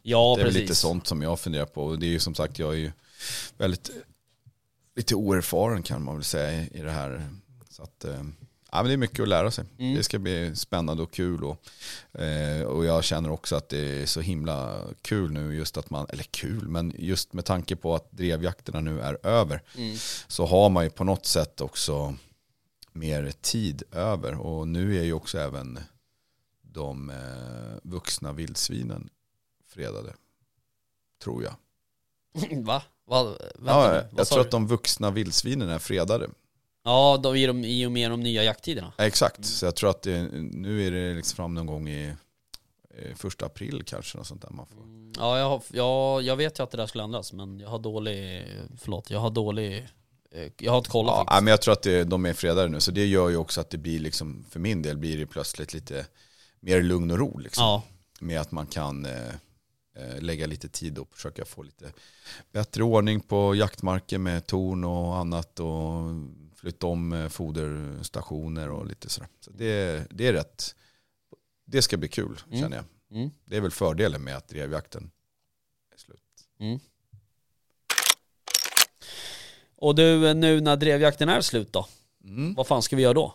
Ja, 0.03 0.35
det 0.37 0.43
är 0.43 0.47
precis. 0.47 0.61
lite 0.61 0.75
sånt 0.75 1.07
som 1.07 1.23
jag 1.23 1.41
funderar 1.41 1.67
på. 1.67 1.85
Och 1.85 1.99
det 1.99 2.07
är 2.07 2.11
ju 2.11 2.21
som 2.21 2.35
sagt, 2.35 2.59
jag 2.59 2.73
är 2.73 2.79
ju 2.79 2.93
väldigt 3.59 3.91
lite 4.97 5.15
oerfaren 5.15 5.83
kan 5.83 6.05
man 6.05 6.15
väl 6.15 6.25
säga 6.25 6.63
i, 6.63 6.69
i 6.79 6.83
det 6.83 6.91
här. 6.91 7.31
Så 7.71 7.83
att, 7.83 8.05
eh, 8.05 8.23
ja, 8.77 8.83
men 8.83 8.87
det 8.89 8.93
är 8.93 8.97
mycket 8.97 9.21
att 9.21 9.29
lära 9.29 9.51
sig. 9.51 9.65
Mm. 9.79 9.95
Det 9.95 10.03
ska 10.03 10.19
bli 10.19 10.57
spännande 10.57 11.03
och 11.03 11.13
kul. 11.13 11.45
Och, 11.45 11.67
eh, 12.21 12.63
och 12.63 12.85
jag 12.85 13.05
känner 13.05 13.31
också 13.31 13.57
att 13.57 13.69
det 13.69 14.03
är 14.03 14.07
så 14.07 14.21
himla 14.21 14.83
kul 15.03 15.31
nu 15.33 15.55
just 15.55 15.77
att 15.77 15.91
man, 15.91 16.07
eller 16.09 16.23
kul, 16.25 16.69
men 16.69 16.93
just 16.99 17.33
med 17.33 17.45
tanke 17.45 17.77
på 17.77 17.95
att 17.95 18.11
drevjakterna 18.13 18.81
nu 18.81 19.01
är 19.01 19.27
över 19.27 19.63
Mm. 19.77 19.97
så 20.29 20.47
har 20.47 20.69
man 20.69 20.85
ju 20.85 20.91
på 20.91 21.05
något 21.05 21.27
sätt 21.27 21.61
också 21.61 22.15
mer 22.93 23.33
tid 23.41 23.83
över. 23.93 24.35
Och 24.35 24.69
nu 24.69 24.99
är 24.99 25.05
ju 25.05 25.13
också 25.13 25.39
även 25.39 25.79
de 26.63 27.11
eh, 27.11 27.79
vuxna 27.83 28.33
vildsvinen 28.33 29.09
fredade. 29.69 30.13
Tror 31.23 31.43
jag. 31.45 31.55
Va? 32.65 32.83
Va? 33.09 33.25
Vänta 33.25 33.49
Ja, 33.67 34.03
jag 34.17 34.27
tror 34.27 34.39
du? 34.39 34.45
att 34.45 34.51
de 34.51 34.67
vuxna 34.67 35.11
vildsvinen 35.11 35.69
är 35.69 35.79
fredade. 35.79 36.29
Ja, 36.87 37.21
då 37.23 37.37
i, 37.37 37.47
de, 37.47 37.65
i 37.65 37.87
och 37.87 37.93
med 37.93 38.11
de 38.11 38.21
nya 38.21 38.45
jakttiderna. 38.45 38.93
Ja, 38.97 39.05
Exakt, 39.05 39.45
så 39.45 39.65
jag 39.67 39.77
tror 39.77 39.91
att 39.91 40.03
det, 40.03 40.23
nu 40.33 40.87
är 40.87 40.91
det 40.91 41.15
liksom 41.15 41.37
fram 41.37 41.55
någon 41.55 41.67
gång 41.67 41.89
i 41.89 42.13
första 43.17 43.47
april 43.47 43.83
kanske. 43.87 44.19
Något 44.19 44.27
sånt 44.27 44.43
där 44.43 44.51
man 44.51 44.67
får. 44.67 44.79
Ja, 45.19 45.39
jag, 45.39 45.49
har, 45.49 45.63
jag, 45.73 46.23
jag 46.23 46.37
vet 46.37 46.59
ju 46.59 46.63
att 46.63 46.71
det 46.71 46.77
där 46.77 46.87
skulle 46.87 47.05
ändras, 47.05 47.33
men 47.33 47.61
jag 47.61 47.69
har 47.69 47.79
dålig, 47.79 48.47
förlåt, 48.79 49.11
jag 49.11 49.19
har 49.19 49.31
dålig, 49.31 49.89
eh, 50.31 50.53
jag 50.59 50.73
har 50.73 50.79
inte 50.79 50.91
kollat 50.91 51.13
Ja, 51.13 51.25
faktiskt. 51.25 51.43
men 51.45 51.51
jag 51.51 51.63
tror 51.63 51.73
att 51.73 51.83
det, 51.83 52.05
de 52.05 52.27
är 52.27 52.33
fredade 52.33 52.69
nu. 52.69 52.81
Så 52.81 52.91
det 52.91 53.07
gör 53.07 53.29
ju 53.29 53.37
också 53.37 53.61
att 53.61 53.71
det 53.71 53.79
blir, 53.79 53.99
liksom, 54.01 54.45
för 54.51 54.61
min 54.61 54.83
del 54.83 54.97
blir 54.97 55.19
det 55.19 55.27
plötsligt 55.27 55.75
lite 55.75 56.07
mer 56.61 56.83
lugn 56.83 57.11
och 57.11 57.19
ro. 57.19 57.39
Liksom. 57.39 57.65
Ja, 57.65 57.83
med 58.21 58.41
att 58.41 58.51
man 58.51 58.67
kan 58.67 59.07
eh, 59.07 59.29
eh, 59.97 60.21
lägga 60.21 60.47
lite 60.47 60.69
tid 60.69 60.99
och 60.99 61.09
försöka 61.15 61.45
få 61.45 61.63
lite 61.63 61.93
bättre 62.53 62.83
ordning 62.83 63.21
på 63.21 63.55
jaktmarker 63.55 64.19
med 64.19 64.47
torn 64.47 64.85
och 64.85 65.17
annat 65.17 65.61
och 65.61 66.03
flytta 66.57 66.87
om 66.87 67.13
eh, 67.13 67.29
foderstationer 67.29 68.71
och 68.71 68.87
lite 68.87 69.09
sådär. 69.09 69.29
Så 69.41 69.51
det, 69.51 70.07
det 70.11 70.27
är 70.27 70.33
rätt, 70.33 70.75
det 71.65 71.83
ska 71.83 71.97
bli 71.97 72.09
kul 72.09 72.41
Mm. 72.47 72.61
känner 72.61 72.77
jag. 72.77 73.17
mm, 73.19 73.31
Det 73.45 73.57
är 73.57 73.61
väl 73.61 73.71
fördelen 73.71 74.25
med 74.25 74.37
att 74.37 74.49
drevjakten 74.49 75.11
är 75.95 75.99
slut. 75.99 76.21
mm. 76.61 76.79
Och 79.79 79.95
du, 79.95 80.35
nu 80.35 80.61
när 80.61 80.77
drevjakten 80.77 81.29
är 81.29 81.41
slut 81.41 81.73
då? 81.73 81.87
Mm. 82.25 82.55
Vad 82.55 82.67
fan 82.67 82.83
ska 82.83 82.97
vi 82.97 83.03
göra 83.03 83.15
då? 83.15 83.35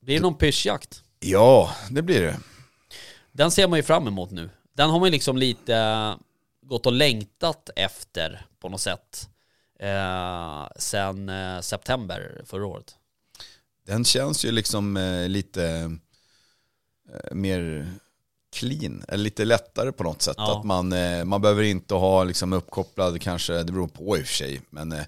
Blir 0.00 0.14
det 0.14 0.20
någon 0.22 0.34
pyschjakt? 0.38 1.02
Ja, 1.20 1.74
det 1.90 2.02
blir 2.02 2.20
det. 2.22 2.38
Den 3.32 3.50
ser 3.50 3.68
man 3.68 3.78
ju 3.78 3.82
fram 3.82 4.06
emot 4.06 4.30
nu. 4.30 4.50
Den 4.72 4.90
har 4.90 4.98
man 5.00 5.06
ju 5.06 5.10
liksom 5.12 5.36
lite 5.36 6.18
gått 6.62 6.86
och 6.86 6.92
längtat 6.92 7.70
efter 7.76 8.46
på 8.58 8.68
något 8.68 8.80
sätt. 8.80 9.28
Eh, 9.78 10.66
sen 10.76 11.28
eh, 11.28 11.60
september 11.60 12.42
förra 12.46 12.66
året. 12.66 12.94
Den 13.86 14.04
känns 14.04 14.44
ju 14.44 14.50
liksom 14.50 14.96
eh, 14.96 15.28
lite 15.28 15.96
eh, 17.12 17.34
mer 17.34 17.90
clean, 18.56 19.04
eller 19.08 19.24
lite 19.24 19.44
lättare 19.44 19.92
på 19.92 20.04
något 20.04 20.22
sätt. 20.22 20.34
Ja. 20.38 20.58
Att 20.58 20.64
man, 20.64 20.92
eh, 20.92 21.24
man 21.24 21.40
behöver 21.40 21.62
inte 21.62 21.94
ha 21.94 22.24
liksom 22.24 22.52
uppkopplad, 22.52 23.20
kanske, 23.22 23.52
det 23.62 23.72
beror 23.72 23.88
på 23.88 24.18
i 24.18 24.22
och 24.22 24.26
för 24.26 24.34
sig, 24.34 24.60
men 24.70 24.92
eh, 24.92 25.04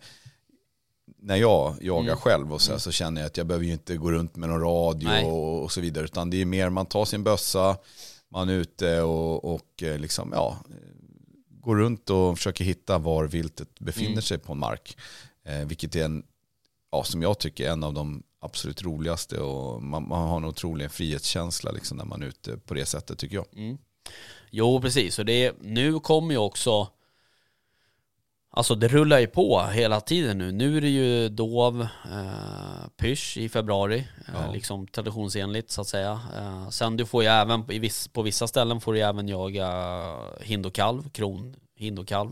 när 1.18 1.36
jag 1.36 1.76
jagar 1.80 2.02
Mm. 2.12 2.16
själv 2.16 2.52
och 2.52 2.60
så, 2.60 2.72
här, 2.72 2.78
så 2.78 2.92
känner 2.92 3.20
jag 3.20 3.26
att 3.26 3.36
jag 3.36 3.46
behöver 3.46 3.66
ju 3.66 3.72
inte 3.72 3.96
gå 3.96 4.10
runt 4.12 4.36
med 4.36 4.48
någon 4.48 4.60
radio 4.60 5.24
och, 5.24 5.62
och 5.62 5.72
så 5.72 5.80
vidare, 5.80 6.04
utan 6.04 6.30
det 6.30 6.40
är 6.40 6.44
mer 6.44 6.70
man 6.70 6.86
tar 6.86 7.04
sin 7.04 7.24
bössa, 7.24 7.76
man 8.28 8.48
är 8.48 8.52
ute 8.52 9.00
och, 9.02 9.54
och 9.54 9.72
liksom, 9.78 10.32
ja, 10.32 10.58
går 11.66 11.76
runt 11.76 12.10
och 12.10 12.36
försöker 12.36 12.64
hitta 12.64 12.98
var 12.98 13.24
viltet 13.24 13.78
befinner 13.78 14.10
Mm. 14.10 14.22
sig 14.22 14.38
på 14.38 14.52
en 14.52 14.58
mark. 14.58 14.96
Eh, 15.44 15.66
vilket 15.66 15.96
är 15.96 16.04
en, 16.04 16.22
ja, 16.92 17.04
som 17.04 17.22
jag 17.22 17.38
tycker, 17.38 17.70
en 17.70 17.84
av 17.84 17.94
de 17.94 18.22
absolut 18.40 18.82
roligaste 18.82 19.40
och 19.40 19.82
man, 19.82 20.08
man 20.08 20.28
har 20.28 20.36
en 20.36 20.44
otrolig 20.44 20.90
frihetskänsla 20.90 21.70
liksom, 21.70 21.96
när 21.96 22.04
man 22.04 22.22
är 22.22 22.26
ute 22.26 22.56
på 22.56 22.74
det 22.74 22.86
sättet 22.86 23.18
tycker 23.18 23.36
jag. 23.36 23.46
Mm. 23.56 23.78
Jo, 24.50 24.80
precis. 24.80 25.18
Och 25.18 25.24
det, 25.24 25.52
nu 25.60 26.00
kommer 26.00 26.34
ju 26.34 26.38
också... 26.38 26.88
Alltså 28.56 28.74
det 28.74 28.88
rullar 28.88 29.18
ju 29.18 29.26
på 29.26 29.62
hela 29.72 30.00
tiden 30.00 30.38
nu. 30.38 30.52
Nu 30.52 30.76
är 30.76 30.80
det 30.80 30.88
ju 30.88 31.28
dov, 31.28 31.80
eh, 32.12 32.88
pysch 32.96 33.36
i 33.36 33.48
februari, 33.48 33.98
eh, 34.28 34.34
Ja. 34.46 34.52
liksom 34.52 34.86
traditionsenligt 34.86 35.70
så 35.70 35.80
att 35.80 35.86
säga. 35.88 36.20
Eh, 36.38 36.68
sen 36.68 36.96
du 36.96 37.06
får 37.06 37.22
ju 37.22 37.28
även, 37.28 37.70
i 37.70 37.78
viss, 37.78 38.08
på 38.08 38.22
vissa 38.22 38.46
ställen 38.46 38.80
får 38.80 38.92
du 38.92 39.00
även 39.00 39.28
jaga 39.28 39.68
hind 40.40 40.66
och 40.66 40.72
kalv, 40.72 41.08
kron, 41.10 41.56
hind 41.76 41.98
och 41.98 42.06
kalv. 42.08 42.30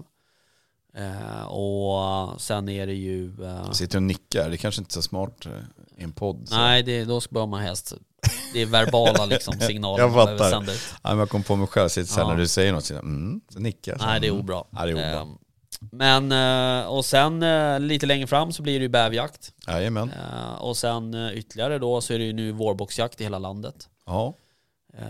Eh, 0.96 1.44
och 1.46 2.40
sen 2.40 2.68
är 2.68 2.86
det 2.86 2.94
ju... 2.94 3.44
Eh, 3.44 3.62
Jag 3.66 3.76
sitter 3.76 3.98
och 3.98 4.02
nickar, 4.02 4.48
det 4.48 4.54
är 4.54 4.56
kanske 4.56 4.80
inte 4.80 4.90
är 4.92 4.94
så 4.94 5.02
smart 5.02 5.46
eh, 5.46 5.52
i 6.00 6.04
en 6.04 6.12
podd. 6.12 6.48
Så. 6.48 6.54
nej, 6.56 6.82
det, 6.82 7.04
då 7.04 7.20
bör 7.30 7.46
man 7.46 7.60
helst... 7.60 7.92
Det 8.52 8.62
är 8.62 8.66
verbala 8.66 9.26
liksom 9.26 9.54
signaler 9.60 10.02
Jag 10.02 10.10
man 10.10 10.14
behöver 10.24 10.38
fattar. 10.38 10.50
sända 10.50 10.72
ut. 10.72 10.94
Ja, 11.02 11.08
men 11.10 11.18
jag 11.18 11.28
kom 11.30 11.42
på 11.42 11.56
mig 11.56 11.66
själv, 11.66 11.88
sitter 11.88 12.08
så 12.08 12.14
här 12.20 12.22
Ja. 12.22 12.28
när 12.28 12.36
du 12.36 12.48
säger 12.48 12.72
något, 12.72 12.84
så, 12.84 12.94
mm, 12.94 13.40
så 13.48 13.58
nickar 13.58 13.92
jag. 13.92 14.00
Så, 14.00 14.06
Nej, 14.06 14.20
det 14.20 14.26
är 14.26 14.30
mm. 14.30 14.40
obra. 14.40 14.64
Ja, 14.70 14.84
det 14.86 14.90
är 14.90 14.94
obra. 14.94 15.20
Ehm, 15.20 15.38
Men, 15.92 16.32
eh, 16.32 16.86
och 16.86 17.04
sen 17.04 17.42
eh, 17.42 17.80
lite 17.80 18.06
längre 18.06 18.26
fram 18.26 18.52
så 18.52 18.62
blir 18.62 18.78
det 18.78 18.82
ju 18.82 18.88
bävjakt. 18.88 19.52
Jajamän. 19.66 20.10
Eh, 20.10 20.54
Och 20.54 20.76
sen 20.76 21.14
ytterligare 21.34 21.78
då 21.78 22.00
så 22.00 22.12
är 22.14 22.18
det 22.18 22.24
ju 22.24 22.32
nu 22.32 22.52
vårboxjakt 22.52 23.20
i 23.20 23.24
hela 23.24 23.38
landet. 23.38 23.88
Ja. 24.06 24.34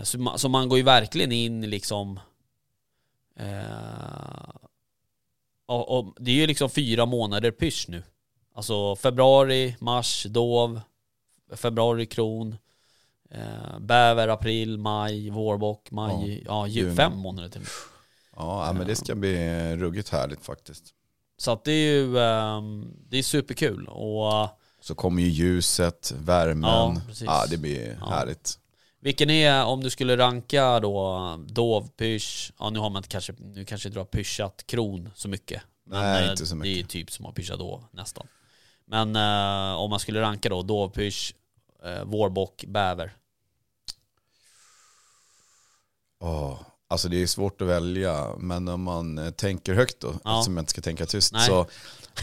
Så 0.03 0.19
man, 0.19 0.39
så 0.39 0.49
man 0.49 0.69
går 0.69 0.77
ju 0.77 0.83
verkligen 0.83 1.31
in 1.31 1.69
liksom 1.69 2.19
och, 5.65 5.97
och 5.99 6.15
det 6.19 6.31
är 6.31 6.35
ju 6.35 6.47
liksom 6.47 6.69
fyra 6.69 7.05
månader 7.05 7.51
pysch 7.51 7.85
nu. 7.89 8.03
Alltså 8.53 8.95
februari, 8.95 9.75
mars, 9.79 10.23
dov, 10.29 10.81
februari 11.55 12.05
kron, 12.05 12.55
eh, 13.31 13.79
bäver, 13.79 14.27
april, 14.27 14.77
maj, 14.77 15.29
vårbock, 15.29 15.91
maj, 15.91 16.43
ja, 16.45 16.67
ju, 16.67 16.81
juni. 16.81 16.95
fem 16.95 17.17
månader 17.17 17.49
till. 17.49 17.61
Ja, 17.61 17.67
ja, 18.35 18.73
men 18.73 18.87
det 18.87 18.95
ska 18.95 19.15
bli 19.15 19.35
ruggigt 19.75 20.09
härligt 20.09 20.45
faktiskt. 20.45 20.83
Så 21.37 21.51
att 21.51 21.63
det 21.63 21.71
är 21.71 21.93
ju 21.93 22.19
ehm, 22.19 22.93
det 23.09 23.17
är 23.17 23.23
superkul 23.23 23.87
och 23.87 24.49
Så 24.81 24.95
kommer 24.95 25.21
ju 25.21 25.27
ljuset, 25.29 26.13
värmen. 26.17 26.69
Ja, 26.69 27.01
Ja, 27.25 27.45
det 27.49 27.57
blir 27.57 27.97
Ja. 28.01 28.09
härligt. 28.09 28.59
vilken 28.99 29.29
är, 29.29 29.65
om 29.65 29.81
du 29.83 29.89
skulle 29.89 30.17
ranka 30.17 30.79
då, 30.79 31.19
dov, 31.47 31.87
pysch, 31.97 32.53
ja 32.59 32.69
nu 32.69 32.79
har 32.79 32.89
man 32.89 33.03
kanske, 33.03 33.33
nu 33.39 33.65
kanske 33.65 33.87
inte 33.87 33.95
du 33.95 33.99
har 33.99 34.05
pyschat 34.05 34.63
kron 34.67 35.09
så 35.15 35.27
mycket. 35.29 35.61
Men 35.85 36.01
Nej, 36.01 36.23
eh, 36.25 36.31
inte 36.31 36.45
så 36.45 36.55
Det 36.55 36.67
är 36.67 36.69
ju 36.69 36.75
mycket. 36.75 36.89
typ 36.89 37.11
som 37.11 37.25
att 37.25 37.35
pyscha 37.35 37.55
dov 37.55 37.83
nästan. 37.91 38.27
Men 38.85 39.15
eh, 39.15 39.75
om 39.77 39.89
man 39.89 39.99
skulle 39.99 40.21
ranka 40.21 40.49
då, 40.49 40.61
dov, 40.61 40.89
pysch, 40.89 41.33
eh, 41.83 42.03
vårbock, 42.03 42.65
bäver. 42.67 43.13
Åh, 46.19 46.59
alltså 46.87 47.09
det 47.09 47.21
är 47.23 47.27
svårt 47.27 47.61
att 47.61 47.67
välja, 47.67 48.27
men 48.37 48.67
om 48.67 48.81
man 48.83 49.17
eh, 49.17 49.31
tänker 49.31 49.73
högt 49.73 49.99
då, 49.99 50.13
Ja. 50.23 50.37
eftersom 50.37 50.57
jag 50.57 50.61
inte 50.61 50.69
ska 50.71 50.81
tänka 50.81 51.05
tyst, 51.05 51.33
Nej. 51.33 51.47
så 51.47 51.65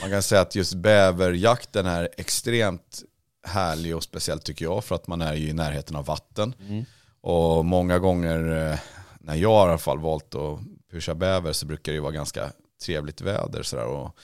man 0.01 0.11
kan 0.11 0.23
säga 0.23 0.41
att 0.41 0.55
just 0.55 0.75
bäverjakten 0.75 1.87
är 1.87 2.09
extremt 2.17 3.03
härlig 3.47 3.97
och 3.97 4.03
speciellt 4.03 4.45
tycker 4.45 4.65
jag, 4.65 4.85
för 4.85 4.95
att 4.95 5.07
man 5.07 5.23
är 5.23 5.35
ju 5.35 5.49
i 5.49 5.53
närheten 5.53 5.97
av 5.97 6.05
vatten. 6.05 6.55
Mm. 6.69 6.85
Och 7.21 7.65
många 7.65 7.99
gånger 7.99 8.71
eh, 8.73 8.79
när 9.21 9.35
jag 9.35 9.51
har 9.51 9.67
i 9.67 9.71
alla 9.71 9.79
fall 9.79 9.99
valt 9.99 10.35
att 10.35 10.59
pusha 10.91 11.15
bäver 11.15 11.53
så 11.53 11.67
brukar 11.67 11.93
det 11.93 11.97
ju 11.97 12.01
vara 12.03 12.13
ganska 12.13 12.53
trevligt 12.85 13.21
väder. 13.21 13.63
Så 13.63 13.77
där, 13.77 13.87
och, 13.87 14.17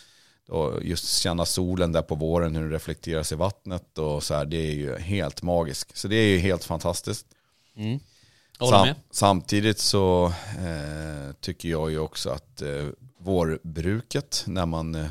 och 0.49 0.84
just 0.84 1.09
känna 1.18 1.45
solen 1.45 1.93
där 1.93 2.03
på 2.03 2.14
våren, 2.14 2.57
hur 2.57 2.68
det 2.70 2.74
reflekteras 2.76 3.32
i 3.32 3.34
vattnet 3.34 3.99
och 3.99 4.22
så 4.22 4.34
här, 4.34 4.45
det 4.45 4.57
är 4.57 4.74
ju 4.74 4.99
helt 4.99 5.43
magiskt. 5.43 5.97
Så 5.97 6.09
det 6.09 6.16
är 6.16 6.28
ju 6.28 6.39
helt 6.39 6.64
fantastiskt. 6.64 7.26
Mm. 7.76 8.01
Sam, 8.67 8.95
samtidigt 9.11 9.79
så 9.79 10.33
eh, 10.59 11.33
tycker 11.41 11.69
jag 11.69 11.91
ju 11.91 11.99
också 11.99 12.31
att 12.31 12.63
eh, 12.63 12.87
vårbruket, 13.19 14.45
när 14.47 14.67
man, 14.67 14.95
eh, 14.95 15.11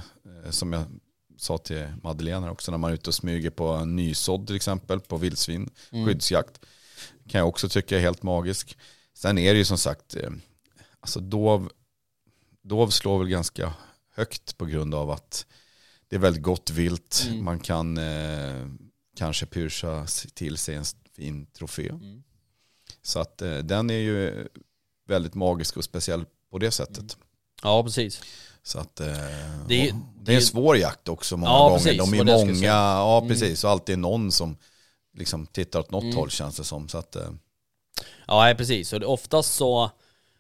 som 0.50 0.74
jag 0.74 0.84
sa 1.38 1.58
till 1.58 1.88
Madeleine 2.04 2.50
också, 2.50 2.72
när 2.72 2.78
man 2.78 2.90
är 2.92 2.96
ute 2.96 3.10
och 3.10 3.14
smyger 3.14 3.50
på 3.50 3.86
nysådd 3.86 4.48
till 4.48 4.56
exempel, 4.56 5.00
på 5.00 5.18
vildsvin, 5.18 5.70
Mm. 5.92 6.06
skyddsjakt, 6.06 6.60
kan 7.30 7.40
jag 7.40 7.48
också 7.48 7.70
tycka 7.70 7.98
är 7.98 8.02
helt 8.02 8.24
magisk. 8.24 8.78
Sen 9.14 9.38
är 9.38 9.54
det 9.54 9.58
ju 9.58 9.66
som 9.66 9.78
sagt, 9.78 10.16
eh, 10.16 10.30
alltså 11.00 11.20
dov, 11.20 11.70
dov 12.62 12.90
slår 12.90 13.20
väl 13.20 13.28
ganska 13.30 13.74
högt 14.16 14.58
på 14.58 14.66
grund 14.66 14.96
av 14.96 15.12
att 15.12 15.46
det 16.08 16.16
är 16.16 16.20
väldigt 16.20 16.44
gott 16.44 16.70
vilt. 16.70 17.26
Mm. 17.28 17.46
Man 17.46 17.60
kan 17.60 17.98
eh, 17.98 18.68
kanske 19.18 19.46
pyrsa 19.46 20.06
till 20.34 20.58
sig 20.58 20.76
en 20.76 20.86
fin 21.16 21.46
trofé. 21.46 21.90
Mm. 21.90 22.24
Så 23.08 23.20
att 23.20 23.42
eh, 23.42 23.58
den 23.58 23.90
är 23.90 23.94
ju 23.98 24.48
väldigt 25.08 25.34
magisk 25.36 25.78
och 25.78 25.84
speciell 25.84 26.26
på 26.52 26.58
det 26.58 26.72
sättet. 26.72 27.18
Ja, 27.64 27.84
precis. 27.84 28.22
Så 28.64 28.80
att, 28.80 29.00
eh, 29.00 29.08
Det 29.08 29.14
det 29.68 29.96
det 30.22 30.32
är 30.32 30.36
en 30.36 30.42
svår 30.42 30.78
jakt 30.78 31.08
också 31.10 31.38
många 31.38 31.52
Ja, 31.52 31.64
gånger. 31.64 31.78
precis, 31.78 31.98
De 31.98 32.14
är 32.20 32.24
många, 32.24 32.66
ja 32.68 33.18
Mm. 33.18 33.30
precis. 33.30 33.64
Och 33.64 33.70
alltid 33.70 34.00
någon 34.00 34.32
som 34.32 34.58
liksom 35.18 35.46
tittar 35.48 35.80
åt 35.80 35.92
något 35.92 36.04
Mm. 36.04 36.16
håll 36.16 36.30
känns 36.30 36.58
det 36.58 36.64
som. 36.64 36.88
Så 36.90 36.98
att, 36.98 37.16
eh, 37.16 37.30
Ja, 38.28 38.54
precis. 38.58 38.94
Och 38.94 39.00
det- 39.00 39.06
oftast 39.06 39.56
så, 39.56 39.92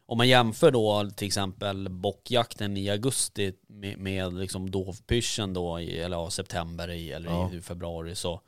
om 0.05 0.17
man 0.17 0.27
jämför 0.27 0.71
då 0.71 1.09
till 1.15 1.27
exempel 1.27 1.89
bockjakten 1.89 2.77
i 2.77 2.89
augusti 2.89 3.53
med, 3.67 3.97
med 3.99 4.33
liksom 4.33 4.71
dovpyrschen 4.71 5.53
då, 5.53 5.79
i, 5.79 5.99
eller 5.99 6.17
ja, 6.17 6.29
september 6.29 6.91
i, 6.91 7.11
eller 7.11 7.29
Ja. 7.29 7.51
i 7.53 7.61
februari 7.61 8.15
så 8.15 8.41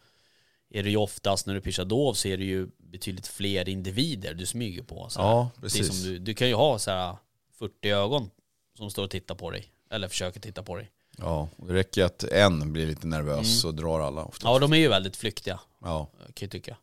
är 0.69 0.83
det 0.83 0.89
ju 0.89 0.97
oftast 0.97 1.45
när 1.47 1.53
du 1.53 1.61
pyschar 1.61 1.85
dov 1.85 2.13
så 2.13 2.27
är 2.27 2.37
det 2.37 2.43
ju 2.45 2.67
betydligt 2.77 3.27
fler 3.27 3.69
individer 3.69 4.33
du 4.33 4.45
smyger 4.45 4.83
på. 4.83 5.09
Så 5.09 5.19
ja, 5.19 5.49
precis. 5.61 5.87
som 5.87 6.03
du, 6.11 6.19
du 6.19 6.33
kan 6.33 6.47
ju 6.47 6.53
ha 6.53 6.79
så 6.79 6.91
här 6.91 7.17
40 7.59 7.89
ögon 7.89 8.29
som 8.77 8.89
står 8.91 9.03
och 9.03 9.09
tittar 9.11 9.35
på 9.35 9.51
dig. 9.51 9.71
Eller 9.89 10.07
försöker 10.07 10.39
titta 10.39 10.63
på 10.63 10.75
dig. 10.75 10.91
Ja, 11.17 11.49
det 11.57 11.73
räcker 11.73 12.03
att 12.05 12.23
en 12.23 12.73
blir 12.73 12.87
lite 12.87 13.07
nervös 13.07 13.33
Mm. 13.33 13.43
så 13.45 13.71
drar 13.71 13.99
alla 13.99 14.23
ofta. 14.23 14.47
Ja, 14.47 14.59
de 14.59 14.73
är 14.73 14.77
ju 14.77 14.87
väldigt 14.87 15.17
flyktiga. 15.17 15.59
Ja. 15.81 16.05
kan 16.25 16.33
jag 16.39 16.51
tycka. 16.51 16.77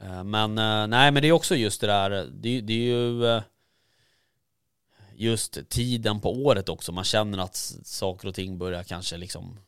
Eh, 0.00 0.24
Men 0.24 0.58
eh, 0.58 0.86
nej, 0.86 1.10
men 1.10 1.14
det 1.22 1.28
är 1.28 1.32
också 1.32 1.56
just 1.56 1.80
det 1.80 1.86
där, 1.86 2.10
det, 2.10 2.60
det 2.60 2.72
är 2.72 2.76
ju 2.78 3.26
eh, 3.26 3.42
just 5.14 5.68
tiden 5.68 6.20
på 6.20 6.32
året 6.32 6.68
också. 6.68 6.92
Man 6.92 7.04
känner 7.04 7.38
att 7.38 7.56
saker 7.84 8.28
och 8.28 8.34
ting 8.34 8.58
börjar 8.58 8.82
kanske 8.82 9.16
liksom 9.16 9.58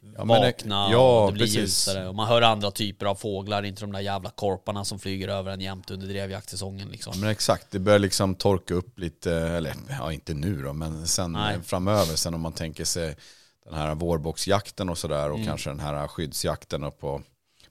Ja, 0.00 0.24
men 0.24 0.42
vakna 0.42 0.88
ja, 0.92 1.24
och 1.24 1.32
det 1.32 1.32
blir 1.32 1.46
precis. 1.46 1.58
ljusare. 1.88 2.08
Och 2.08 2.14
man 2.14 2.28
hör 2.28 2.42
andra 2.42 2.70
typer 2.70 3.06
av 3.06 3.14
fåglar, 3.14 3.62
inte 3.62 3.80
de 3.80 3.92
där 3.92 4.00
jävla 4.00 4.30
korparna 4.30 4.84
som 4.84 4.98
flyger 4.98 5.28
över 5.28 5.52
en 5.52 5.60
jämt 5.60 5.90
under 5.90 6.06
drevjaktsäsongen 6.06 6.88
liksom. 6.88 7.12
Ja, 7.16 7.20
men 7.20 7.30
exakt, 7.30 7.70
det 7.70 7.78
börjar 7.78 7.98
liksom 7.98 8.34
torka 8.34 8.74
upp 8.74 8.98
lite, 8.98 9.32
eller 9.34 9.74
ja 9.90 10.12
inte 10.12 10.34
nu 10.34 10.62
då, 10.62 10.72
men 10.72 11.06
sen 11.06 11.32
Nej. 11.32 11.56
framöver, 11.62 12.16
sen 12.16 12.34
om 12.34 12.40
man 12.40 12.52
tänker 12.52 12.84
sig 12.84 13.16
den 13.64 13.74
här 13.74 13.94
vårboxjakten 13.94 14.88
och 14.88 14.98
sådär 14.98 15.28
och 15.30 15.34
Mm. 15.36 15.46
kanske 15.46 15.70
den 15.70 15.80
här 15.80 16.08
skyddsjakten 16.08 16.80
på, 17.00 17.22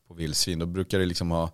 på 0.08 0.14
vildsvin, 0.14 0.60
då 0.60 0.66
brukar 0.66 1.00
det 1.00 1.06
liksom 1.06 1.32
ha 1.32 1.52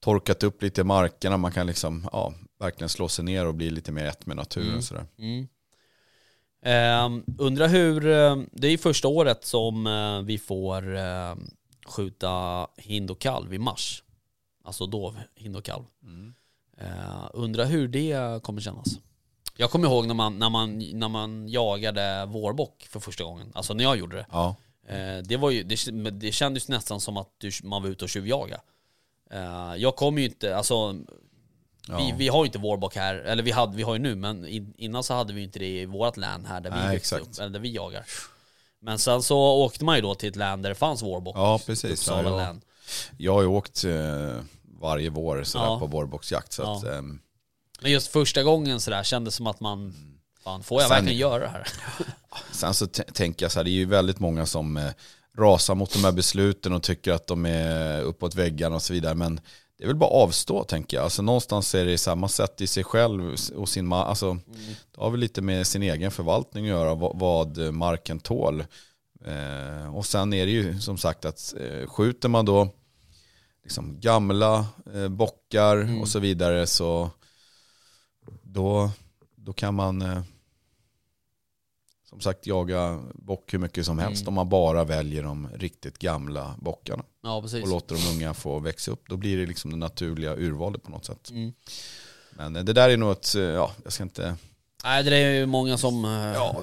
torkat 0.00 0.42
upp 0.42 0.62
lite 0.62 0.80
i 0.80 0.84
markerna, 0.84 1.36
man 1.36 1.52
kan 1.52 1.66
liksom, 1.66 2.08
ja, 2.12 2.34
verkligen 2.60 2.88
slå 2.88 3.08
sig 3.08 3.24
ner 3.24 3.46
och 3.46 3.54
bli 3.54 3.70
lite 3.70 3.92
mer 3.92 4.04
ett 4.06 4.26
med 4.26 4.36
naturen 4.36 4.66
Mm. 4.66 4.78
och 4.78 4.84
sådär. 4.84 5.06
Mm. 5.18 5.48
Eh, 6.64 7.10
undrar 7.38 7.68
hur, 7.68 8.06
eh, 8.06 8.36
det 8.52 8.66
är 8.66 8.70
ju 8.70 8.78
första 8.78 9.08
året 9.08 9.44
som 9.44 9.86
eh, 9.86 10.20
vi 10.20 10.38
får 10.38 10.96
eh, 10.96 11.34
skjuta 11.86 12.66
hind 12.76 13.10
och 13.10 13.18
kalv 13.18 13.54
i 13.54 13.58
mars. 13.58 14.02
Alltså 14.64 14.86
dov, 14.86 15.18
hind 15.34 15.56
och 15.56 15.64
kalv. 15.64 15.84
Eh, 16.78 17.30
undrar 17.32 17.64
hur 17.64 17.88
det 17.88 18.42
kommer 18.42 18.60
kännas. 18.60 18.98
Jag 19.56 19.70
kommer 19.70 19.88
ihåg 19.88 20.06
när 20.06 20.14
man, 20.14 20.38
när 20.38 20.50
man, 20.50 20.78
när 20.78 21.08
man 21.08 21.48
jagade 21.48 22.26
vårbock 22.26 22.86
för 22.90 23.00
första 23.00 23.24
gången. 23.24 23.52
Alltså 23.54 23.74
när 23.74 23.84
jag 23.84 23.96
gjorde 23.96 24.16
det. 24.16 24.26
Ja, 24.30 24.56
det, 25.24 25.36
var 25.36 25.50
ju, 25.50 25.62
det, 25.62 26.10
det 26.10 26.32
kändes 26.32 26.68
nästan 26.68 27.00
som 27.00 27.16
att 27.16 27.28
du, 27.38 27.50
man 27.62 27.82
var 27.82 27.88
ute 27.88 28.04
och 28.04 28.10
tjuvjaga. 28.10 28.60
Eh, 29.30 29.74
jag 29.76 29.96
kommer 29.96 30.20
ju 30.20 30.26
inte, 30.26 30.56
alltså 30.56 30.96
ja. 31.88 31.96
vi, 31.96 32.14
vi 32.16 32.28
har 32.28 32.44
ju 32.44 32.46
inte 32.46 32.58
vårbock 32.58 32.96
här, 32.96 33.14
eller 33.14 33.42
vi, 33.42 33.50
hade, 33.50 33.76
vi 33.76 33.82
har 33.82 33.92
ju 33.94 33.98
nu, 34.00 34.14
men 34.14 34.46
in, 34.46 34.74
innan 34.78 35.04
så 35.04 35.14
hade 35.14 35.32
vi 35.32 35.42
inte 35.42 35.58
det 35.58 35.80
i 35.80 35.86
vårt 35.86 36.16
län 36.16 36.44
här 36.46 36.60
där 36.60 36.70
vi, 36.70 36.76
Nej, 36.76 36.96
exakt. 36.96 37.22
upp, 37.22 37.38
eller 37.38 37.50
där 37.50 37.60
vi 37.60 37.72
jagar. 37.74 38.04
Men 38.80 38.98
sen 38.98 39.22
så 39.22 39.38
åkte 39.38 39.84
man 39.84 39.96
ju 39.96 40.02
då 40.02 40.14
till 40.14 40.28
ett 40.28 40.36
län 40.36 40.62
där 40.62 40.68
det 40.68 40.74
fanns 40.74 41.02
vårbock. 41.02 41.36
Ja, 41.36 41.60
precis. 41.66 42.08
Ja, 42.08 42.22
ja. 42.22 42.36
län. 42.36 42.60
Jag 43.18 43.34
har 43.34 43.42
ju 43.42 43.48
åkt 43.48 43.84
eh, 43.84 44.42
varje 44.80 45.10
vår 45.10 45.42
sådär 45.44 45.64
Ja. 45.64 45.78
på 45.78 45.86
vårboxjakt. 45.86 46.52
Så 46.52 46.62
att, 46.62 46.84
ehm, 46.84 47.20
Men 47.80 47.90
just 47.90 48.08
första 48.08 48.42
gången 48.42 48.80
sådär 48.80 49.02
kändes 49.02 49.34
som 49.34 49.46
att 49.46 49.60
man, 49.60 49.94
fan 50.44 50.62
får 50.62 50.80
jag 50.80 50.88
Sen- 50.88 50.96
verkligen 50.96 51.18
göra 51.18 51.38
det 51.44 51.48
här? 51.48 51.68
Sen 52.52 52.74
så 52.74 52.86
tänker 52.86 53.44
jag 53.44 53.52
så 53.52 53.58
här, 53.58 53.64
det 53.64 53.70
är 53.70 53.72
ju 53.72 53.84
väldigt 53.86 54.18
många 54.20 54.46
som 54.46 54.76
eh, 54.76 54.90
rasar 55.38 55.74
mot 55.74 55.92
de 55.92 56.04
här 56.04 56.12
besluten 56.12 56.72
och 56.72 56.82
tycker 56.82 57.12
att 57.12 57.26
de 57.26 57.46
är 57.46 58.00
uppåt 58.02 58.34
väggarna 58.34 58.74
och 58.74 58.82
så 58.82 58.92
vidare. 58.92 59.14
Men 59.14 59.40
det 59.84 59.86
är 59.86 59.88
väl 59.88 59.96
bara 59.96 60.10
att 60.10 60.28
avstå 60.28 60.64
tänker 60.64 60.96
jag. 60.96 61.04
Alltså 61.04 61.22
någonstans 61.22 61.74
är 61.74 61.84
det 61.84 61.98
samma 61.98 62.28
sätt 62.28 62.60
i 62.60 62.66
sig 62.66 62.84
själv 62.84 63.36
och 63.56 63.68
sin 63.68 63.92
ma- 63.92 64.04
alltså, 64.04 64.38
Det 64.92 65.00
har 65.00 65.10
väl 65.10 65.20
lite 65.20 65.42
med 65.42 65.66
sin 65.66 65.82
egen 65.82 66.10
förvaltning 66.10 66.64
att 66.64 66.68
göra, 66.70 66.94
vad, 66.94 67.18
vad 67.18 67.74
marken 67.74 68.20
tål. 68.20 68.64
Eh, 69.26 69.96
och 69.96 70.06
sen 70.06 70.32
är 70.32 70.46
det 70.46 70.52
ju 70.52 70.80
som 70.80 70.98
sagt 70.98 71.24
att 71.24 71.54
eh, 71.60 71.86
skjuter 71.88 72.28
man 72.28 72.44
då 72.44 72.68
liksom 73.62 74.00
gamla 74.00 74.66
eh, 74.94 75.08
bockar 75.08 75.76
Mm. 75.76 76.00
och 76.00 76.08
så 76.08 76.18
vidare 76.18 76.66
så 76.66 77.10
då, 78.42 78.90
då 79.36 79.52
kan 79.52 79.74
man 79.74 80.02
eh, 80.02 80.22
som 82.14 82.20
sagt 82.20 82.46
jaga 82.46 83.02
bock 83.14 83.54
hur 83.54 83.58
mycket 83.58 83.86
som 83.86 83.98
helst 83.98 84.22
Mm. 84.22 84.28
om 84.28 84.34
man 84.34 84.48
bara 84.48 84.84
väljer 84.84 85.22
de 85.22 85.48
riktigt 85.54 85.98
gamla 85.98 86.54
bockarna 86.58 87.04
Ja, 87.22 87.36
och 87.36 87.68
låter 87.68 87.94
de 87.94 88.14
unga 88.16 88.34
få 88.34 88.58
växa 88.58 88.90
upp. 88.90 89.02
Då 89.08 89.16
blir 89.16 89.36
det 89.36 89.46
liksom 89.46 89.70
det 89.70 89.76
naturliga 89.76 90.34
urvalet 90.36 90.82
på 90.82 90.90
något 90.90 91.04
sätt. 91.04 91.30
Mm. 91.30 91.52
Men 92.30 92.56
eh, 92.56 92.64
det 92.64 92.72
där 92.72 92.88
är 92.90 92.96
nog 92.96 93.12
ett, 93.12 93.34
eh, 93.34 93.42
ja, 93.42 93.72
jag 93.84 93.92
ska 93.92 94.02
inte, 94.02 94.36
Nej, 94.84 95.02
det 95.04 95.16
är 95.16 95.30
ju 95.34 95.46
många 95.46 95.78
som 95.78 96.04
eh, 96.04 96.10
Ja. 96.10 96.62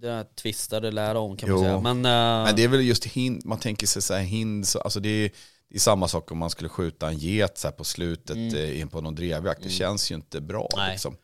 det 0.00 0.24
tvistade 0.36 0.90
lära 0.90 1.18
om 1.18 1.36
kan 1.36 1.48
Jo. 1.48 1.54
man 1.54 1.64
säga. 1.64 1.80
Men, 1.80 1.96
eh, 1.96 2.44
men 2.46 2.56
det 2.56 2.64
är 2.64 2.68
väl 2.68 2.80
just 2.80 3.04
hind, 3.04 3.44
man 3.44 3.58
tänker 3.58 3.86
sig 3.86 4.02
så 4.02 4.14
här 4.14 4.22
hind, 4.22 4.68
så, 4.68 4.78
alltså 4.80 5.00
det 5.00 5.08
är, 5.08 5.30
är 5.70 5.78
samma 5.78 6.08
sak 6.08 6.30
om 6.32 6.38
man 6.38 6.50
skulle 6.50 6.68
skjuta 6.68 7.08
en 7.08 7.18
get 7.18 7.58
så 7.58 7.70
på 7.70 7.84
slutet 7.84 8.36
Mm. 8.36 8.80
in 8.80 8.88
på 8.88 9.00
någon 9.00 9.14
drevjakt. 9.14 9.60
Det 9.60 9.66
Mm. 9.66 9.76
känns 9.78 10.10
ju 10.10 10.14
inte 10.14 10.40
bra. 10.40 10.68
Nej. 10.76 10.90
Liksom. 10.92 11.16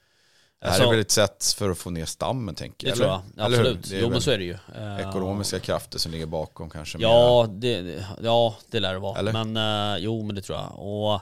Det 0.61 0.67
här 0.67 0.73
Alltså- 0.73 0.87
är 0.87 0.91
väl 0.91 1.01
ett 1.01 1.11
sätt 1.11 1.55
för 1.59 1.71
att 1.71 1.79
få 1.79 1.91
ner 1.91 2.05
stammen 2.05 2.55
tänker 2.55 2.87
det 2.87 2.91
jag. 2.91 2.97
tror 2.99 3.09
jag. 3.09 3.23
Absolut. 3.47 3.91
Det 3.91 3.99
Jo 4.01 4.11
men 4.11 4.21
så 4.21 4.31
är 4.31 4.39
det 4.39 4.45
ju. 4.45 4.59
Eh, 4.77 5.09
ekonomiska 5.09 5.61
krafter 5.61 5.99
som 5.99 6.13
ligger 6.13 6.27
bakom 6.27 6.71
kanske. 6.71 6.99
Ja 6.99 7.47
det, 7.51 7.81
det- 7.83 8.07
ja, 8.23 8.57
det 8.71 8.81
lär 8.81 8.93
det 8.93 8.99
vara. 8.99 9.19
Eller? 9.19 9.45
Men 9.45 9.57
eh, 9.97 9.99
jo, 10.05 10.23
men 10.23 10.35
det 10.35 10.43
tror 10.43 10.59
jag. 10.59 10.73
Och 10.79 11.21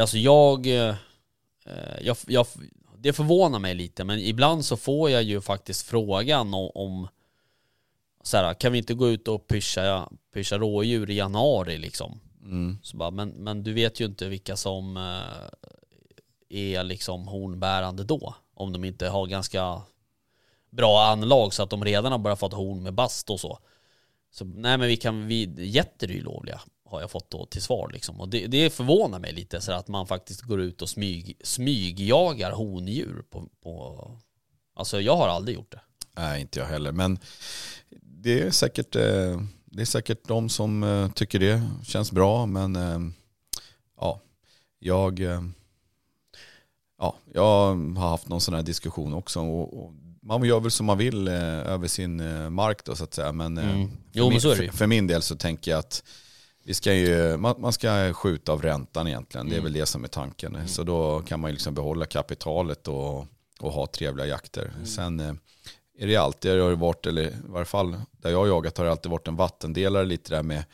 alltså 0.00 0.18
jag, 0.18 0.66
eh, 0.66 0.94
jag, 2.00 2.16
jag, 2.26 2.46
det 2.98 3.12
förvånar 3.12 3.58
mig 3.58 3.74
lite, 3.74 4.04
men 4.04 4.18
ibland 4.18 4.64
så 4.64 4.76
får 4.76 5.10
jag 5.10 5.22
ju 5.22 5.40
faktiskt 5.40 5.82
frågan 5.86 6.54
om, 6.54 6.70
om 6.74 7.08
så 8.22 8.36
här, 8.36 8.54
kan 8.54 8.72
vi 8.72 8.78
inte 8.78 8.94
gå 8.94 9.08
ut 9.08 9.28
och 9.28 9.46
pyscha, 9.46 10.08
pyscha 10.34 10.58
rådjur 10.58 11.10
i 11.10 11.14
januari 11.14 11.78
liksom? 11.78 12.20
Mm. 12.42 12.78
Så 12.82 12.96
bara, 12.96 13.10
men, 13.10 13.28
men 13.28 13.62
du 13.62 13.72
vet 13.72 14.00
ju 14.00 14.04
inte 14.04 14.28
vilka 14.28 14.56
som 14.56 14.96
är 16.48 16.82
liksom 16.84 17.28
hornbärande 17.28 18.04
då. 18.04 18.34
Om 18.56 18.72
de 18.72 18.84
inte 18.84 19.08
har 19.08 19.26
ganska 19.26 19.82
bra 20.70 21.02
anlag 21.02 21.54
så 21.54 21.62
att 21.62 21.70
de 21.70 21.84
redan 21.84 22.12
har 22.12 22.18
börjat 22.18 22.38
fått 22.38 22.52
horn 22.52 22.82
med 22.82 22.94
bast 22.94 23.30
och 23.30 23.40
så. 23.40 23.58
Så 24.30 24.44
nej 24.44 24.78
men 24.78 24.88
vi 24.88 24.96
kan, 24.96 25.26
vi, 25.26 25.54
getter 25.56 26.10
är 26.10 26.14
ju 26.14 26.22
lovliga 26.22 26.60
har 26.88 27.00
jag 27.00 27.10
fått 27.10 27.30
då 27.30 27.46
till 27.46 27.62
svar 27.62 27.90
liksom. 27.92 28.20
Och 28.20 28.28
det, 28.28 28.46
det 28.46 28.70
förvånar 28.70 29.18
mig 29.18 29.32
lite 29.32 29.60
så 29.60 29.72
att 29.72 29.88
man 29.88 30.06
faktiskt 30.06 30.40
går 30.40 30.60
ut 30.60 30.82
och 30.82 30.88
smyg, 30.88 31.36
smygjagar 31.44 32.52
hondjur 32.52 33.24
på, 33.30 33.48
på 33.62 34.10
Alltså 34.74 35.00
jag 35.00 35.16
har 35.16 35.28
aldrig 35.28 35.56
gjort 35.56 35.72
det. 35.72 35.80
Nej, 36.12 36.40
inte 36.40 36.58
jag 36.58 36.66
heller. 36.66 36.92
Men 36.92 37.18
det 38.02 38.42
är 38.42 38.50
säkert, 38.50 38.96
eh, 38.96 39.40
det 39.64 39.82
är 39.82 39.84
säkert 39.84 40.28
de 40.28 40.48
som 40.48 40.82
eh, 40.82 41.10
tycker 41.10 41.38
det 41.38 41.62
känns 41.84 42.12
bra. 42.12 42.46
Men 42.46 42.76
eh, 42.76 42.98
ja, 43.96 44.20
jag, 44.78 45.20
ja, 46.98 47.16
jag 47.34 47.42
har 47.74 48.08
haft 48.08 48.28
någon 48.28 48.40
sån 48.40 48.54
här 48.54 48.62
diskussion 48.62 49.14
också. 49.14 49.40
Och, 49.40 49.84
och 49.84 49.92
man 50.22 50.44
gör 50.44 50.60
väl 50.60 50.70
som 50.70 50.86
man 50.86 50.98
vill 50.98 51.28
eh, 51.28 51.34
över 51.72 51.88
sin 51.88 52.20
eh, 52.20 52.50
mark 52.50 52.84
då 52.84 52.96
så 52.96 53.04
att 53.04 53.14
säga. 53.14 53.32
Men, 53.32 53.58
eh, 53.58 53.64
Mm. 53.70 53.88
för, 53.88 53.96
Jo, 54.12 54.24
men 54.24 54.30
min, 54.32 54.40
det 54.42 54.48
ju. 54.64 54.70
för, 54.70 54.76
för 54.76 54.86
min 54.86 55.06
del 55.06 55.22
så 55.22 55.36
tänker 55.36 55.70
jag 55.70 55.78
att 55.78 56.04
vi 56.64 56.74
ska 56.74 56.94
ju, 56.94 57.36
man, 57.36 57.54
man 57.60 57.72
ska 57.72 58.12
skjuta 58.12 58.52
av 58.52 58.62
räntan 58.62 59.08
egentligen. 59.08 59.46
Det 59.48 59.52
är 59.54 59.58
Mm. 59.58 59.64
väl 59.64 59.72
det 59.72 59.86
som 59.86 60.04
är 60.04 60.08
tanken. 60.08 60.68
Så 60.68 60.82
då 60.82 61.20
kan 61.20 61.40
man 61.40 61.50
ju 61.50 61.52
liksom 61.52 61.74
behålla 61.74 62.06
kapitalet 62.06 62.88
och, 62.88 63.26
och 63.60 63.72
ha 63.72 63.86
trevliga 63.86 64.26
jakter. 64.26 64.70
Mm. 64.74 64.86
Sen 64.86 65.20
eh, 65.20 65.32
är 65.98 66.06
det 66.06 66.16
alltid, 66.16 66.50
det 66.56 66.62
har 66.62 66.70
varit, 66.72 67.06
eller 67.06 67.22
i 67.22 67.32
varje 67.44 67.64
fall 67.64 67.96
där 68.10 68.30
jag 68.30 68.38
har 68.38 68.46
jagat 68.46 68.78
har 68.78 68.84
det 68.84 68.90
alltid 68.90 69.10
varit 69.10 69.28
en 69.28 69.36
vattendelare 69.36 70.04
lite 70.04 70.34
där 70.34 70.42
med, 70.42 70.64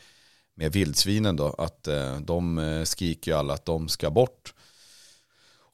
med 0.55 0.71
vildsvinen 0.71 1.35
då. 1.35 1.47
Att 1.57 1.87
eh, 1.87 2.17
de 2.19 2.57
eh, 2.57 2.83
skriker 2.83 3.31
ju 3.31 3.37
alla 3.37 3.53
att 3.53 3.65
de 3.65 3.87
ska 3.87 4.09
bort. 4.09 4.53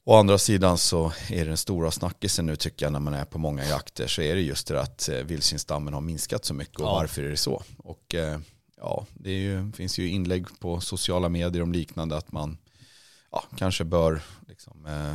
Å 0.04 0.14
andra 0.16 0.38
sidan 0.38 0.78
så 0.78 1.12
är 1.30 1.36
det 1.36 1.44
den 1.44 1.56
stora 1.56 1.90
snackisen 1.90 2.46
nu 2.46 2.56
tycker 2.56 2.86
jag 2.86 2.92
när 2.92 3.00
man 3.00 3.14
är 3.14 3.24
på 3.24 3.38
många 3.38 3.64
jakter 3.64 4.06
så 4.06 4.22
är 4.22 4.34
det 4.34 4.40
just 4.40 4.66
det 4.68 4.80
att 4.80 5.08
eh, 5.08 5.16
vildsvinsstammen 5.18 5.94
har 5.94 6.00
minskat 6.00 6.44
så 6.44 6.54
mycket 6.54 6.76
och 6.80 6.86
Ja. 6.86 6.92
varför 6.94 7.22
är 7.22 7.28
det 7.28 7.36
så? 7.36 7.62
Och 7.78 8.14
eh, 8.14 8.40
ja, 8.76 9.06
det 9.14 9.32
ju, 9.32 9.72
finns 9.72 9.98
ju 9.98 10.08
inlägg 10.08 10.46
på 10.60 10.80
sociala 10.80 11.28
medier 11.28 11.62
om 11.62 11.72
liknande 11.72 12.16
att 12.16 12.32
man 12.32 12.58
ja, 13.32 13.44
kanske 13.56 13.84
bör 13.84 14.22
liksom, 14.48 14.86
eh, 14.86 15.14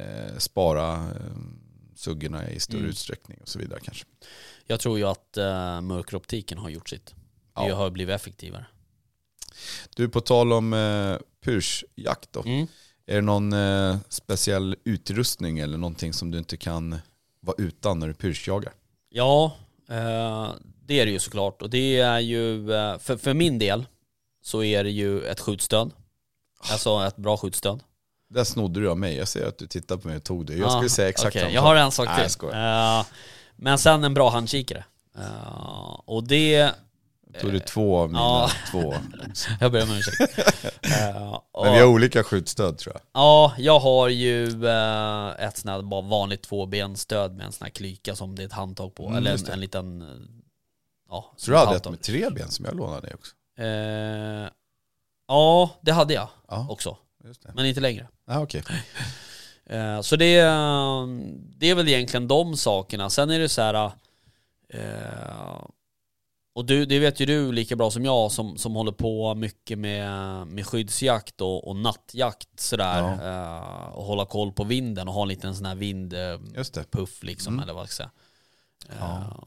eh, 0.00 0.38
spara 0.38 0.94
eh, 0.94 1.36
suggorna 1.96 2.50
i 2.50 2.60
större 2.60 2.78
Mm. 2.78 2.90
utsträckning 2.90 3.38
och 3.42 3.48
så 3.48 3.58
vidare 3.58 3.80
kanske. 3.82 4.04
Jag 4.66 4.80
tror 4.80 4.98
ju 4.98 5.04
att 5.04 5.38
uh, 5.38 5.80
mörkeroptiken 5.80 6.58
har 6.58 6.68
gjort 6.70 6.88
sitt. 6.88 7.06
Det 7.06 7.66
Ja. 7.68 7.74
har 7.74 7.90
blivit 7.90 8.14
effektivare. 8.14 8.66
Du, 9.96 10.08
på 10.08 10.20
tal 10.20 10.52
om 10.52 10.72
eh, 10.72 11.16
pyrschjakt 11.44 12.32
då. 12.32 12.42
Mm. 12.42 12.66
Är 13.06 13.14
det 13.14 13.20
någon 13.20 13.52
eh, 13.52 13.96
speciell 14.08 14.76
utrustning 14.84 15.58
eller 15.58 15.78
någonting 15.78 16.12
som 16.12 16.30
du 16.30 16.38
inte 16.38 16.56
kan 16.56 16.98
vara 17.40 17.56
utan 17.58 17.98
när 17.98 18.06
du 18.08 18.14
pyrschjagar? 18.14 18.72
Ja, 19.08 19.56
eh, 19.90 20.50
det 20.86 21.00
är 21.00 21.06
det 21.06 21.12
ju 21.12 21.18
såklart. 21.18 21.62
Och 21.62 21.70
det 21.70 21.98
är 22.00 22.18
ju, 22.18 22.72
eh, 22.74 22.98
för, 22.98 23.16
för 23.16 23.34
min 23.34 23.58
del 23.58 23.86
så 24.42 24.62
är 24.62 24.84
det 24.84 24.90
ju 24.90 25.22
ett 25.26 25.40
skjutstöd. 25.40 25.90
Alltså 26.72 27.04
ett 27.06 27.16
bra 27.16 27.36
skjutstöd. 27.36 27.80
Där 28.30 28.44
snodde 28.44 28.80
du 28.80 28.90
av 28.90 28.98
mig. 28.98 29.16
Jag 29.16 29.28
ser 29.28 29.46
att 29.48 29.58
du 29.58 29.66
tittar 29.66 29.96
på 29.96 30.08
mig 30.08 30.16
och 30.16 30.24
tog 30.24 30.46
det. 30.46 30.54
Jag 30.56 30.66
Ah, 30.66 30.70
skulle 30.70 30.88
säga 30.88 31.08
exakt 31.08 31.28
okej, 31.30 31.42
samma 31.42 31.52
Jag 31.54 31.62
har 31.62 31.76
en 31.76 31.90
sak 31.90 32.06
Nej, 32.06 32.14
till. 32.16 32.22
jag 32.22 32.30
skojar. 32.30 32.98
Eh, 33.00 33.06
men 33.56 33.78
sen 33.78 34.04
en 34.04 34.14
bra 34.14 34.30
handkikare. 34.30 34.84
Eh, 35.18 36.00
och 36.04 36.24
det, 36.28 36.70
Tog 37.40 37.52
du 37.52 37.58
två 37.60 37.98
av 37.98 38.08
mina 38.08 38.20
Ja. 38.20 38.50
två? 38.70 38.94
jag 39.60 39.72
ber 39.72 39.82
om 39.82 39.90
ursäkt. 39.90 40.38
Eh, 41.00 41.32
och- 41.52 41.64
Men 41.64 41.72
vi 41.74 41.80
har 41.80 41.86
olika 41.86 42.24
skjutstöd 42.24 42.78
tror 42.78 42.94
jag. 42.94 43.02
Ja, 43.12 43.54
jag 43.58 43.78
har 43.78 44.08
ju 44.08 44.44
eh, 44.66 45.28
ett 45.46 45.56
sånt 45.56 45.70
här 45.70 45.82
bara 45.82 46.00
vanligt 46.00 46.42
tvåbensstöd 46.42 47.36
med 47.36 47.46
en 47.46 47.52
sån 47.52 47.64
här 47.64 47.70
klyka 47.70 48.16
som 48.16 48.34
det 48.34 48.42
är 48.42 48.46
ett 48.46 48.52
handtag 48.52 48.94
på. 48.94 49.06
Mm, 49.06 49.16
eller 49.18 49.30
en, 49.32 49.52
en 49.52 49.60
liten, 49.60 50.02
eh, 50.02 50.08
ja, 51.10 51.32
Så 51.36 51.50
du 51.50 51.56
hade 51.56 51.76
ett 51.76 51.90
med 51.90 52.00
tre 52.00 52.30
ben 52.30 52.50
som 52.50 52.64
jag 52.64 52.76
lånade 52.76 53.00
dig 53.00 53.14
också? 53.14 53.34
Eh, 53.58 54.48
ja, 55.28 55.70
det 55.80 55.92
hade 55.92 56.14
jag 56.14 56.28
Ja, 56.48 56.66
också. 56.70 56.96
just 57.24 57.42
det. 57.42 57.52
Men 57.54 57.66
inte 57.66 57.80
längre. 57.80 58.08
Okej. 58.30 58.62
Eh, 59.66 60.00
så 60.00 60.16
det, 60.16 60.38
eh, 60.38 61.06
det 61.56 61.70
är 61.70 61.74
väl 61.74 61.88
egentligen 61.88 62.28
de 62.28 62.56
sakerna. 62.56 63.10
Sen 63.10 63.30
är 63.30 63.38
det 63.38 63.48
så 63.48 63.62
här. 63.62 63.92
Och 66.56 66.64
du, 66.64 66.86
det 66.86 66.98
vet 66.98 67.20
ju 67.20 67.26
du 67.26 67.52
lika 67.52 67.76
bra 67.76 67.90
som 67.90 68.04
jag 68.04 68.32
som, 68.32 68.58
som 68.58 68.74
håller 68.74 68.92
på 68.92 69.34
mycket 69.34 69.78
med, 69.78 70.10
med 70.46 70.66
skyddsjakt 70.66 71.40
och, 71.40 71.68
och 71.68 71.76
nattjakt 71.76 72.60
sådär. 72.60 73.02
Eh, 73.02 73.88
och 73.88 74.04
hålla 74.04 74.26
koll 74.26 74.52
på 74.52 74.64
vinden 74.64 75.08
och 75.08 75.14
ha 75.14 75.22
en 75.22 75.28
liten 75.28 75.54
sån 75.54 75.66
här 75.66 75.74
vindpuff 75.74 77.22
liksom 77.22 77.54
Mm. 77.54 77.62
eller 77.62 77.72
vad 77.72 77.88
ska 77.88 78.02
jag 78.02 78.10
säga. 78.90 78.98
Ja. 79.00 79.14
Eh, 79.16 79.38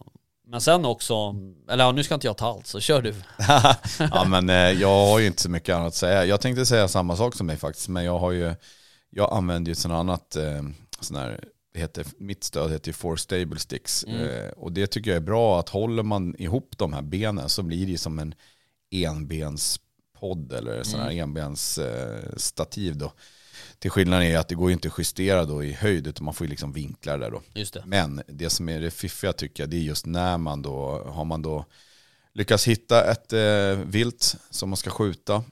men 0.48 0.62
sen 0.62 0.86
också, 0.86 1.36
eller 1.70 1.84
ja, 1.84 1.92
nu 1.92 2.04
ska 2.04 2.14
inte 2.14 2.28
jag 2.28 2.38
ta 2.38 2.48
allt 2.48 2.68
så 2.68 2.80
kör 2.80 3.02
du. 3.02 3.14
ja 4.12 4.26
men 4.28 4.50
eh, 4.50 4.56
jag 4.56 5.08
har 5.08 5.20
ju 5.20 5.28
inte 5.28 5.42
så 5.42 5.50
mycket 5.50 5.76
annat 5.76 5.88
att 5.88 5.96
säga. 5.96 6.26
Jag 6.26 6.42
tänkte 6.42 6.66
säga 6.66 6.88
samma 6.88 7.16
sak 7.16 7.36
som 7.36 7.48
mig 7.48 7.58
faktiskt. 7.58 7.88
Men 7.88 8.04
jag 8.06 8.20
har 8.20 8.32
ju, 8.32 8.56
jag 9.10 9.34
använder 9.34 9.70
ju 9.70 9.72
ett 9.72 9.80
sånt 9.80 9.94
annat, 9.94 10.38
sån 11.00 11.18
här, 11.18 11.44
heter, 11.78 12.06
mitt 12.18 12.44
stöd 12.44 12.72
heter 12.72 12.90
ju 12.90 12.94
Four 12.94 13.16
Stable 13.16 13.60
Sticks. 13.60 14.04
Mm. 14.04 14.30
Eh, 14.30 14.50
och 14.50 14.72
det 14.72 14.88
tycker 14.88 15.12
jag 15.12 15.18
är 15.18 15.22
bra 15.22 15.60
att 15.60 15.70
håller 15.70 16.04
man 16.04 16.36
ihop 16.38 16.78
de 16.78 16.94
här 16.94 17.02
benen 17.02 17.50
så 17.50 17.64
blir 17.64 17.88
det 17.88 17.98
som 17.98 18.20
en 18.20 18.36
enbenspodd 18.92 20.54
eller 20.54 20.84
sån 20.84 21.00
här 21.00 21.12
enbens 21.12 21.78
eh, 21.78 22.36
stativ 22.38 22.98
då. 22.98 23.14
Till 23.80 23.92
skillnad 23.92 24.24
är 24.24 24.38
att 24.38 24.48
det 24.48 24.56
går 24.56 24.70
ju 24.70 24.74
inte 24.74 24.88
att 24.88 25.00
justera 25.00 25.46
då 25.46 25.64
i 25.64 25.74
höjd 25.74 26.08
utan 26.08 26.26
man 26.26 26.34
får 26.34 26.48
ju 26.48 26.50
liksom 26.50 26.74
vinklar 26.74 27.18
där 27.18 27.32
då. 27.32 27.42
Det. 27.54 27.86
Men 27.86 28.22
det 28.28 28.50
som 28.50 28.70
är 28.70 28.80
det 28.80 28.92
fiffiga 28.92 29.34
tycker 29.34 29.64
jag 29.64 29.70
det 29.70 29.78
är 29.78 29.82
just 29.82 30.06
när 30.06 30.38
man 30.38 30.62
då 30.62 31.04
har 31.08 31.26
man 31.26 31.42
då 31.42 31.66
lyckats 32.34 32.68
hitta 32.68 33.12
ett 33.12 33.34
eh, 33.34 33.86
vilt 33.86 34.36
som 34.50 34.70
man 34.70 34.78
ska 34.78 34.90
skjuta 34.90 35.44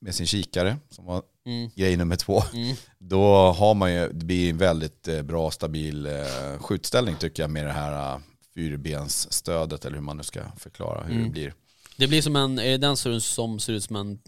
med 0.00 0.14
sin 0.14 0.26
kikare 0.26 0.76
som 0.90 1.04
var 1.04 1.22
Mm. 1.46 1.70
grej 1.76 1.96
nummer 1.96 2.16
två. 2.16 2.42
Mm. 2.54 2.76
Då 2.98 3.52
har 3.52 3.74
man 3.74 3.92
ju, 3.92 4.08
det 4.12 4.24
blir 4.24 4.50
en 4.50 4.58
väldigt 4.58 5.08
eh, 5.08 5.22
bra 5.22 5.50
stabil 5.50 6.06
eh, 6.06 6.58
skjutställning 6.58 7.16
tycker 7.16 7.42
jag 7.42 7.50
med 7.50 7.66
det 7.66 7.72
här 7.72 8.14
eh, 8.14 8.20
fyrbensstödet 8.54 9.84
eller 9.84 9.94
hur 9.96 10.02
man 10.02 10.16
nu 10.16 10.22
ska 10.22 10.40
förklara 10.56 11.04
hur 11.04 11.12
Mm. 11.12 11.24
det 11.24 11.30
blir. 11.30 11.54
Det 11.96 12.06
blir 12.06 12.22
som 12.22 12.36
en, 12.36 12.58
är 12.58 12.64
det 12.70 12.76
den 12.78 12.96
som, 12.96 13.20
som 13.20 13.58
ser 13.58 13.72
ut 13.72 13.84
som 13.84 13.96
en 13.96 14.18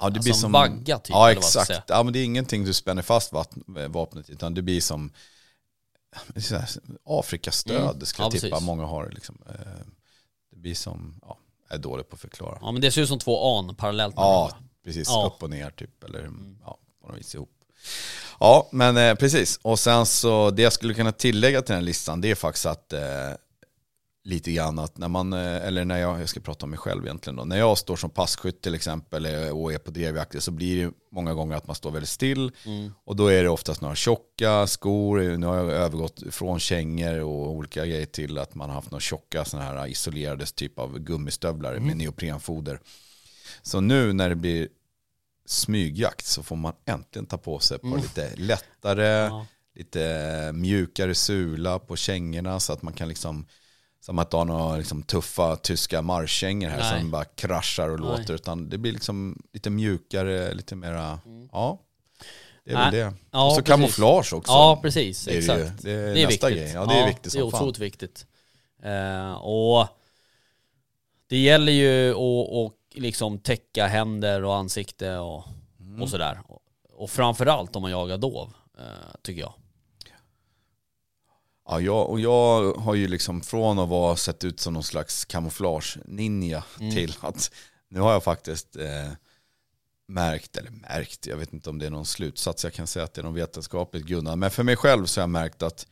Ja, 0.00 0.10
det 0.10 0.16
Alltså 0.16 0.22
blir 0.22 0.32
en 0.32 0.38
som 0.38 0.52
vagga 0.52 0.98
typ, 0.98 1.10
Ja, 1.10 1.32
exakt. 1.32 1.84
Ja, 1.88 2.02
men 2.02 2.12
det 2.12 2.18
är 2.18 2.24
ingenting 2.24 2.64
du 2.64 2.72
spänner 2.74 3.02
fast 3.02 3.32
eh, 3.32 3.88
vapnet 3.88 4.30
utan 4.30 4.54
det 4.54 4.62
blir 4.62 4.80
som 4.80 5.12
Afrikastöd, 7.04 7.80
Mm. 7.94 8.00
skulle 8.06 8.24
jag 8.24 8.34
Ja, 8.34 8.40
tippa. 8.40 8.50
precis. 8.50 8.66
Många 8.66 8.84
har 8.86 9.10
liksom. 9.10 9.38
Eh, 9.48 9.54
Det 10.50 10.56
blir 10.56 10.74
som, 10.74 11.18
ja, 11.22 11.38
jag 11.68 11.78
är 11.78 11.82
dålig 11.82 12.08
på 12.08 12.14
att 12.14 12.20
förklara. 12.20 12.58
Ja 12.60 12.72
men 12.72 12.80
det 12.82 12.90
ser 12.90 13.02
ut 13.02 13.08
som 13.08 13.18
två 13.18 13.58
an 13.58 13.74
parallellt 13.74 14.14
med 14.16 14.22
Ja, 14.22 14.32
varandra. 14.40 14.56
precis. 14.84 15.08
Ja. 15.08 15.32
Upp 15.36 15.42
och 15.42 15.50
ner 15.50 15.70
typ. 15.70 16.04
Eller 16.04 16.30
ja, 16.64 16.78
på 17.02 17.08
något 17.08 17.18
vis 17.18 17.34
ihop. 17.34 17.50
Ja, 18.40 18.68
men 18.72 18.96
eh, 18.96 19.14
precis. 19.14 19.58
Och 19.62 19.78
sen 19.78 20.06
så, 20.06 20.50
det 20.50 20.62
jag 20.62 20.72
skulle 20.72 20.94
kunna 20.94 21.12
tillägga 21.12 21.62
till 21.62 21.72
den 21.72 21.82
här 21.82 21.86
listan, 21.86 22.20
det 22.20 22.30
är 22.30 22.34
faktiskt 22.34 22.66
att 22.66 22.92
eh, 22.92 23.00
lite 24.28 24.52
grann 24.52 24.78
att 24.78 24.98
när 24.98 25.08
man, 25.08 25.32
eh, 25.32 25.66
eller 25.66 25.84
när 25.84 25.98
jag, 25.98 26.20
jag 26.20 26.28
ska 26.28 26.40
prata 26.40 26.66
om 26.66 26.70
mig 26.70 26.78
själv 26.78 27.04
egentligen 27.04 27.36
då, 27.36 27.44
när 27.44 27.58
jag 27.58 27.78
står 27.78 27.96
som 27.96 28.10
passkytt 28.10 28.62
till 28.62 28.74
exempel 28.74 29.26
eh, 29.26 29.48
och 29.48 29.72
är 29.72 29.78
på 29.78 29.90
drevjakter 29.90 30.40
så 30.40 30.50
blir 30.50 30.84
det 30.86 30.92
många 31.10 31.34
gånger 31.34 31.56
att 31.56 31.66
man 31.66 31.76
står 31.76 31.90
väldigt 31.90 32.08
still 32.10 32.52
Mm. 32.66 32.92
och 33.04 33.16
då 33.16 33.26
är 33.26 33.42
det 33.42 33.48
oftast 33.48 33.80
några 33.80 33.94
tjocka 33.94 34.66
skor, 34.66 35.36
nu 35.36 35.46
har 35.46 35.56
jag 35.56 35.70
övergått 35.70 36.22
från 36.30 36.60
kängor 36.60 37.20
och 37.20 37.50
olika 37.50 37.86
grejer 37.86 38.06
till 38.06 38.38
att 38.38 38.54
man 38.54 38.68
har 38.70 38.74
haft 38.74 38.90
några 38.90 39.00
tjocka 39.00 39.44
sådana 39.44 39.68
här 39.68 39.86
isolerade 39.86 40.46
typ 40.46 40.78
av 40.78 40.98
gummistövlar 40.98 41.72
Mm. 41.72 41.86
med 41.86 41.96
neoprenfoder. 41.96 42.80
Så 43.62 43.80
nu 43.80 44.12
när 44.12 44.28
det 44.28 44.36
blir 44.36 44.68
smygjakt 45.46 46.26
så 46.26 46.42
får 46.42 46.56
man 46.56 46.72
äntligen 46.86 47.26
ta 47.26 47.38
på 47.38 47.58
sig 47.58 47.78
på 47.78 47.86
Mm. 47.86 48.00
lite 48.00 48.32
lättare, 48.36 49.06
Ja. 49.26 49.46
lite 49.74 50.50
mjukare 50.54 51.14
sula 51.14 51.78
på 51.78 51.96
kängorna 51.96 52.60
så 52.60 52.72
att 52.72 52.82
man 52.82 52.92
kan 52.92 53.08
liksom 53.08 53.46
som 54.08 54.18
att 54.18 54.32
ha 54.32 54.44
några 54.44 54.76
liksom 54.76 55.02
tuffa 55.02 55.56
tyska 55.56 56.02
marschkängor 56.02 56.68
här 56.68 56.78
Nej. 56.78 57.00
som 57.00 57.10
bara 57.10 57.24
kraschar 57.24 57.88
och 57.88 58.00
Nej. 58.00 58.08
låter 58.18 58.34
utan 58.34 58.68
det 58.68 58.78
blir 58.78 58.92
liksom 58.92 59.42
lite 59.52 59.70
mjukare, 59.70 60.54
lite 60.54 60.76
mera, 60.76 61.20
ja. 61.52 61.78
Det 62.64 62.70
är 62.70 62.74
Nej. 62.74 62.84
väl 62.84 62.94
det. 62.94 63.16
Ja, 63.30 63.46
och 63.46 63.52
så 63.52 63.56
precis. 63.62 63.68
kamouflage 63.68 64.32
också. 64.32 64.52
Ja 64.52 64.78
precis, 64.82 65.24
det 65.24 65.32
är, 65.34 65.38
exakt. 65.38 65.82
det, 65.82 65.90
ju, 65.90 65.96
det 65.96 66.02
är, 66.02 66.14
Det 66.14 66.22
är 66.22 66.26
nästa 66.26 66.46
viktigt. 66.48 66.64
grej. 66.64 66.72
Ja, 66.74 66.86
det 66.86 66.94
är 66.94 67.06
viktigt 67.06 67.22
Det 67.24 67.30
som 67.30 67.46
är 67.46 67.50
fan. 67.50 67.60
otroligt 67.60 67.78
viktigt. 67.78 68.26
Eh, 68.82 69.32
och 69.32 69.86
det 71.28 71.38
gäller 71.38 71.72
ju 71.72 72.10
att 72.14 72.52
att 72.72 72.72
liksom 73.02 73.38
täcka 73.38 73.86
händer 73.86 74.44
och 74.44 74.56
ansikte 74.56 75.16
och, 75.16 75.44
Mm. 75.80 76.02
och 76.02 76.08
sådär. 76.08 76.40
Och, 76.48 76.60
och 76.92 77.10
framförallt 77.10 77.76
om 77.76 77.82
man 77.82 77.90
jagar 77.90 78.18
dov, 78.18 78.52
eh, 78.78 78.84
tycker 79.22 79.40
jag. 79.40 79.52
Ja, 81.70 81.80
jag, 81.80 82.10
och 82.10 82.20
jag 82.20 82.72
har 82.74 82.94
ju 82.94 83.08
liksom 83.08 83.40
från 83.40 83.78
att 83.78 83.88
vara 83.88 84.16
sett 84.16 84.44
ut 84.44 84.60
som 84.60 84.74
någon 84.74 84.82
slags 84.82 85.24
kamouflage-ninja 85.24 86.62
Mm. 86.80 86.94
till 86.94 87.14
att 87.20 87.50
nu 87.88 88.00
har 88.00 88.12
jag 88.12 88.24
faktiskt 88.24 88.76
eh, 88.76 89.12
märkt, 90.08 90.56
eller 90.56 90.70
märkt, 90.70 91.26
jag 91.26 91.36
vet 91.36 91.52
inte 91.52 91.70
om 91.70 91.78
det 91.78 91.86
är 91.86 91.90
någon 91.90 92.06
slutsats, 92.06 92.64
jag 92.64 92.72
kan 92.72 92.86
säga 92.86 93.04
att 93.04 93.14
det 93.14 93.20
är 93.20 93.22
någon 93.22 93.34
vetenskapligt 93.34 94.06
grundad, 94.06 94.38
men 94.38 94.50
för 94.50 94.62
mig 94.62 94.76
själv 94.76 95.06
så 95.06 95.20
har 95.20 95.22
jag 95.22 95.30
märkt 95.30 95.62
att 95.62 95.86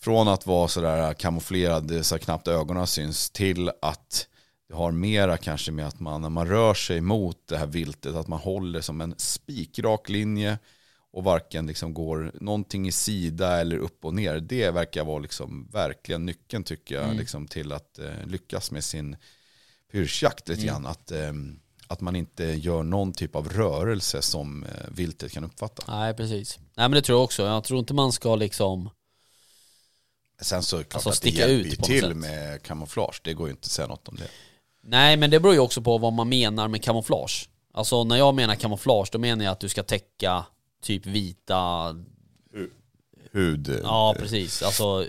från 0.00 0.28
att 0.28 0.46
vara 0.46 0.68
sådär 0.68 1.14
kamouflerad 1.14 2.06
så 2.06 2.18
knappt 2.18 2.48
ögonen 2.48 2.86
syns 2.86 3.30
till 3.30 3.70
att 3.82 4.26
det 4.68 4.74
har 4.74 4.90
mera 4.92 5.36
kanske 5.36 5.72
med 5.72 5.86
att 5.86 6.00
man 6.00 6.22
när 6.22 6.30
man 6.30 6.48
rör 6.48 6.74
sig 6.74 7.00
mot 7.00 7.36
det 7.48 7.56
här 7.56 7.66
viltet 7.66 8.14
att 8.14 8.28
man 8.28 8.38
håller 8.40 8.80
som 8.80 9.00
en 9.00 9.14
spikrak 9.18 10.08
linje 10.08 10.58
och 11.12 11.24
varken 11.24 11.66
liksom 11.66 11.94
går 11.94 12.32
någonting 12.40 12.88
i 12.88 12.92
sida 12.92 13.60
eller 13.60 13.76
upp 13.78 14.04
och 14.04 14.14
ner. 14.14 14.40
Det 14.40 14.70
verkar 14.70 15.04
vara 15.04 15.18
liksom 15.18 15.68
verkligen 15.72 16.26
nyckeln 16.26 16.64
tycker 16.64 16.94
jag 16.94 17.04
Mm. 17.04 17.16
liksom 17.18 17.46
till 17.48 17.72
att 17.72 17.98
eh, 17.98 18.26
lyckas 18.26 18.70
med 18.70 18.84
sin 18.84 19.16
pyrschjakt 19.92 20.48
lite 20.48 20.62
Mm. 20.62 20.72
grann. 20.74 20.86
Att, 20.86 21.10
eh, 21.10 21.32
att 21.86 22.00
man 22.00 22.16
inte 22.16 22.44
gör 22.44 22.82
någon 22.82 23.12
typ 23.12 23.36
av 23.36 23.48
rörelse 23.48 24.22
som 24.22 24.64
eh, 24.64 24.70
viltet 24.90 25.32
kan 25.32 25.44
uppfatta. 25.44 25.84
Nej 25.98 26.14
precis. 26.14 26.58
Nej 26.58 26.88
men 26.88 26.90
det 26.90 27.02
tror 27.02 27.18
jag 27.18 27.24
också. 27.24 27.42
Jag 27.42 27.64
tror 27.64 27.78
inte 27.80 27.94
man 27.94 28.12
ska 28.12 28.36
liksom 28.36 28.90
Sen 30.42 30.62
så 30.62 30.76
är 30.76 30.78
det 30.78 30.84
klart 30.84 30.94
Alltså, 30.94 31.08
att 31.08 31.14
det 31.14 31.18
sticka 31.30 31.48
hjälper 31.48 31.68
ut 31.72 31.82
till 31.82 32.00
sätt. 32.00 32.16
med 32.16 32.62
kamouflage. 32.62 33.20
Det 33.24 33.34
går 33.34 33.46
ju 33.48 33.50
inte 33.50 33.66
att 33.66 33.70
säga 33.70 33.88
något 33.88 34.08
om 34.08 34.16
det. 34.16 34.28
Nej 34.82 35.16
men 35.16 35.30
det 35.30 35.40
beror 35.40 35.54
ju 35.54 35.60
också 35.60 35.82
på 35.82 35.98
vad 35.98 36.12
man 36.12 36.28
menar 36.28 36.68
med 36.68 36.82
kamouflage. 36.82 37.48
Alltså 37.74 38.04
när 38.04 38.16
jag 38.16 38.34
menar 38.34 38.54
kamouflage 38.54 39.08
då 39.12 39.18
menar 39.18 39.44
jag 39.44 39.52
att 39.52 39.60
du 39.60 39.68
ska 39.68 39.82
täcka 39.82 40.44
typ 40.82 41.06
vita, 41.06 41.94
Hud. 43.32 43.80
ja 43.82 44.14
precis, 44.18 44.62
alltså 44.62 45.06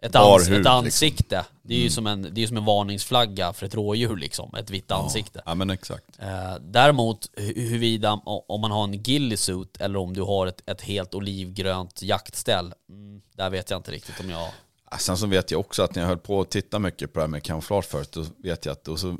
ett, 0.00 0.16
ans 0.16 0.50
hud, 0.50 0.60
ett 0.60 0.66
ansikte. 0.66 1.44
Det 1.62 1.74
är 1.74 1.78
ju 1.78 1.82
Mm. 1.82 1.90
som 1.90 2.06
en, 2.06 2.28
det 2.34 2.42
är 2.42 2.46
som 2.46 2.56
en 2.56 2.64
varningsflagga 2.64 3.52
för 3.52 3.66
ett 3.66 3.74
rådjur 3.74 4.16
liksom, 4.16 4.54
ett 4.54 4.70
vitt 4.70 4.84
ja. 4.88 5.02
ansikte. 5.02 5.42
Ja 5.46 5.54
men 5.54 5.70
exakt. 5.70 6.04
Eh, 6.18 6.54
däremot 6.60 7.30
hu- 7.36 7.60
huruvida 7.68 8.12
om 8.24 8.60
man 8.60 8.70
har 8.70 8.84
en 8.84 8.94
gillisuit 9.02 9.76
eller 9.80 9.98
om 9.98 10.14
du 10.14 10.22
har 10.22 10.46
ett, 10.46 10.62
ett 10.70 10.80
helt 10.80 11.14
olivgrönt 11.14 12.02
jaktställ, 12.02 12.74
mm, 12.88 13.22
där 13.36 13.50
vet 13.50 13.70
jag 13.70 13.78
inte 13.78 13.90
riktigt 13.90 14.20
om 14.20 14.30
jag... 14.30 14.48
Ja, 14.90 14.98
Sen 14.98 15.16
så 15.16 15.26
vet 15.26 15.50
jag 15.50 15.60
också 15.60 15.82
att 15.82 15.94
när 15.94 16.02
jag 16.02 16.08
höll 16.08 16.18
på 16.18 16.40
att 16.40 16.50
titta 16.50 16.78
mycket 16.78 17.12
på 17.12 17.18
det 17.18 17.22
här 17.22 17.28
med 17.28 17.42
kamouflage 17.42 17.84
förut, 17.84 18.12
då 18.12 18.24
vet 18.38 18.64
jag 18.66 18.72
att 18.72 18.84
då 18.84 18.96
så 18.96 19.16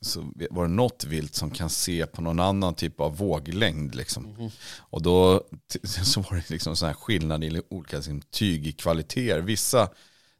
så 0.00 0.32
var 0.50 0.62
det 0.66 0.72
något 0.72 1.04
vilt 1.04 1.34
som 1.34 1.50
kan 1.50 1.70
se 1.70 2.06
på 2.06 2.22
någon 2.22 2.40
annan 2.40 2.74
typ 2.74 3.00
av 3.00 3.16
våglängd. 3.16 3.94
Liksom. 3.94 4.24
Mhm. 4.24 4.50
Och 4.78 5.02
då 5.02 5.42
så 6.04 6.20
var 6.20 6.36
det 6.36 6.50
liksom 6.50 6.76
sån 6.76 6.86
här 6.86 6.94
skillnad 6.94 7.44
i 7.44 7.62
olika 7.70 7.96
liksom, 7.96 8.22
tygkvaliteter. 8.30 9.40
Vissa, 9.40 9.88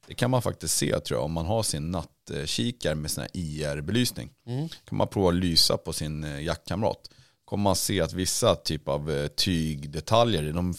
det 0.06 0.14
kan 0.14 0.30
man 0.30 0.42
faktiskt 0.42 0.76
se 0.76 1.00
tror 1.00 1.18
jag, 1.18 1.24
om 1.24 1.32
man 1.32 1.46
har 1.46 1.62
sin 1.62 1.90
nattkikare 1.90 2.94
med 2.94 3.10
sån 3.10 3.22
här 3.22 3.30
IR-belysning. 3.34 4.30
Mm. 4.46 4.68
kan 4.68 4.98
man 4.98 5.08
prova 5.08 5.28
att 5.28 5.34
lysa 5.34 5.76
på 5.76 5.92
sin 5.92 6.24
eh, 6.24 6.42
jackkamrat. 6.42 7.10
kommer 7.44 7.62
man 7.62 7.76
se 7.76 8.00
att 8.00 8.12
vissa 8.12 8.54
typ 8.54 8.88
av 8.88 9.10
eh, 9.10 9.26
tygdetaljer, 9.28 10.52
de, 10.52 10.74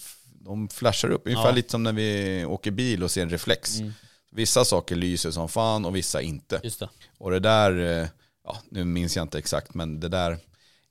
de 0.46 0.70
flashar 0.70 1.10
upp. 1.10 1.22
Ungefär 1.26 1.46
Ja. 1.50 1.52
lite 1.52 1.70
som 1.70 1.84
när 1.84 1.94
vi 1.94 2.46
åker 2.46 2.72
bil 2.72 3.04
och 3.04 3.12
ser 3.12 3.22
en 3.22 3.30
reflex. 3.30 3.80
Mm. 3.80 3.94
Vissa 4.32 4.66
saker 4.66 4.96
lyser 4.96 5.32
som 5.32 5.50
fan 5.50 5.86
och 5.86 5.96
vissa 5.96 6.22
inte. 6.22 6.60
Det. 6.64 6.90
Och 7.18 7.32
det 7.32 7.40
där, 7.40 8.02
eh, 8.02 8.08
ja, 8.44 8.58
nu 8.70 8.84
minns 8.84 9.16
jag 9.16 9.24
inte 9.24 9.38
exakt, 9.38 9.74
men 9.74 10.00
det 10.00 10.10
där 10.10 10.38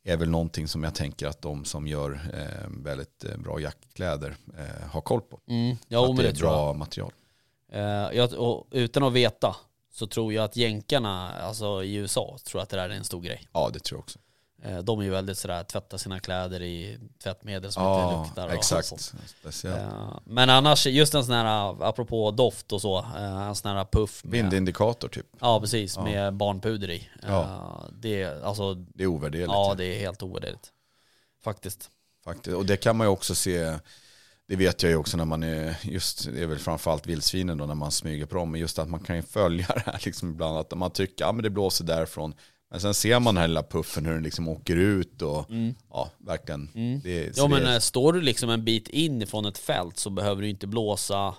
är 0.04 0.16
väl 0.16 0.30
någonting 0.30 0.68
som 0.68 0.84
jag 0.84 0.94
tänker 0.94 1.26
att 1.26 1.42
de 1.42 1.64
som 1.64 1.86
gör 1.86 2.12
eh, 2.34 2.68
väldigt 2.84 3.24
eh, 3.24 3.36
bra 3.36 3.60
jackkläder 3.60 4.36
eh, 4.58 4.88
har 4.90 5.00
koll 5.00 5.20
på. 5.20 5.40
Mm. 5.46 5.72
att 5.72 5.78
Ja, 5.88 6.06
men 6.06 6.16
det 6.16 6.22
det, 6.22 6.28
är 6.28 6.32
tror 6.32 6.50
jag. 6.50 6.58
bra 6.58 6.72
material. 6.72 7.12
Eh, 7.72 7.82
jag, 8.16 8.64
utan 8.70 9.02
att 9.02 9.12
veta 9.12 9.56
så 9.92 10.06
tror 10.06 10.32
jag 10.32 10.44
att 10.44 10.56
jänkarna, 10.56 11.32
alltså 11.32 11.84
i 11.84 11.94
USA, 11.94 12.38
tror 12.44 12.62
att 12.62 12.68
det 12.68 12.76
där 12.76 12.88
är 12.88 12.94
en 12.94 13.04
stor 13.04 13.20
grej. 13.20 13.48
Ja, 13.52 13.70
det 13.72 13.80
tror 13.80 13.98
jag 13.98 14.02
också. 14.02 14.18
Eh, 14.64 14.78
de 14.78 15.00
är 15.00 15.04
ju 15.04 15.10
väldigt 15.10 15.38
sådär, 15.38 15.64
tvätta 15.64 15.98
sina 15.98 16.20
kläder 16.20 16.62
i 16.62 16.98
tvättmedel 17.22 17.72
som 17.72 17.82
inte 17.82 17.90
Ja, 18.00 18.22
luktar. 18.24 18.46
och 18.46 18.52
exakt. 18.52 18.86
sånt. 18.88 19.14
Speciellt. 19.40 19.78
Eh, 19.80 20.18
men 20.24 20.50
annars, 20.50 20.86
just 20.86 21.14
en 21.14 21.24
sån 21.24 21.34
här, 21.34 21.84
apropå 21.84 22.30
doft 22.30 22.72
och 22.72 22.80
så, 22.80 22.98
eh, 22.98 23.42
en 23.48 23.54
sån 23.54 23.76
här 23.76 23.84
puff 23.84 24.24
med, 24.24 24.32
Vindindikator 24.32 25.08
typ. 25.08 25.26
ja 25.40 25.60
precis, 25.60 25.96
Ja. 25.96 26.04
med 26.04 26.34
barnpuder 26.34 26.90
i. 26.90 27.08
Ja. 27.22 27.88
det, 27.92 28.42
alltså, 28.44 28.74
Det 28.74 29.02
är 29.02 29.06
ovärderligt. 29.06 29.48
ja 29.52 29.74
det 29.78 29.84
är 29.84 29.98
helt 30.00 30.22
ovärderligt. 30.22 30.72
Faktiskt. 31.44 31.90
Faktiskt. 32.24 32.56
Och 32.56 32.66
det 32.66 32.76
kan 32.76 32.96
man 32.96 33.06
ju 33.06 33.08
också 33.10 33.34
se, 33.34 33.78
det 34.48 34.56
vet 34.56 34.82
jag 34.82 34.90
ju 34.90 34.96
också 34.96 35.16
när 35.16 35.24
man 35.24 35.42
är, 35.42 35.76
just 35.82 36.32
det 36.32 36.42
är 36.42 36.46
väl 36.46 36.58
framförallt 36.58 37.06
vildsvinen 37.06 37.58
då 37.58 37.66
när 37.66 37.74
man 37.74 37.90
smyger 37.90 38.26
på 38.26 38.34
dem, 38.34 38.50
men 38.50 38.60
just 38.60 38.78
att 38.78 38.88
man 38.88 39.00
kan 39.00 39.16
ju 39.16 39.22
följa 39.22 39.66
det 39.74 39.82
här 39.86 40.00
liksom 40.04 40.30
ibland, 40.30 40.58
att 40.58 40.74
man 40.78 40.90
tycker, 40.90 41.24
ja 41.24 41.32
men 41.32 41.42
det 41.42 41.50
blåser 41.50 41.84
därifrån, 41.84 42.34
men 42.72 42.80
sen 42.80 42.94
ser 42.94 43.20
man 43.20 43.34
den 43.34 43.40
här 43.40 43.48
lilla 43.48 43.62
puffen 43.62 44.06
hur 44.06 44.12
den 44.14 44.22
liksom 44.22 44.48
åker 44.48 44.76
ut 44.76 45.22
och 45.22 45.46
ja, 45.90 46.10
verkligen. 46.18 46.70
Mm. 46.74 47.00
Det, 47.00 47.36
Ja 47.36 47.48
men 47.48 47.62
det 47.62 47.74
eh, 47.74 47.78
står 47.80 48.12
du 48.12 48.20
liksom 48.20 48.50
en 48.50 48.64
bit 48.64 48.88
in 48.88 49.22
ifrån 49.22 49.46
ett 49.46 49.58
fält 49.58 49.98
så 49.98 50.10
behöver 50.10 50.42
du 50.42 50.48
inte 50.48 50.66
blåsa 50.66 51.34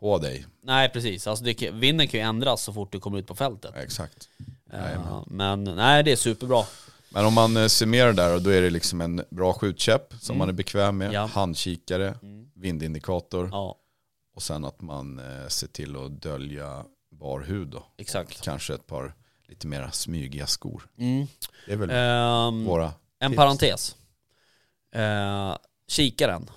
på 0.00 0.18
dig. 0.18 0.46
Nej 0.62 0.88
precis, 0.88 1.26
alltså 1.26 1.44
det, 1.44 1.70
vinden 1.70 2.08
kan 2.08 2.20
ju 2.20 2.26
ändras 2.26 2.62
så 2.62 2.72
fort 2.72 2.92
du 2.92 3.00
kommer 3.00 3.18
ut 3.18 3.26
på 3.26 3.34
fältet. 3.34 3.74
Exakt. 3.76 4.28
Jajamän. 4.72 5.24
men 5.26 5.64
nej 5.64 6.02
det 6.02 6.12
är 6.12 6.16
superbra. 6.16 6.64
Men 7.10 7.24
om 7.26 7.34
man 7.34 7.56
eh, 7.56 7.66
summerar 7.66 8.12
där, 8.12 8.34
och 8.34 8.42
då 8.42 8.50
är 8.50 8.62
det 8.62 8.70
liksom 8.70 9.00
en 9.00 9.24
bra 9.30 9.52
skjutkäpp 9.52 10.14
som 10.20 10.38
man 10.38 10.48
är 10.48 10.52
bekväm 10.52 10.98
med, 10.98 11.04
Mm. 11.08 11.14
Ja. 11.14 11.26
handkikare, 11.26 12.14
Mm. 12.22 12.46
vindindikator 12.54 13.48
Ja, 13.52 13.76
och 14.34 14.42
sen 14.42 14.64
att 14.64 14.80
man 14.80 15.20
ser 15.48 15.66
till 15.66 15.96
att 15.96 16.22
dölja 16.22 16.84
bar 17.10 17.40
hud 17.40 17.68
då. 17.68 17.84
exakt. 17.98 18.40
Kanske 18.40 18.74
ett 18.74 18.86
par 18.86 19.14
lite 19.48 19.66
mera 19.66 19.90
smygiga 19.92 20.46
skor. 20.46 20.88
Mm. 20.98 21.26
Det 21.66 21.72
är 21.72 21.76
väl 21.76 21.90
Ehm, 21.90 22.64
våra 22.64 22.92
en 23.18 23.30
tips. 23.30 23.36
parentes. 23.36 23.96
Eh, 24.94 25.56
kikaren. 25.88 26.50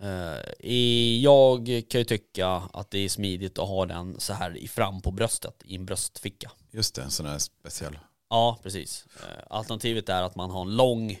Eh, 0.00 0.50
i, 0.60 1.20
jag 1.22 1.66
kan 1.90 2.00
ju 2.00 2.04
tycka 2.04 2.48
att 2.48 2.90
det 2.90 2.98
är 2.98 3.08
smidigt 3.08 3.58
att 3.58 3.68
ha 3.68 3.86
den 3.86 4.20
så 4.20 4.32
här 4.32 4.56
i 4.56 4.68
fram 4.68 5.00
på 5.00 5.10
bröstet, 5.10 5.62
i 5.64 5.74
en 5.76 5.86
bröstficka. 5.86 6.50
Just 6.70 6.94
det, 6.94 7.02
en 7.02 7.10
sån 7.10 7.26
här 7.26 7.38
speciell. 7.38 7.98
Ja, 8.30 8.58
precis. 8.62 9.06
Eh, 9.22 9.44
alternativet 9.50 10.08
är 10.08 10.22
att 10.22 10.34
man 10.36 10.50
har 10.50 10.62
en 10.62 10.76
lång 10.76 11.18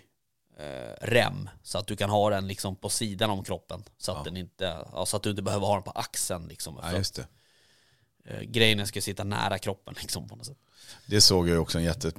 rem 1.00 1.48
så 1.62 1.78
att 1.78 1.86
du 1.86 1.96
kan 1.96 2.10
ha 2.10 2.30
den 2.30 2.46
liksom 2.48 2.76
på 2.76 2.88
sidan 2.88 3.30
om 3.30 3.44
kroppen. 3.44 3.84
Så 3.98 4.12
att, 4.12 4.18
Ja. 4.18 4.24
den 4.24 4.36
inte, 4.36 4.86
ja, 4.92 5.06
så 5.06 5.16
att 5.16 5.22
du 5.22 5.30
inte 5.30 5.42
behöver 5.42 5.66
ha 5.66 5.74
den 5.74 5.82
på 5.82 5.90
axeln. 5.90 6.48
Liksom, 6.48 6.78
Ja, 6.82 6.92
just 6.92 7.14
det. 7.14 7.26
Eh, 8.30 8.40
grejen 8.40 8.86
ska 8.86 9.00
sitta 9.00 9.24
nära 9.24 9.58
kroppen 9.58 9.94
liksom 10.00 10.28
på 10.28 10.36
något 10.36 10.46
sätt. 10.46 10.58
Det 11.06 11.20
såg 11.20 11.48
jag 11.48 11.52
ju 11.54 11.58
också 11.58 11.78
en 11.78 11.84
jätte... 11.84 12.12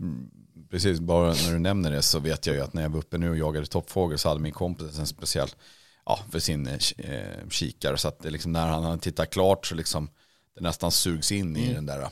Precis, 0.70 1.00
bara 1.00 1.28
när 1.28 1.54
du 1.54 1.60
nämner 1.60 1.92
det 1.92 2.02
så 2.02 2.20
vet 2.20 2.46
jag 2.48 2.56
ju 2.56 2.62
att 2.62 2.74
när 2.74 2.82
jag 2.82 2.90
var 2.90 3.00
uppe 3.00 3.18
nu 3.18 3.30
och 3.30 3.38
jagade 3.38 3.66
toppfågel 3.66 4.18
så 4.18 4.30
hade 4.30 4.42
min 4.42 4.52
kompis 4.52 5.00
en 5.00 5.08
speciell, 5.08 5.50
ja, 6.06 6.20
för 6.32 6.40
sin 6.40 6.68
eh, 6.68 6.74
eh, 6.98 7.50
kikare. 7.50 7.98
Så 7.98 8.08
att 8.08 8.20
det 8.20 8.30
liksom, 8.30 8.52
när 8.52 8.68
han 8.68 8.84
hade 8.84 8.98
tittat 9.02 9.30
klart 9.30 9.66
så 9.66 9.76
liksom 9.76 10.10
det 10.56 10.62
nästan 10.62 10.92
sugs 10.92 11.32
in 11.32 11.56
Mm. 11.56 11.70
i 11.70 11.74
den 11.74 11.86
där 11.86 12.08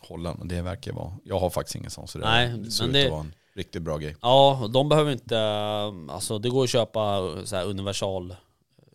hållan. 0.00 0.36
Och 0.40 0.46
det 0.46 0.62
verkar 0.62 0.92
vara, 0.92 1.12
jag 1.24 1.38
har 1.40 1.50
faktiskt 1.50 1.74
ingen 1.76 1.90
sån 1.90 2.08
så 2.08 2.18
det, 2.18 2.24
Nej, 2.24 2.48
det 2.48 2.70
ser 2.70 2.86
men 2.86 2.96
ut 2.96 3.04
att 3.04 3.10
vara 3.10 3.20
en 3.20 3.34
riktigt 3.54 3.82
bra 3.82 3.96
grej. 3.98 4.16
Ja, 4.22 4.70
de 4.72 4.88
behöver 4.88 5.12
inte, 5.12 5.36
eh, 5.38 6.14
alltså 6.14 6.38
det 6.38 6.50
går 6.50 6.64
att 6.64 6.70
köpa 6.70 7.16
eh, 7.16 7.44
så 7.44 7.56
här 7.56 7.64
universal 7.64 8.36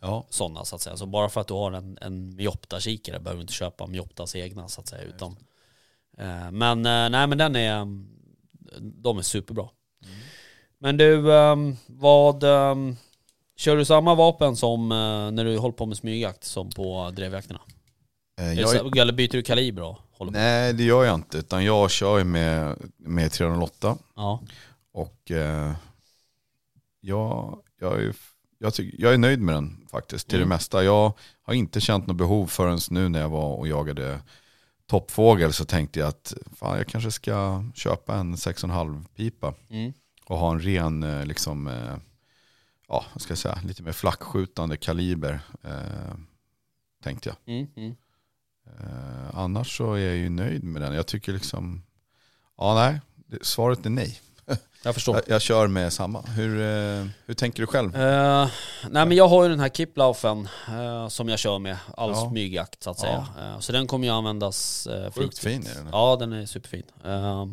Ja, 0.02 0.26
sådana 0.30 0.66
så 0.66 0.76
att 0.76 0.82
säga. 0.82 0.98
Så 0.98 1.06
bara 1.06 1.30
för 1.30 1.42
att 1.42 1.48
du 1.48 1.54
har 1.54 1.72
en, 1.72 1.98
en 2.02 2.36
Miopta-kikare 2.36 3.20
behöver 3.20 3.38
du 3.38 3.42
inte 3.42 3.54
köpa 3.54 3.88
Mioptas 3.88 4.36
egna 4.36 4.68
så 4.68 4.82
att 4.82 4.88
säga. 4.88 5.02
Utan, 5.02 5.38
eh, 6.18 6.52
men 6.52 6.86
eh, 6.86 7.10
nej 7.10 7.28
men 7.28 7.38
den 7.38 7.56
är, 7.56 7.76
mm, 7.76 8.08
de 8.80 9.18
är 9.18 9.22
superbra. 9.22 9.70
Men 10.80 10.98
du, 10.98 11.34
ehm, 11.36 11.76
vad, 11.88 12.44
ehm, 12.44 12.96
kör 13.56 13.78
du 13.78 13.86
samma 13.86 14.16
vapen 14.16 14.56
som 14.56 14.92
eh, 14.92 15.32
när 15.32 15.46
du 15.46 15.58
håller 15.58 15.74
på 15.74 15.86
med 15.86 15.98
smygjakt 15.98 16.44
som 16.44 16.70
på 16.70 17.12
drevjakterna? 17.16 17.62
eh, 18.40 18.54
jag, 18.54 18.98
Eller 18.98 19.14
byter 19.14 19.32
du 19.32 19.44
kaliber 19.44 19.84
och 19.84 19.98
håller 20.12 20.32
på? 20.32 20.38
nej 20.38 20.74
det 20.74 20.84
gör 20.84 21.04
jag 21.04 21.16
inte 21.16 21.38
utan 21.38 21.66
jag 21.66 21.92
kör 21.92 22.18
ju 22.18 22.24
med, 22.24 22.78
med 22.98 23.32
308. 23.32 23.98
Ja. 24.16 24.40
Och 24.92 25.32
eh, 25.32 25.74
jag, 27.02 27.60
jag, 27.80 28.04
är, 28.04 28.16
jag, 28.60 28.74
tycker, 28.74 29.02
jag 29.02 29.14
är 29.14 29.18
nöjd 29.18 29.40
med 29.42 29.56
den 29.56 29.88
faktiskt 29.92 30.28
till 30.28 30.38
Mm. 30.40 30.50
det 30.50 30.56
mesta. 30.56 30.84
Jag 30.84 31.14
har 31.42 31.54
inte 31.54 31.82
känt 31.82 32.08
något 32.08 32.18
behov 32.18 32.48
förrän 32.48 32.80
nu 32.90 33.10
när 33.10 33.20
jag 33.20 33.30
var 33.30 33.56
och 33.56 33.68
jagade 33.68 34.20
toppfågel 34.86 35.54
så 35.54 35.66
tänkte 35.66 36.00
jag 36.00 36.08
att 36.10 36.34
fan, 36.56 36.78
jag 36.78 36.88
kanske 36.88 37.12
ska 37.12 37.64
köpa 37.76 38.16
en 38.16 38.36
6,5 38.38 39.06
pipa 39.16 39.54
Mm. 39.70 39.94
och 40.26 40.38
ha 40.38 40.52
en 40.52 40.60
ren, 40.62 41.04
eh, 41.04 41.26
liksom, 41.26 41.68
eh, 41.68 41.96
ja 42.88 43.06
vad 43.14 43.22
ska 43.22 43.32
jag 43.32 43.38
säga, 43.38 43.60
lite 43.64 43.84
mer 43.84 43.92
flackskjutande 43.92 44.78
kaliber. 44.78 45.40
Eh, 45.64 46.16
tänkte 47.04 47.30
jag. 47.30 47.56
Mm. 47.56 47.68
Mm. 47.76 47.96
Eh, 48.80 49.38
annars 49.38 49.78
så 49.78 49.94
är 49.94 50.06
jag 50.06 50.16
ju 50.16 50.30
nöjd 50.30 50.64
med 50.64 50.82
den. 50.82 50.94
Jag 50.94 51.08
tycker 51.08 51.34
liksom, 51.34 51.84
ja 52.58 52.76
nej, 52.76 53.02
svaret 53.42 53.86
är 53.86 53.90
nej. 53.90 54.20
Jag 54.88 54.94
förstår. 54.96 55.16
Jag, 55.16 55.24
jag 55.28 55.42
kör 55.42 55.68
med 55.68 55.94
samma. 55.94 56.22
Hur, 56.22 56.62
eh, 56.62 57.06
hur 57.26 57.34
tänker 57.34 57.62
du 57.62 57.68
själv? 57.68 57.96
Eh, 57.96 58.48
nej 58.90 59.06
men 59.06 59.12
jag 59.12 59.28
har 59.28 59.44
ju 59.44 59.50
den 59.50 59.60
här 59.60 59.70
Kiplaufen 59.70 60.50
eh, 60.68 61.08
som 61.08 61.30
jag 61.30 61.40
kör 61.40 61.60
med 61.60 61.78
all 61.98 62.10
Ja. 62.10 62.30
smygjakt 62.30 62.84
så 62.84 62.90
att 62.90 63.00
säga. 63.00 63.28
Eh, 63.40 63.60
så 63.60 63.72
den 63.72 63.88
kommer 63.88 64.08
ju 64.08 64.14
användas 64.14 64.88
uh, 64.92 65.12
Sjukt 65.12 65.40
fin 65.40 65.68
är 65.72 65.76
den. 65.76 65.90
Ja 65.92 66.16
den 66.20 66.34
är 66.34 66.46
superfin. 66.46 66.84
Eh, 67.06 67.46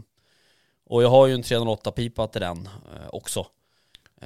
och 0.87 1.03
jag 1.03 1.09
har 1.11 1.27
ju 1.27 1.35
en 1.35 1.43
308-pipa 1.43 2.27
till 2.27 2.41
den 2.41 2.69
också. 3.13 3.47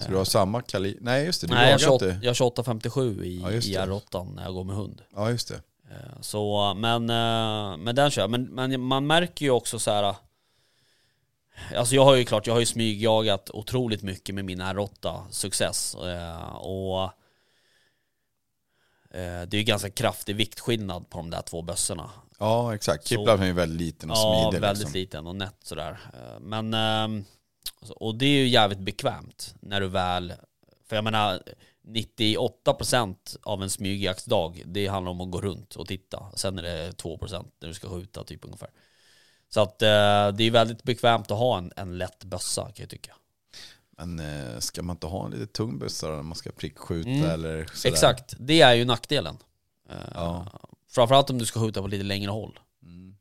Så 0.00 0.10
du 0.10 0.16
har 0.16 0.24
samma 0.24 0.62
kaliber? 0.62 1.00
Nej 1.02 1.24
just 1.24 1.40
det, 1.40 1.46
du 1.46 1.54
Nej 1.54 1.70
jag 1.70 1.80
jagar 1.80 1.86
har 1.86 1.94
inte. 1.94 2.04
28 2.04 2.24
jag 2.24 2.30
har 2.30 2.34
2857 2.34 3.24
i, 3.24 3.40
Ja, 3.42 3.50
i 3.50 3.54
det. 3.54 3.60
R8 3.60 4.34
när 4.34 4.44
jag 4.44 4.54
går 4.54 4.64
med 4.64 4.76
hund. 4.76 5.02
Ja 5.16 5.30
just 5.30 5.48
det. 5.48 5.60
Så, 6.20 6.74
men, 6.76 7.06
men 7.84 7.94
den 7.94 8.10
kör 8.10 8.22
jag. 8.22 8.30
Men, 8.30 8.44
men 8.44 8.80
man 8.80 9.06
märker 9.06 9.44
ju 9.44 9.50
också 9.50 9.78
så 9.78 9.90
här. 9.90 10.14
Alltså 11.76 11.94
jag 11.94 12.04
har 12.04 12.14
ju 12.14 12.24
klart, 12.24 12.46
jag 12.46 12.54
har 12.54 12.60
ju 12.60 12.66
smygjagat 12.66 13.50
otroligt 13.50 14.02
mycket 14.02 14.34
med 14.34 14.44
min 14.44 14.62
R8 14.62 15.30
success. 15.30 15.94
eh, 15.94 16.54
Och 16.56 17.02
eh, 19.10 19.42
det 19.48 19.54
är 19.54 19.58
ju 19.58 19.62
ganska 19.62 19.90
kraftig 19.90 20.36
viktskillnad 20.36 21.10
på 21.10 21.18
de 21.18 21.30
där 21.30 21.42
två 21.42 21.62
bössorna. 21.62 22.10
Ja 22.38 22.74
exakt. 22.74 23.06
Kipplar 23.06 23.38
är 23.38 23.46
ju 23.46 23.52
väldigt 23.52 23.80
liten 23.80 24.10
och 24.10 24.16
Ja, 24.16 24.42
smidig. 24.50 24.60
väldigt 24.62 24.80
liksom. 24.80 25.00
liten 25.00 25.26
och 25.26 25.36
nätt 25.36 25.56
sådär. 25.62 25.98
Eh, 26.14 26.40
Men, 26.40 26.74
ehm, 26.74 27.24
och 27.96 28.14
det 28.14 28.26
är 28.26 28.38
ju 28.38 28.48
jävligt 28.48 28.78
bekvämt 28.78 29.54
när 29.60 29.80
du 29.80 29.88
väl, 29.88 30.32
för 30.88 30.96
jag 30.96 31.04
menar 31.04 31.42
98% 31.88 33.36
av 33.42 33.62
en 33.62 33.70
smygjaktsdag, 33.70 34.62
det 34.66 34.86
handlar 34.86 35.10
om 35.10 35.20
att 35.20 35.30
gå 35.30 35.40
runt 35.40 35.74
och 35.76 35.86
titta. 35.88 36.26
Sen 36.34 36.58
är 36.58 36.62
det 36.62 36.92
2% 36.92 37.46
när 37.60 37.68
du 37.68 37.74
ska 37.74 37.88
skjuta 37.88 38.24
typ 38.24 38.44
ungefär. 38.44 38.70
Så 39.48 39.60
att 39.60 39.82
eh, 39.82 39.88
det 40.28 40.44
är 40.44 40.50
väldigt 40.50 40.82
bekvämt 40.82 41.30
att 41.30 41.38
ha 41.38 41.58
en, 41.58 41.72
en 41.76 41.98
lätt 41.98 42.24
bössa 42.24 42.62
kan 42.62 42.72
jag 42.76 42.88
tycka. 42.90 43.14
Men 43.96 44.18
eh, 44.20 44.58
ska 44.58 44.82
man 44.82 44.96
inte 44.96 45.06
ha 45.06 45.24
en 45.24 45.30
lite 45.30 45.46
tung 45.46 45.78
bössa 45.78 46.08
när 46.08 46.22
man 46.22 46.34
ska 46.36 46.50
prickskjuta 46.50 47.08
Mm. 47.10 47.30
eller 47.30 47.66
sådär? 47.74 47.92
Exakt, 47.94 48.34
det 48.38 48.60
är 48.60 48.74
ju 48.74 48.84
nackdelen. 48.84 49.38
Eh, 49.90 49.96
Ja. 50.14 50.46
Framförallt 50.90 51.30
om 51.30 51.38
du 51.38 51.46
ska 51.46 51.60
skjuta 51.60 51.80
på 51.82 51.86
lite 51.88 52.04
längre 52.04 52.30
håll. 52.30 52.58
Mm. 52.82 53.16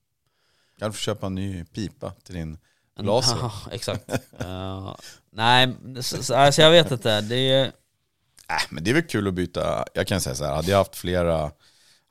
Kan 0.80 0.91
du 0.91 0.97
köpa 0.97 1.25
en 1.25 1.36
ny 1.36 1.63
pipa 1.65 2.11
till 2.23 2.36
din 2.36 2.57
En- 2.99 3.05
laser? 3.05 3.38
Ja, 3.41 3.51
exakt. 3.71 4.09
Eh, 4.39 4.95
nej, 5.32 5.75
så, 6.01 6.23
så, 6.23 6.36
alltså 6.36 6.61
jag 6.61 6.71
vet 6.71 6.91
inte. 6.91 7.21
Det 7.21 7.36
är, 7.51 7.65
Äh, 8.49 8.61
men 8.69 8.84
det 8.84 8.89
är 8.89 8.93
väl 8.93 9.03
kul 9.03 9.28
att 9.28 9.34
byta. 9.34 9.86
Jag 9.93 10.07
kan 10.07 10.21
säga 10.21 10.36
så 10.36 10.45
här, 10.45 10.55
hade 10.55 10.71
jag 10.71 10.78
haft 10.78 10.95
flera, 10.95 11.51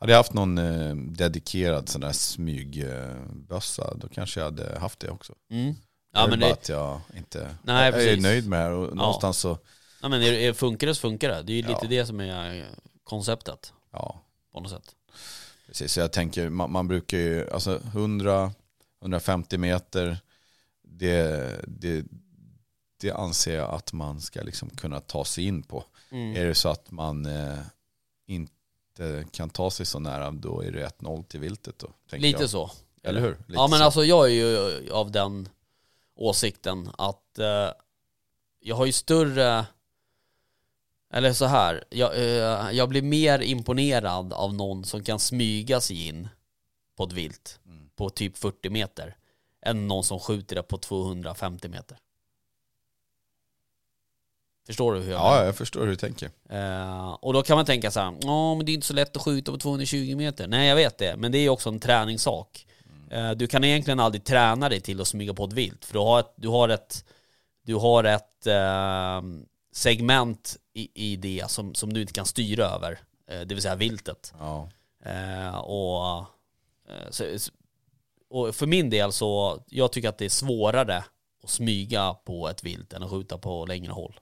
hade 0.00 0.12
jag 0.12 0.16
haft 0.18 0.32
någon 0.32 0.58
eh, 0.58 0.94
dedikerad 0.96 1.88
sån 1.88 2.00
där 2.00 2.12
smygbössa, 2.12 3.94
då 3.96 4.08
kanske 4.08 4.40
jag 4.40 4.44
hade 4.44 4.78
haft 4.78 5.00
det 5.00 5.10
också. 5.10 5.34
mm, 5.50 5.74
Ja, 6.12 6.20
jag 6.20 6.30
men 6.30 6.40
bara 6.40 6.46
det- 6.46 6.52
att 6.52 6.68
jag 6.68 7.00
inte... 7.16 7.56
Nej, 7.62 7.90
jag 7.92 8.04
är 8.04 8.16
nöjd 8.20 8.48
med 8.48 8.70
det 8.70 8.74
och 8.76 8.96
någonstans 8.96 9.38
så... 9.38 9.58
Ja, 10.02 10.08
men 10.08 10.22
är, 10.22 10.32
är, 10.32 10.52
funkar 10.52 10.86
det 10.86 10.94
så 10.94 11.00
funkar 11.00 11.28
det. 11.28 11.42
Det 11.42 11.52
är 11.52 11.56
ju 11.56 11.62
lite 11.62 11.78
Ja. 11.82 11.88
det 11.88 12.06
som 12.06 12.20
är 12.20 12.58
eh, 12.60 12.64
konceptet 13.04 13.72
Ja, 13.92 14.20
på 14.52 14.60
något 14.60 14.70
sätt. 14.70 14.94
precis. 15.66 15.92
Så 15.92 16.00
jag 16.00 16.12
tänker, 16.12 16.48
man, 16.48 16.72
man 16.72 16.88
brukar 16.88 17.18
ju, 17.18 17.50
alltså 17.50 17.78
100-150 17.78 19.56
meter, 19.56 20.18
det, 20.82 21.60
det, 21.66 22.04
det 23.00 23.10
anser 23.12 23.56
jag 23.56 23.70
att 23.74 23.92
man 23.92 24.20
ska 24.20 24.42
liksom 24.42 24.70
kunna 24.70 25.00
ta 25.00 25.24
sig 25.24 25.44
in 25.44 25.62
på. 25.62 25.84
Mm. 26.10 26.36
Är 26.36 26.44
det 26.44 26.54
så 26.54 26.68
att 26.68 26.90
man 26.90 27.26
eh, 27.26 27.58
inte 28.26 28.52
kan 29.30 29.50
ta 29.50 29.70
sig 29.70 29.86
så 29.86 29.98
nära, 29.98 30.30
då 30.30 30.60
är 30.60 30.70
det 30.72 30.88
1-0 31.00 31.24
till 31.24 31.40
viltet 31.40 31.78
då. 31.78 32.16
Lite 32.16 32.40
jag. 32.40 32.50
så. 32.50 32.70
Eller 33.02 33.20
hur? 33.20 33.30
Lite 33.30 33.44
ja 33.52 33.68
men 33.68 33.78
så. 33.78 33.84
alltså 33.84 34.04
jag 34.04 34.26
är 34.26 34.34
ju 34.34 34.90
av 34.90 35.10
den 35.10 35.48
åsikten 36.16 36.90
att 36.98 37.38
eh, 37.38 37.70
jag 38.60 38.76
har 38.76 38.86
ju 38.86 38.92
större, 38.92 39.66
eller 41.12 41.32
så 41.32 41.44
här, 41.44 41.84
jag, 41.90 42.16
eh, 42.16 42.70
jag 42.72 42.88
blir 42.88 43.02
mer 43.02 43.38
imponerad 43.38 44.32
av 44.32 44.54
någon 44.54 44.84
som 44.84 45.02
kan 45.04 45.18
smyga 45.18 45.80
sig 45.80 46.08
in 46.08 46.28
på 46.96 47.04
ett 47.04 47.12
vilt 47.12 47.60
Mm. 47.66 47.88
på 47.96 48.10
typ 48.10 48.38
40 48.38 48.70
meter 48.70 49.16
än 49.62 49.88
någon 49.88 50.04
som 50.04 50.20
skjuter 50.20 50.56
det 50.56 50.62
på 50.62 50.78
250 50.78 51.68
meter. 51.68 51.98
Förstår 54.66 54.94
du 54.94 55.00
hur 55.00 55.12
jag 55.12 55.18
menar? 55.18 55.36
Ja, 55.36 55.44
jag 55.44 55.56
förstår 55.56 55.80
hur 55.80 55.88
du 55.88 55.96
tänker. 55.96 56.30
Eh, 56.48 57.10
och 57.10 57.32
då 57.32 57.42
kan 57.42 57.56
man 57.56 57.66
tänka 57.66 57.90
så 57.90 58.00
här, 58.00 58.14
ja 58.22 58.54
men 58.54 58.66
det 58.66 58.72
är 58.72 58.74
inte 58.74 58.86
så 58.86 58.94
lätt 58.94 59.16
att 59.16 59.22
skjuta 59.22 59.52
på 59.52 59.58
220 59.58 60.16
meter. 60.16 60.48
Nej 60.48 60.68
jag 60.68 60.76
vet 60.76 60.98
det, 60.98 61.16
men 61.16 61.32
det 61.32 61.38
är 61.38 61.48
också 61.48 61.68
en 61.68 61.80
träningssak. 61.80 62.66
Eh, 63.10 63.30
du 63.30 63.46
kan 63.46 63.64
egentligen 63.64 64.00
aldrig 64.00 64.24
träna 64.24 64.68
dig 64.68 64.80
till 64.80 65.00
att 65.00 65.08
smyga 65.08 65.34
på 65.34 65.44
ett 65.44 65.52
vilt, 65.52 65.84
för 65.84 65.92
du 65.92 65.98
har 65.98 66.20
ett, 66.20 66.34
du 66.36 66.48
har 66.48 66.68
ett, 66.68 67.04
du 67.62 67.74
har 67.74 68.04
ett 68.04 68.46
eh, 68.46 69.22
segment 69.72 70.56
i, 70.74 71.12
i 71.12 71.16
det 71.16 71.50
som, 71.50 71.74
som 71.74 71.92
du 71.92 72.00
inte 72.00 72.12
kan 72.12 72.26
styra 72.26 72.64
över, 72.64 72.98
eh, 73.30 73.40
det 73.40 73.54
vill 73.54 73.62
säga 73.62 73.74
viltet. 73.74 74.34
Ja. 74.38 74.68
Eh, 75.04 75.58
och, 75.58 76.18
eh, 76.88 77.10
så, 77.10 77.24
och 78.30 78.54
för 78.54 78.66
min 78.66 78.90
del 78.90 79.12
så, 79.12 79.62
jag 79.68 79.92
tycker 79.92 80.08
att 80.08 80.18
det 80.18 80.24
är 80.24 80.28
svårare 80.28 81.04
att 81.42 81.50
smyga 81.50 82.14
på 82.14 82.48
ett 82.48 82.64
vilt 82.64 82.92
än 82.92 83.02
att 83.02 83.10
skjuta 83.10 83.38
på 83.38 83.66
längre 83.66 83.92
håll. 83.92 84.20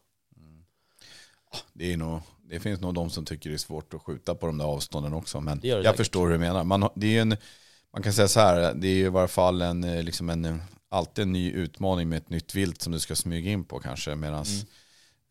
Det, 1.73 1.93
är 1.93 1.97
nog, 1.97 2.21
det 2.51 2.61
finns 2.61 2.81
nog 2.81 2.95
de 2.95 3.11
som 3.11 3.25
tycker 3.25 3.51
det 3.51 3.57
är 3.57 3.59
svårt 3.59 3.95
att 3.95 4.03
skjuta 4.03 4.35
på 4.35 4.47
de 4.47 4.59
där 4.59 4.65
avstånden 4.65 5.13
också. 5.15 5.41
Men 5.41 5.57
Det 5.61 5.63
det 5.63 5.69
jag 5.69 5.85
säkert. 5.85 5.97
förstår 5.97 6.27
hur 6.27 6.33
du 6.33 6.39
menar. 6.39 6.65
Man, 6.65 6.89
det 6.95 7.17
är 7.17 7.21
en, 7.23 7.37
man 7.93 8.03
kan 8.03 8.13
säga 8.13 8.29
så 8.29 8.41
här, 8.41 8.75
det 8.75 8.89
är 8.89 8.95
ju 8.95 9.07
i 9.07 9.09
varje 9.09 9.29
fall 9.29 9.63
en, 9.63 9.85
eh, 9.85 10.03
liksom 10.03 10.31
en, 10.31 10.63
alltid 10.89 11.23
en 11.23 11.33
ny 11.33 11.53
utmaning 11.53 12.09
med 12.09 12.17
ett 12.19 12.31
nytt 12.31 12.55
vilt 12.55 12.83
som 12.83 12.93
du 12.93 13.01
ska 13.01 13.17
smyga 13.17 13.51
in 13.51 13.65
på 13.65 13.79
kanske. 13.79 14.15
Medan 14.15 14.45
Mm. 14.45 14.67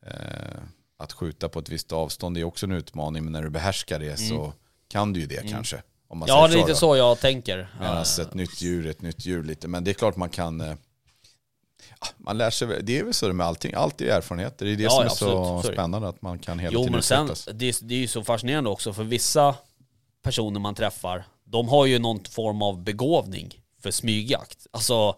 eh, 0.06 0.62
att 0.98 1.14
skjuta 1.14 1.50
på 1.50 1.60
ett 1.60 1.70
visst 1.70 1.92
avstånd 1.92 2.38
är 2.38 2.44
också 2.44 2.66
en 2.66 2.72
utmaning. 2.72 3.24
Men 3.24 3.34
när 3.34 3.44
du 3.44 3.50
behärskar 3.50 4.00
det 4.00 4.18
så 4.18 4.54
kan 4.88 5.14
du 5.14 5.20
ju 5.20 5.26
det 5.26 5.50
kanske. 5.50 5.82
Om 6.08 6.18
man 6.20 6.30
Mm. 6.30 6.42
Ja, 6.42 6.48
det 6.48 6.54
är 6.54 6.58
lite 6.58 6.70
då. 6.72 6.76
så 6.76 6.96
jag 6.96 7.20
tänker. 7.20 7.76
Medan 7.80 8.02
ett 8.02 8.34
nytt 8.34 8.62
djur, 8.62 8.88
ett 8.88 9.02
nytt 9.02 9.26
djur 9.26 9.44
lite. 9.44 9.68
Men 9.68 9.84
det 9.84 9.92
är 9.92 9.94
klart 9.94 10.16
man 10.16 10.30
kan, 10.30 10.62
eh, 10.62 10.76
man 12.18 12.38
lär 12.38 12.50
sig, 12.50 12.68
det 12.84 13.00
är 13.00 13.04
väl 13.04 13.14
så 13.14 13.34
med 13.34 13.46
allting, 13.46 13.74
allt 13.74 14.02
är 14.02 14.06
erfarenheter. 14.06 14.66
Det 14.66 14.72
är 14.72 14.76
det 14.76 14.84
Ja, 14.84 14.90
som 14.90 15.02
är 15.02 15.06
absolut. 15.06 15.34
så 15.34 15.62
Så 15.62 15.68
det. 15.68 15.74
spännande 15.74 16.08
att 16.08 16.22
man 16.22 16.40
kan 16.40 16.60
hela 16.60 16.74
Jo 16.74 16.80
tiden 16.80 16.92
men 16.92 17.04
sen, 17.04 17.30
det 17.54 17.70
är, 17.70 17.76
det 17.86 17.94
är 17.96 18.00
ju 18.00 18.08
så 18.08 18.24
fascinerande 18.24 18.70
också 18.70 18.94
för 18.94 19.04
vissa 19.04 19.56
personer 20.24 20.60
man 20.60 20.76
träffar, 20.76 21.26
de 21.46 21.68
har 21.70 21.86
ju 21.86 22.00
någon 22.00 22.24
form 22.26 22.62
av 22.62 22.84
begåvning 22.84 23.60
för 23.82 23.92
smygjakt. 23.92 24.68
Alltså, 24.72 25.16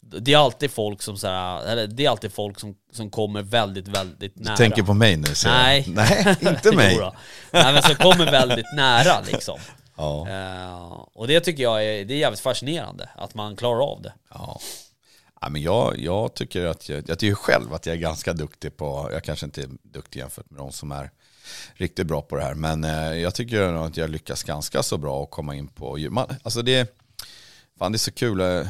det 0.00 0.32
är 0.32 0.38
alltid 0.38 0.70
folk 0.70 1.02
som 1.02 1.16
så 1.18 1.26
här, 1.26 1.86
det 1.86 2.04
är 2.06 2.10
alltid 2.10 2.32
folk 2.32 2.60
som, 2.60 2.74
som 2.92 3.10
kommer 3.10 3.42
väldigt, 3.42 3.88
väldigt 3.88 4.36
nära. 4.38 4.56
Du 4.56 4.56
tänker 4.56 4.82
på 4.82 4.94
mig 4.94 5.16
nu 5.16 5.28
jag. 5.44 5.52
Nej. 5.52 5.84
Nej, 5.88 6.36
inte 6.40 6.72
mig. 6.76 6.98
Nej 7.50 7.72
men 7.72 7.82
som 7.82 7.94
kommer 7.94 8.30
väldigt 8.30 8.66
nära 8.76 9.20
liksom. 9.26 9.58
Ja, 9.96 10.28
Eh, 10.28 10.82
och 11.14 11.26
det 11.26 11.40
tycker 11.40 11.62
jag 11.62 11.84
är, 11.84 12.04
det 12.04 12.14
är 12.14 12.18
jävligt 12.18 12.40
fascinerande, 12.40 13.08
att 13.16 13.34
man 13.34 13.56
klarar 13.56 13.80
av 13.92 14.02
det. 14.02 14.12
ja. 14.34 14.60
Ja 15.40 15.48
men 15.48 15.62
jag, 15.62 15.98
jag 15.98 16.34
tycker 16.34 16.64
att 16.64 16.88
jag, 16.88 17.04
jag 17.08 17.18
tycker 17.18 17.34
själv 17.34 17.74
att 17.74 17.86
jag 17.86 17.96
är 17.96 18.00
ganska 18.00 18.32
duktig 18.32 18.76
på, 18.76 19.10
jag 19.12 19.24
kanske 19.24 19.46
inte 19.46 19.62
är 19.62 19.68
duktig 19.82 20.20
jämfört 20.20 20.50
med 20.50 20.60
de 20.60 20.72
som 20.72 20.92
är 20.92 21.10
riktigt 21.74 22.06
bra 22.06 22.22
på 22.22 22.36
det 22.36 22.42
här, 22.42 22.54
men 22.54 22.84
eh, 22.84 23.14
jag 23.14 23.34
tycker 23.34 23.72
nog 23.72 23.86
att 23.86 23.96
jag 23.96 24.10
lyckas 24.10 24.42
ganska 24.42 24.82
så 24.82 24.98
bra 24.98 25.22
att 25.22 25.30
komma 25.30 25.54
in 25.54 25.68
på. 25.68 25.98
Man, 26.10 26.26
alltså 26.42 26.62
det, 26.62 26.98
fan 27.78 27.92
det 27.92 27.96
är 27.96 27.98
så 27.98 28.12
kul, 28.12 28.40
jag 28.40 28.66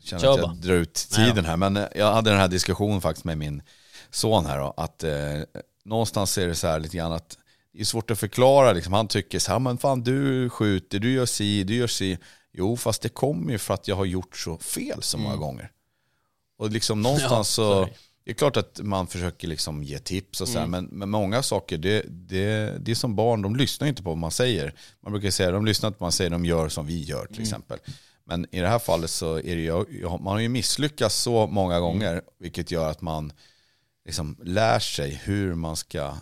känner 0.00 0.22
Kör 0.22 0.32
att 0.34 0.38
jag 0.38 0.56
drar 0.56 0.74
ut 0.74 0.94
tiden 0.94 1.44
här, 1.44 1.56
men 1.56 1.76
eh, 1.76 1.86
jag 1.94 2.12
hade 2.12 2.30
den 2.30 2.38
här 2.38 2.48
diskussionen 2.48 3.00
faktiskt 3.00 3.24
med 3.24 3.38
min 3.38 3.62
son 4.10 4.46
här 4.46 4.58
då, 4.58 4.74
att 4.76 5.04
eh, 5.04 5.40
någonstans 5.84 6.38
är 6.38 6.46
det 6.46 6.54
så 6.54 6.66
här 6.66 6.80
lite 6.80 6.96
grann 6.96 7.12
att 7.12 7.38
det 7.72 7.80
är 7.80 7.84
svårt 7.84 8.10
att 8.10 8.18
förklara, 8.18 8.72
liksom. 8.72 8.92
han 8.92 9.08
tycker 9.08 9.38
så 9.38 9.52
här, 9.52 9.58
men 9.58 9.78
fan 9.78 10.02
du 10.02 10.50
skjuter, 10.50 10.98
du 10.98 11.12
gör 11.12 11.26
si, 11.26 11.64
du 11.64 11.74
gör 11.74 11.86
si. 11.86 12.18
Jo, 12.52 12.76
fast 12.76 13.02
det 13.02 13.08
kommer 13.08 13.52
ju 13.52 13.58
för 13.58 13.74
att 13.74 13.88
jag 13.88 13.96
har 13.96 14.04
gjort 14.04 14.36
så 14.36 14.58
fel 14.58 15.02
så 15.02 15.18
många 15.18 15.36
gånger. 15.36 15.70
Och 16.62 16.70
liksom 16.70 17.02
någonstans 17.02 17.58
Ja, 17.58 17.64
så 17.64 17.84
det. 18.24 18.30
är 18.30 18.34
klart 18.34 18.56
att 18.56 18.80
man 18.82 19.06
försöker 19.06 19.48
liksom 19.48 19.82
ge 19.82 19.98
tips 19.98 20.40
och 20.40 20.48
så 20.48 20.58
Mm. 20.58 20.70
men, 20.70 20.84
men 20.84 21.10
många 21.10 21.42
saker, 21.42 21.78
det, 21.78 22.02
det, 22.08 22.76
det 22.80 22.90
är 22.90 22.94
som 22.94 23.16
barn, 23.16 23.42
de 23.42 23.56
lyssnar 23.56 23.88
inte 23.88 24.02
på 24.02 24.08
vad 24.10 24.18
man 24.18 24.30
säger. 24.30 24.74
Man 25.00 25.12
brukar 25.12 25.30
säga, 25.30 25.50
de 25.50 25.66
lyssnar 25.66 25.86
inte 25.88 25.98
på 25.98 26.02
vad 26.02 26.06
man 26.06 26.12
säger, 26.12 26.30
de 26.30 26.44
gör 26.44 26.68
som 26.68 26.86
vi 26.86 27.02
gör 27.02 27.26
till 27.26 27.36
Mm. 27.36 27.42
exempel. 27.42 27.78
Men 28.24 28.46
i 28.54 28.60
det 28.60 28.68
här 28.68 28.78
fallet 28.78 29.10
så 29.10 29.36
är 29.36 29.56
det 29.56 29.62
ju, 29.62 30.02
man 30.08 30.26
har 30.26 30.38
ju 30.40 30.48
misslyckats 30.48 31.14
så 31.16 31.46
många 31.46 31.74
Mm. 31.76 31.82
gånger, 31.88 32.22
vilket 32.38 32.70
gör 32.70 32.90
att 32.90 33.00
man 33.00 33.32
liksom 34.06 34.36
lär 34.44 34.78
sig 34.78 35.20
hur 35.24 35.54
man 35.54 35.76
ska 35.76 36.14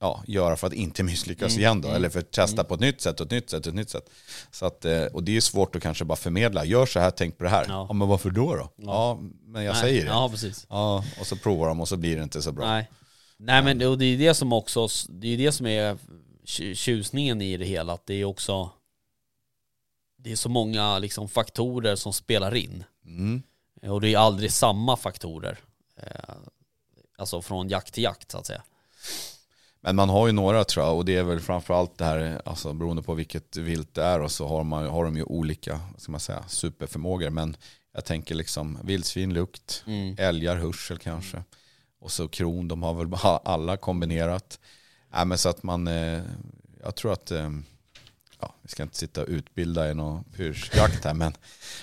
ja, 0.00 0.22
göra 0.26 0.56
för 0.56 0.66
att 0.66 0.72
inte 0.72 1.02
misslyckas 1.02 1.52
Mm, 1.52 1.60
igen 1.60 1.80
då. 1.80 1.88
mm, 1.88 1.96
Eller 1.96 2.08
för 2.08 2.18
att 2.18 2.30
testa 2.30 2.64
på 2.64 2.74
ett 2.74 2.80
nytt 2.80 3.00
sätt 3.00 3.20
och 3.20 3.26
ett 3.26 3.32
nytt 3.32 3.50
sätt 3.50 3.60
och 3.66 3.70
ett 3.70 3.74
nytt 3.74 3.90
sätt. 3.90 4.10
Så 4.50 4.66
att, 4.66 4.84
eh, 4.84 5.02
och 5.04 5.22
det 5.22 5.36
är 5.36 5.40
svårt 5.40 5.76
att 5.76 5.82
kanske 5.82 6.04
bara 6.04 6.16
förmedla, 6.16 6.64
gör 6.64 6.86
så 6.86 7.00
här, 7.00 7.10
tänk 7.10 7.38
på 7.38 7.44
det 7.44 7.50
här. 7.50 7.66
Ja. 7.68 7.86
Ja, 7.88 7.92
men 7.94 8.08
varför 8.08 8.30
då 8.30 8.54
då? 8.56 8.70
Ja, 8.76 9.18
men 9.46 9.64
jag 9.64 9.72
Nej, 9.72 9.82
säger 9.82 10.02
det. 10.04 10.08
Ja, 10.10 10.28
precis. 10.28 10.66
Ja, 10.70 11.04
och 11.20 11.26
så 11.26 11.36
provar 11.36 11.68
de 11.68 11.80
och 11.80 11.88
så 11.88 11.96
blir 11.96 12.16
det 12.16 12.22
inte 12.22 12.42
så 12.42 12.52
bra. 12.52 12.66
Nej. 12.66 12.90
Nej 13.36 13.62
men 13.62 13.82
och 13.88 13.98
det 13.98 14.04
är 14.04 14.18
det 14.18 14.34
som 14.34 14.52
också, 14.52 14.88
det 15.08 15.28
är 15.28 15.36
det 15.38 15.52
som 15.52 15.66
är 15.66 15.98
tju- 16.44 16.74
tjusningen 16.74 17.40
i 17.42 17.56
det 17.56 17.64
hela, 17.64 17.92
att 17.92 18.06
det 18.06 18.14
är 18.14 18.24
också 18.24 18.70
det 20.18 20.32
är 20.32 20.36
så 20.36 20.48
många 20.48 20.98
liksom 20.98 21.28
faktorer 21.28 21.96
som 21.96 22.12
spelar 22.12 22.54
in. 22.54 22.84
Mm. 23.04 23.42
Och 23.82 24.00
det 24.00 24.14
är 24.14 24.18
aldrig 24.18 24.52
samma 24.52 24.96
faktorer. 24.96 25.58
Eh, 26.02 26.34
Alltså 27.18 27.42
från 27.42 27.68
jakt 27.68 27.94
till 27.94 28.02
jakt 28.04 28.30
så 28.30 28.38
att 28.38 28.46
säga. 28.46 28.62
Men 29.86 29.96
man 29.96 30.08
har 30.08 30.26
ju 30.26 30.32
några 30.32 30.64
tror 30.64 30.86
jag 30.86 30.96
och 30.96 31.04
det 31.04 31.16
är 31.16 31.22
väl 31.22 31.40
framförallt 31.40 31.98
det 31.98 32.04
här, 32.04 32.42
alltså 32.44 32.72
beroende 32.72 33.02
på 33.02 33.14
vilket 33.14 33.56
vilt 33.56 33.94
det 33.94 34.02
är 34.02 34.20
och 34.20 34.30
så 34.30 34.48
har, 34.48 34.64
man, 34.64 34.86
har 34.86 35.04
de 35.04 35.16
ju 35.16 35.22
olika, 35.22 35.80
ska 35.98 36.12
man 36.12 36.20
säga, 36.20 36.44
superförmågor. 36.48 37.30
Men 37.30 37.56
jag 37.94 38.04
tänker 38.04 38.34
liksom 38.34 38.78
vildsvin, 38.84 39.34
lukt, 39.34 39.84
Mm. 39.86 40.14
älgar, 40.18 40.56
hörsel 40.56 40.98
kanske. 40.98 41.42
Och 42.00 42.10
så 42.10 42.28
kron, 42.28 42.68
de 42.68 42.82
har 42.82 42.94
väl 42.94 43.18
alla 43.44 43.76
kombinerat. 43.76 44.60
Nej, 45.12 45.24
men 45.24 45.38
så 45.38 45.48
att 45.48 45.62
man, 45.62 45.88
eh, 45.88 46.22
jag 46.82 46.94
tror 46.96 47.12
att, 47.12 47.30
eh, 47.30 47.50
ja, 48.40 48.54
vi 48.62 48.68
ska 48.68 48.82
inte 48.82 48.96
sitta 48.96 49.22
och 49.22 49.28
utbilda 49.28 49.90
i 49.90 49.94
någon 49.94 50.24
pyrschjakt 50.24 51.04
här, 51.04 51.14
men, 51.14 51.32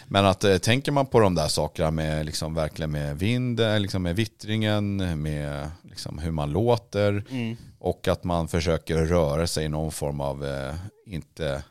men 0.08 0.26
att 0.26 0.44
eh, 0.44 0.58
tänker 0.58 0.92
man 0.92 1.06
på 1.06 1.20
de 1.20 1.36
där 1.36 1.48
sakerna 1.48 1.92
med, 1.92 2.26
liksom, 2.26 2.54
verkligen 2.54 2.92
med 2.92 3.20
vind, 3.20 3.60
eh, 3.60 3.80
liksom 3.80 4.04
med 4.04 4.16
vittringen, 4.16 5.22
med 5.22 5.72
liksom, 5.90 6.20
hur 6.20 6.32
man 6.32 6.52
låter 6.52 7.26
Mm. 7.30 7.58
och 7.80 8.08
att 8.08 8.24
man 8.24 8.48
försöker 8.48 8.98
röra 8.98 9.48
sig 9.48 9.66
i 9.66 9.70
någon 9.70 9.92
form 9.92 10.22
av, 10.22 10.46
eh, 10.46 10.76
inte, 11.06 11.64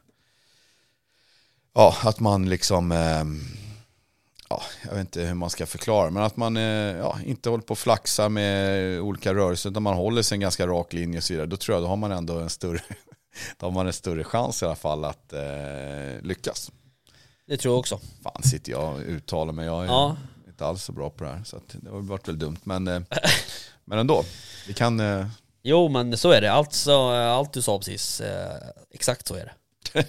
ja, 1.75 1.97
att 2.03 2.21
man 2.21 2.49
liksom, 2.49 2.93
eh, 2.93 3.25
ja, 4.49 4.63
jag 4.85 4.91
vet 4.91 5.01
inte 5.01 5.21
hur 5.21 5.35
man 5.35 5.51
ska 5.51 5.67
förklara, 5.67 6.11
men 6.11 6.23
att 6.23 6.37
man 6.37 6.57
eh, 6.57 6.63
ja, 6.97 7.19
inte 7.25 7.51
håller 7.51 7.63
på 7.65 7.73
att 7.73 7.79
flaxa 7.79 8.29
med 8.29 9.01
olika 9.01 9.35
rörelser, 9.35 9.71
utan 9.71 9.83
man 9.83 9.95
håller 9.95 10.23
sig 10.23 10.37
en 10.37 10.41
ganska 10.41 10.67
rak 10.67 10.93
linje 10.93 11.19
och 11.19 11.25
så 11.25 11.33
vidare. 11.33 11.47
Då 11.47 11.57
tror 11.57 11.77
jag 11.77 11.85
då 11.85 11.89
har 11.89 11.97
man 11.97 12.13
ändå 12.13 12.39
en 12.39 12.51
större, 12.51 12.81
då 13.59 13.67
har 13.67 13.71
man 13.71 13.87
en 13.87 13.93
större 13.93 14.25
chans 14.25 14.63
i 14.63 14.67
alla 14.67 14.75
fall 14.77 15.05
att 15.05 15.33
eh, 15.33 16.21
lyckas. 16.23 16.71
Det 17.47 17.57
tror 17.57 17.73
jag 17.75 17.79
också. 17.79 18.01
Fan 18.23 18.43
sitter 18.43 18.73
jag 18.73 18.95
och 18.95 19.01
uttalar 19.01 19.53
mig, 19.53 19.67
jag 19.67 19.83
är 19.83 19.87
Ja. 19.87 20.17
inte 20.47 20.67
alls 20.67 20.85
så 20.85 20.93
bra 20.93 21.11
på 21.11 21.25
det 21.25 21.31
här, 21.31 21.45
så 21.45 21.61
det 21.73 21.91
har 21.91 22.01
varit 22.01 22.29
väl 22.29 22.39
dumt. 22.39 22.57
Men, 22.65 22.89
eh, 22.89 23.03
men 23.85 23.99
ändå, 23.99 24.25
vi 24.67 24.75
kan, 24.75 25.01
eh, 25.01 25.27
Jo 25.63 25.89
men 25.89 26.17
så 26.19 26.31
är 26.31 26.41
det, 26.41 26.53
allt, 26.53 26.73
så, 26.73 27.09
allt 27.11 27.53
du 27.53 27.63
sa 27.63 27.79
precis, 27.79 28.21
eh, 28.21 28.57
exakt 28.91 29.27
så 29.29 29.35
är 29.35 29.45
det. 29.45 29.53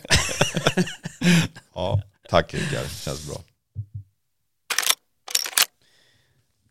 ja, 1.75 2.01
tack 2.29 2.53
Rickard, 2.53 2.87
känns 2.89 3.27
bra. 3.27 3.37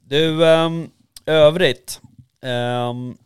Du, 0.00 0.42
um, 0.44 0.90
övrigt. 1.26 2.00
ehm, 2.42 3.16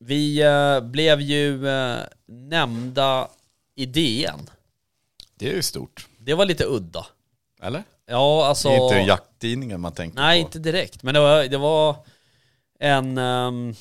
vi 0.00 0.42
eh, 0.42 0.80
blev 0.80 1.20
ju 1.20 1.68
eh, 1.68 2.00
nämnda 2.28 3.28
i 3.74 3.86
DN. 3.86 4.50
Det 5.34 5.48
är 5.50 5.54
ju 5.54 5.62
stort, 5.62 6.06
Det 6.18 6.34
var 6.34 6.44
lite 6.44 6.64
udda. 6.64 7.06
eller? 7.62 7.82
Ja, 8.06 8.46
alltså... 8.46 8.68
Det 8.68 8.74
är 8.74 8.82
inte 8.82 8.96
jakttidningen 9.08 9.80
man 9.80 9.92
tänker 9.92 10.16
Nej, 10.20 10.42
på. 10.42 10.46
inte 10.46 10.58
direkt. 10.58 11.02
Men 11.02 11.14
det 11.14 11.20
var, 11.20 11.44
det 11.44 11.56
var 11.58 11.96
en, 12.78 13.18
ehm, 13.18 13.74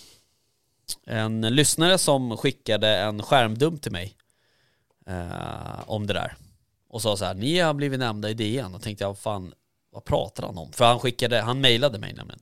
en 1.06 1.42
lyssnare 1.42 1.98
som 1.98 2.38
skickade 2.38 2.98
en 2.98 3.24
skärmdump 3.24 3.82
till 3.82 3.92
mig 3.92 4.16
eh, 5.08 5.90
om 5.90 6.08
det 6.08 6.14
där. 6.14 6.36
Och 6.90 7.02
sa 7.02 7.18
så 7.18 7.26
här, 7.26 7.34
ni 7.34 7.60
har 7.60 7.74
blivit 7.74 8.00
nämnda 8.00 8.30
i 8.30 8.34
DN. 8.34 8.76
Och 8.76 8.82
tänkte 8.82 9.04
jag, 9.04 9.18
fan, 9.18 9.54
vad 9.92 10.06
pratar 10.06 10.44
han 10.44 10.58
om? 10.58 10.72
För 10.72 10.86
han 10.86 11.00
skickade, 11.00 11.42
han 11.42 11.62
mejlade 11.62 12.00
mig 12.00 12.14
nämligen. 12.14 12.40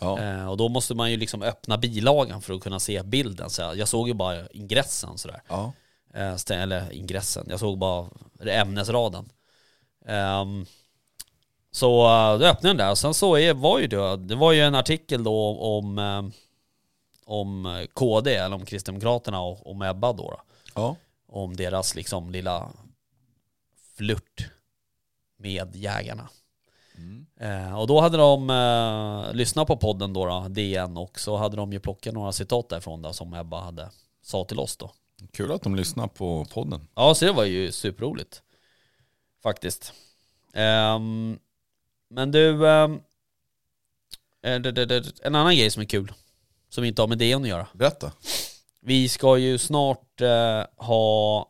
Ja. 0.00 0.18
Eh, 0.18 0.48
och 0.50 0.56
då 0.56 0.68
måste 0.68 0.94
man 0.94 1.10
ju 1.10 1.16
liksom 1.16 1.42
öppna 1.42 1.78
bilagan 1.78 2.42
för 2.42 2.54
att 2.54 2.62
kunna 2.62 2.80
se 2.80 3.02
bilden. 3.02 3.50
Så 3.50 3.72
jag, 3.76 3.88
såg 3.88 4.08
ju 4.08 4.14
bara 4.14 4.48
ingressen 4.48 5.18
sådär. 5.18 5.42
Ja. 5.48 5.72
Eh, 6.14 6.36
eller 6.50 6.92
ingressen, 6.92 7.46
jag 7.50 7.60
såg 7.60 7.78
bara 7.78 8.08
ämnesraden. 8.46 9.32
Ehm, 10.06 10.66
så 11.70 12.06
eh, 12.06 12.38
då 12.38 12.44
öppnade 12.46 12.68
jag 12.68 12.76
den 12.76 12.76
där 12.76 12.90
och 12.90 12.98
sen 12.98 13.14
så 13.14 13.36
är, 13.36 13.54
var 13.54 13.78
ju 13.78 13.86
det, 13.86 14.16
det 14.16 14.34
var 14.34 14.52
ju 14.52 14.60
en 14.60 14.74
artikel 14.74 15.24
då 15.24 15.58
om, 15.58 15.98
eh, 15.98 16.22
om 17.24 17.86
KD, 17.92 18.34
eller 18.34 18.56
om 18.56 18.66
Kristdemokraterna 18.66 19.40
och 19.40 19.70
om 19.70 19.82
Ebba 19.82 20.12
då, 20.12 20.22
då. 20.22 20.40
ja. 20.74 20.96
Om 21.30 21.56
deras 21.56 21.94
liksom 21.94 22.30
lilla 22.30 22.68
flört 23.96 24.50
med 25.36 25.76
jägarna. 25.76 26.28
Eh, 27.40 27.78
och 27.78 27.86
då 27.86 28.00
hade 28.00 28.16
de 28.16 28.50
eh, 28.50 29.34
lyssnat 29.34 29.66
på 29.66 29.76
podden 29.76 30.12
då, 30.12 30.26
då, 30.26 30.48
DN, 30.48 30.96
och 30.96 31.20
så 31.20 31.36
hade 31.36 31.56
de 31.56 31.72
ju 31.72 31.80
plockat 31.80 32.14
några 32.14 32.32
citat 32.32 32.68
därifrån 32.68 33.02
då, 33.02 33.12
som 33.12 33.34
Ebba 33.34 33.60
hade 33.60 33.90
sa 34.22 34.44
till 34.44 34.58
oss 34.58 34.76
då. 34.76 34.90
Kul 35.32 35.52
att 35.52 35.62
de 35.62 35.74
lyssnar 35.74 36.08
på 36.08 36.44
podden. 36.44 36.88
Ja, 36.94 37.14
så 37.14 37.24
det 37.24 37.32
var 37.32 37.44
ju 37.44 37.72
superroligt. 37.72 38.42
Faktiskt. 39.42 39.92
Ehm, 40.54 41.38
men 42.10 42.30
du, 42.30 42.68
ehm, 42.68 43.00
eh, 44.42 44.62
en 45.22 45.34
annan 45.34 45.56
grej 45.56 45.70
som 45.70 45.82
är 45.82 45.86
kul, 45.86 46.12
som 46.68 46.84
inte 46.84 47.02
har 47.02 47.06
med 47.06 47.18
DN 47.18 47.42
att 47.42 47.48
göra. 47.48 47.66
Berätta. 47.72 48.12
Vi 48.80 49.08
ska 49.08 49.38
ju 49.38 49.58
snart 49.58 50.20
eh, 50.20 50.64
ha, 50.76 51.40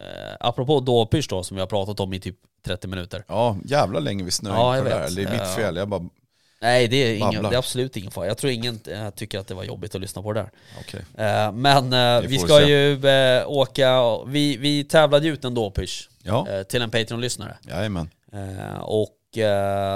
eh, 0.00 0.36
apropå 0.40 0.80
dåpyrs 0.80 1.28
då, 1.28 1.42
som 1.42 1.54
vi 1.54 1.60
har 1.60 1.66
pratat 1.66 2.00
om 2.00 2.12
i 2.12 2.20
typ 2.20 2.38
30 2.64 2.86
minuter. 2.88 3.24
Ja, 3.28 3.56
jävla 3.64 4.00
länge 4.00 4.24
vi 4.24 4.30
snöade 4.30 4.58
Ja, 4.60 4.78
in 4.78 4.82
på 4.84 4.88
det 4.88 4.98
vet. 4.98 5.16
Det 5.16 5.22
är 5.22 5.30
mitt 5.30 5.54
fel. 5.56 5.76
Jag 5.76 5.88
bara, 5.88 6.08
Nej, 6.60 6.88
det 6.88 6.96
är, 6.96 7.14
ingen, 7.14 7.42
det 7.42 7.48
är 7.48 7.58
absolut 7.58 7.96
ingen 7.96 8.10
fara. 8.10 8.26
Jag 8.26 8.38
tror 8.38 8.52
ingen 8.52 8.80
eh, 8.88 9.10
tycker 9.10 9.38
att 9.38 9.46
det 9.48 9.54
var 9.54 9.64
jobbigt 9.64 9.94
att 9.94 10.00
lyssna 10.00 10.22
på 10.22 10.32
det 10.32 10.40
där. 10.40 10.50
okej. 10.80 11.00
Eh, 11.26 11.52
men 11.52 11.92
eh, 11.92 12.28
Vi 12.28 12.38
ska 12.38 12.58
se. 12.58 12.64
ju 12.64 13.00
åka, 13.44 14.18
vi, 14.26 14.56
vi 14.56 14.84
tävlade 14.84 15.28
ut 15.28 15.44
en 15.44 15.54
dåpyrs 15.54 16.08
Ja, 16.22 16.46
till 16.68 16.82
en 16.82 16.90
Patreon-lyssnare. 16.90 17.56
jajamän. 17.68 18.10
Och 18.82 19.18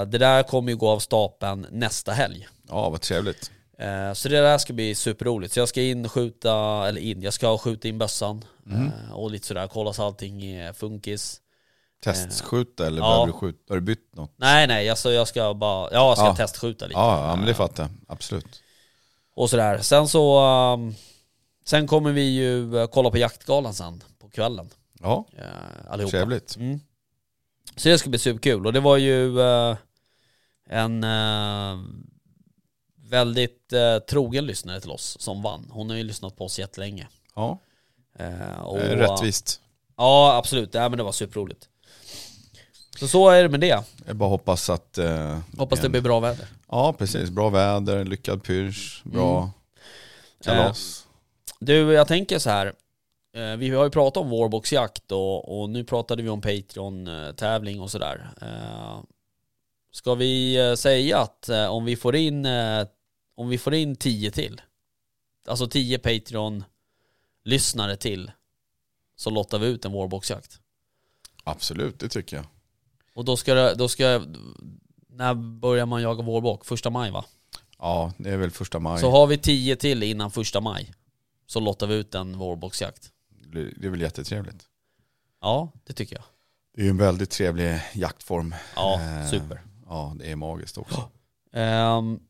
det 0.06 0.18
där 0.18 0.42
kommer 0.42 0.70
ju 0.72 0.76
gå 0.76 0.88
av 0.90 0.98
stapeln 0.98 1.66
nästa 1.70 2.12
helg. 2.12 2.48
Ja, 2.68 2.90
vad 2.90 3.00
trevligt. 3.00 3.50
Så 4.14 4.28
det 4.28 4.40
där 4.40 4.58
ska 4.58 4.72
bli 4.72 4.94
superroligt. 4.94 5.52
Så 5.54 5.60
jag 5.60 5.68
ska 5.68 5.82
in 5.82 6.08
skjuta, 6.08 6.84
eller 6.88 7.00
in, 7.00 7.22
jag 7.22 7.32
ska 7.32 7.58
skjuta 7.58 7.88
in 7.88 7.98
bössan. 7.98 8.44
Mm. 8.70 8.90
Och 9.12 9.30
lite 9.30 9.46
sådär, 9.46 9.66
kolla 9.66 9.92
så 9.92 10.02
allting 10.06 10.44
är 10.44 10.72
funkis. 10.72 11.40
Testskjuta 12.12 12.86
eller 12.86 12.98
ja. 13.02 13.08
behöver 13.08 13.26
du 13.26 13.32
skjuta? 13.32 13.58
Har 13.68 13.74
du 13.76 13.80
bytt 13.80 14.14
något? 14.16 14.32
Nej 14.36 14.66
nej, 14.66 14.90
alltså 14.90 15.12
jag 15.12 15.28
ska 15.28 15.54
bara, 15.54 15.88
ja 15.92 16.08
jag 16.08 16.16
ska 16.16 16.26
Ja. 16.26 16.36
testskjuta 16.36 16.86
lite. 16.86 16.98
Ja, 16.98 17.28
ja 17.28 17.36
men 17.36 17.46
det 17.46 17.54
fattar 17.54 17.82
jag. 17.82 17.90
Absolut. 18.08 18.62
Och 19.34 19.50
sådär. 19.50 19.78
Sen 19.78 20.08
så, 20.08 20.40
um, 20.74 20.94
sen 21.64 21.86
kommer 21.86 22.12
vi 22.12 22.22
ju 22.22 22.78
eh, 22.78 22.86
kolla 22.86 23.10
på 23.10 23.18
jaktgalan 23.18 23.74
sen 23.74 24.04
på 24.18 24.28
kvällen. 24.28 24.70
Ja, 25.00 25.24
Uh, 25.38 25.92
allihopa. 25.92 26.10
trevligt. 26.10 26.56
Mm. 26.56 26.80
Så 27.76 27.88
det 27.88 27.98
ska 27.98 28.10
bli 28.10 28.18
superkul. 28.18 28.66
Och 28.66 28.72
det 28.72 28.80
var 28.80 28.96
ju 28.96 29.40
eh, 29.40 29.76
en 30.68 31.04
eh, 31.04 31.76
väldigt 33.10 33.72
eh, 33.72 33.98
trogen 33.98 34.46
lyssnare 34.46 34.80
till 34.80 34.90
oss 34.90 35.16
som 35.20 35.42
vann. 35.42 35.66
Hon 35.70 35.90
har 35.90 35.96
ju 35.96 36.02
lyssnat 36.02 36.36
på 36.36 36.44
oss 36.44 36.58
jättelänge. 36.58 37.08
Ja, 37.34 37.58
och, 38.62 38.78
eh, 38.78 38.96
rättvist. 38.96 39.60
Ja, 39.96 40.36
absolut. 40.36 40.74
Ja, 40.74 40.88
men 40.88 40.96
det 40.98 41.02
var 41.04 41.12
superroligt. 41.12 41.68
Så 42.98 43.08
så 43.08 43.28
är 43.28 43.42
det 43.42 43.48
med 43.48 43.60
det. 43.60 43.84
Jag 44.06 44.16
bara 44.16 44.28
hoppas 44.28 44.70
att... 44.70 44.98
Eh, 44.98 45.38
Hoppas 45.58 45.80
det 45.80 45.88
blir 45.88 46.00
bra 46.00 46.20
väder. 46.20 46.46
Ja, 46.68 46.92
precis. 46.92 47.30
Bra 47.30 47.48
väder, 47.50 48.04
lyckad 48.04 48.42
pyrs, 48.42 49.02
bra 49.04 49.38
Mm. 49.38 49.50
kalas. 50.58 51.06
Du, 51.58 51.92
jag 51.92 52.08
tänker 52.08 52.38
så 52.38 52.50
här. 52.50 52.72
Eh, 53.36 53.56
Vi 53.56 53.70
har 53.70 53.84
ju 53.84 53.90
pratat 53.90 54.16
om 54.16 54.30
vårboxjakt 54.30 55.12
och, 55.12 55.60
och 55.60 55.70
nu 55.70 55.84
pratade 55.84 56.22
vi 56.22 56.28
om 56.28 56.40
Patreon-tävling 56.40 57.80
och 57.80 57.90
sådär. 57.90 58.30
Eh, 58.42 59.00
Ska 59.92 60.14
vi 60.14 60.56
eh, 60.68 60.74
säga 60.74 61.18
att 61.18 61.48
eh, 61.48 61.66
om 61.66 61.84
vi 61.84 61.96
får 61.96 62.16
in 62.16 62.46
eh, 62.46 62.86
om 63.36 63.48
vi 63.48 63.58
får 63.58 63.74
in 63.74 63.96
10 63.96 64.30
till, 64.30 64.60
alltså 65.48 65.66
10 65.68 65.98
Patreon-lyssnare 65.98 67.96
till, 67.96 68.30
så 69.16 69.30
lottar 69.30 69.58
vi 69.58 69.66
ut 69.66 69.84
en 69.84 69.92
vårboxjakt. 69.92 70.60
Absolut, 71.44 72.00
det 72.00 72.08
tycker 72.08 72.36
jag. 72.36 72.46
Och 73.16 73.24
då 73.24 73.36
ska 73.36 73.54
det, 73.54 73.74
då 73.74 73.88
ska 73.88 74.24
när 75.08 75.34
börjar 75.34 75.86
man 75.86 76.02
jaga 76.02 76.22
vårbock? 76.22 76.64
Första 76.64 76.90
maj 76.90 77.10
va? 77.10 77.24
Ja, 77.78 78.12
det 78.18 78.30
är 78.30 78.36
väl 78.36 78.50
första 78.50 78.78
maj. 78.78 79.00
Så 79.00 79.10
har 79.10 79.26
vi 79.26 79.38
10 79.38 79.76
till 79.76 80.02
innan 80.02 80.30
första 80.30 80.60
maj, 80.60 80.94
så 81.46 81.60
lottar 81.60 81.86
vi 81.86 81.94
ut 81.94 82.14
en 82.14 82.38
vårboxjakt. 82.38 83.10
Det 83.76 83.86
är 83.86 83.90
väl 83.90 84.00
jättetrevligt. 84.00 84.64
Ja, 85.40 85.72
det 85.86 85.92
tycker 85.92 86.16
jag. 86.16 86.24
Det 86.74 86.80
är 86.80 86.84
ju 86.84 86.90
en 86.90 86.96
väldigt 86.96 87.30
trevlig 87.30 87.80
jaktform. 87.94 88.54
Ja, 88.76 89.00
Eh, 89.00 89.30
super. 89.30 89.62
Ja, 89.86 90.14
det 90.18 90.30
är 90.30 90.36
magiskt 90.36 90.78
också. 90.78 91.08
Ehm, 91.52 92.20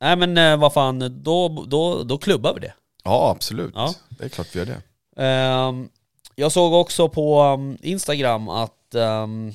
nej 0.00 0.16
men 0.16 0.38
eh, 0.38 0.56
vad 0.56 0.72
fan, 0.72 1.22
då, 1.22 1.64
då, 1.68 2.02
då 2.02 2.18
klubbar 2.18 2.54
vi 2.54 2.60
det. 2.60 2.74
Ja, 3.04 3.30
absolut. 3.30 3.72
Ja. 3.74 3.94
Det 4.08 4.24
är 4.24 4.28
klart 4.28 4.54
vi 4.54 4.58
gör 4.58 4.66
det. 4.66 4.82
Ehm, 5.24 5.88
jag 6.34 6.52
såg 6.52 6.72
också 6.72 7.08
på 7.08 7.42
um, 7.42 7.78
Instagram 7.82 8.48
att, 8.48 8.94
um, 8.94 9.52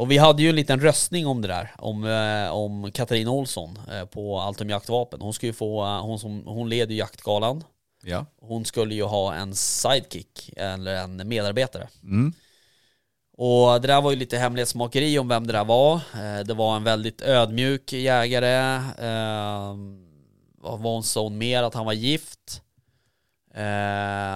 och 0.00 0.10
vi 0.10 0.18
hade 0.18 0.42
ju 0.42 0.48
en 0.48 0.56
liten 0.56 0.80
röstning 0.80 1.26
om 1.26 1.42
det 1.42 1.48
där, 1.48 1.74
om, 1.78 2.04
eh, 2.04 2.50
om 2.50 2.92
Katarina 2.92 3.30
Olsson 3.30 3.78
eh, 3.92 4.04
på 4.04 4.38
Allt 4.38 4.60
om 4.60 4.70
jaktvapen. 4.70 5.20
Hon 5.20 5.32
ska 5.32 5.46
ju 5.46 5.52
få, 5.52 5.84
eh, 5.84 6.00
hon, 6.02 6.18
som, 6.18 6.42
hon 6.46 6.68
leder 6.68 6.92
ju 6.92 6.98
jaktgalan, 6.98 7.64
Ja. 8.02 8.26
hon 8.40 8.64
skulle 8.64 8.94
ju 8.94 9.02
ha 9.02 9.34
en 9.34 9.54
sidekick, 9.54 10.50
eller 10.56 10.94
en 10.94 11.28
medarbetare. 11.28 11.88
Mm. 12.02 12.32
Och 13.36 13.80
det 13.80 13.88
där 13.88 14.00
var 14.00 14.10
ju 14.10 14.16
lite 14.16 14.38
hemlighetsmakeri 14.38 15.18
om 15.18 15.28
vem 15.28 15.46
det 15.46 15.52
där 15.52 15.64
var. 15.64 16.00
Det 16.44 16.54
var 16.54 16.76
en 16.76 16.84
väldigt 16.84 17.22
ödmjuk 17.22 17.92
jägare. 17.92 18.80
Vad 20.58 20.80
var 20.80 20.92
hon 20.92 21.02
sa 21.02 21.22
hon 21.22 21.38
mer? 21.38 21.62
Att 21.62 21.74
han 21.74 21.86
var 21.86 21.92
gift. 21.92 22.62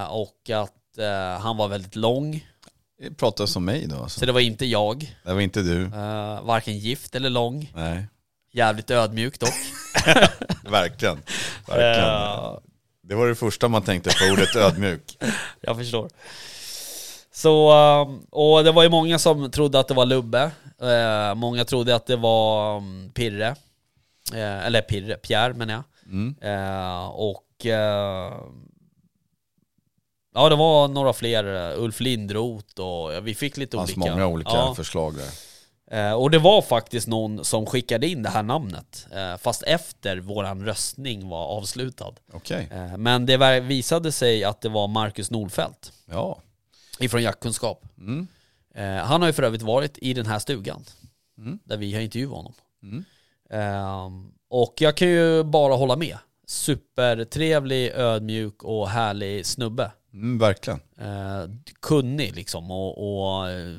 Och 0.09 0.51
att 0.51 0.99
han 1.41 1.57
var 1.57 1.69
väldigt 1.69 1.97
lång. 1.97 2.47
Det 2.99 3.15
pratas 3.15 3.57
om 3.57 3.65
mig 3.65 3.87
då 3.87 4.03
alltså. 4.03 4.21
Så 4.21 4.27
det 4.27 4.33
var 4.33 4.41
inte 4.41 4.67
jag. 4.67 5.17
Det 5.25 5.33
var 5.35 5.41
inte 5.41 5.63
du. 5.63 5.83
Eh, 5.85 6.43
Varken 6.43 6.79
gift 6.79 7.15
eller 7.15 7.31
lång. 7.31 7.73
Nej, 7.75 8.07
Jävligt 8.53 8.91
ödmjuk 8.91 9.39
dock. 9.41 9.55
verkligen. 10.71 11.19
verkligen. 11.69 12.11
Eh, 12.11 12.59
Det 13.03 13.15
var 13.15 13.27
det 13.29 13.35
första 13.35 13.69
man 13.69 13.83
tänkte 13.83 14.11
på, 14.11 14.33
ordet 14.33 14.57
ödmjuk. 14.57 15.19
Jag 15.61 15.77
förstår. 15.77 16.09
Så, 17.33 17.71
eh, 17.73 18.09
och 18.31 18.65
det 18.65 18.73
var 18.73 18.83
ju 18.83 18.89
många 18.89 19.19
som 19.19 19.51
trodde 19.51 19.79
att 19.81 19.89
det 19.89 19.95
var 19.95 20.07
Lubbe. 20.07 20.51
Eh, 20.83 21.35
Många 21.35 21.65
trodde 21.65 21.95
att 21.95 22.07
det 22.07 22.17
var 22.17 22.77
mm, 22.79 23.11
Pirre. 23.15 23.49
Eh, 24.35 24.67
Eller 24.67 24.83
Pirre, 24.83 25.15
Pierre 25.17 25.55
menar 25.55 25.75
jag. 25.75 25.83
Mm. 26.07 26.35
Eh, 26.41 27.07
Och 27.07 27.67
eh, 27.67 28.33
Ja 30.35 30.49
det 30.49 30.57
var 30.57 30.89
några 30.89 31.13
fler, 31.13 31.73
eh, 31.73 31.83
Ulf 31.83 32.01
Lindroth 32.01 32.81
och 32.81 33.27
vi 33.27 33.35
fick 33.35 33.57
lite 33.57 33.77
olika. 33.77 34.01
många 34.01 34.27
olika 34.27 34.51
Ja. 34.51 34.75
förslag 34.75 35.15
där. 35.17 35.29
Eh, 35.91 36.13
Och 36.13 36.31
det 36.31 36.39
var 36.39 36.63
faktiskt 36.63 37.07
någon 37.09 37.45
som 37.45 37.67
skickade 37.67 38.07
in 38.09 38.23
det 38.23 38.29
här 38.29 38.43
namnet. 38.43 39.07
eh, 39.13 39.37
Fast 39.37 39.63
efter 39.63 40.17
våran 40.17 40.65
röstning 40.65 41.29
var 41.29 41.47
avslutad. 41.47 42.15
Eh, 42.51 42.97
Men 42.97 43.27
det 43.27 43.37
var- 43.37 43.61
visade 43.61 44.13
sig 44.13 44.45
att 44.45 44.61
det 44.61 44.69
var 44.69 44.89
Marcus 44.89 45.31
Nordfeldt 45.31 45.93
ja. 46.07 46.39
ifrån 46.99 47.23
jaktkunskap. 47.23 47.85
Mm. 47.99 48.27
Han 49.05 49.21
har 49.21 49.29
ju 49.29 49.33
för 49.33 49.43
övrigt 49.43 49.63
varit 49.63 49.99
i 49.99 50.15
den 50.15 50.27
här 50.27 50.39
stugan 50.39 50.85
Mm. 51.39 51.59
där 51.65 51.77
vi 51.77 51.95
har 51.95 52.01
intervjuat 52.01 52.37
honom. 52.37 52.53
Mm. 52.83 53.05
Ehm, 53.51 54.31
och 54.51 54.75
jag 54.79 54.97
kan 54.97 55.09
ju 55.09 55.43
bara 55.45 55.75
hålla 55.75 55.97
med. 55.97 56.19
Supertrevlig, 56.47 57.91
ödmjuk 57.91 58.63
och 58.63 58.89
härlig 58.89 59.47
snubbe. 59.47 59.91
Mm, 60.15 60.39
verkligen. 60.39 60.81
Eh, 60.99 61.51
kunnig 61.81 62.35
liksom 62.37 62.71
och, 62.71 62.99
och 63.39 63.51
eh, 63.51 63.77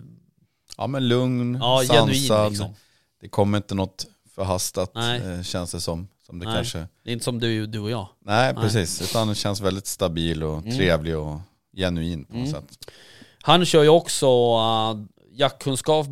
Ja 0.78 0.88
men 0.88 1.08
lugn, 1.08 1.58
ja, 1.62 1.78
sansad. 1.88 1.96
genuin 2.10 2.50
liksom. 2.50 2.74
Det 3.22 3.28
kommer 3.30 3.58
inte 3.58 3.76
något 3.76 4.06
förhastat 4.36 4.92
Nej. 4.96 5.22
eh, 5.22 5.42
känns 5.42 5.72
det 5.72 5.82
som. 5.82 6.08
Som 6.26 6.40
det 6.40 6.46
Nej. 6.46 6.56
kanske... 6.56 6.78
Det 7.04 7.10
är 7.10 7.14
inte 7.14 7.26
som 7.26 7.40
du, 7.40 7.68
du 7.68 7.80
och 7.80 7.90
jag. 7.92 8.08
Nej, 8.20 8.54
Nej. 8.54 8.64
precis. 8.64 9.02
Utan 9.02 9.28
det 9.28 9.36
känns 9.36 9.62
väldigt 9.62 9.88
stabil 9.88 10.44
och 10.44 10.58
Mm. 10.58 10.76
trevlig 10.78 11.18
och 11.18 11.40
genuin 11.78 12.26
på 12.26 12.34
något 12.38 12.48
Mm. 12.48 12.62
sätt. 12.62 12.92
Han 13.42 13.66
kör 13.66 13.84
ju 13.84 13.90
också 13.90 14.28
uh, 14.58 15.04
jaktkunskap 15.32 16.08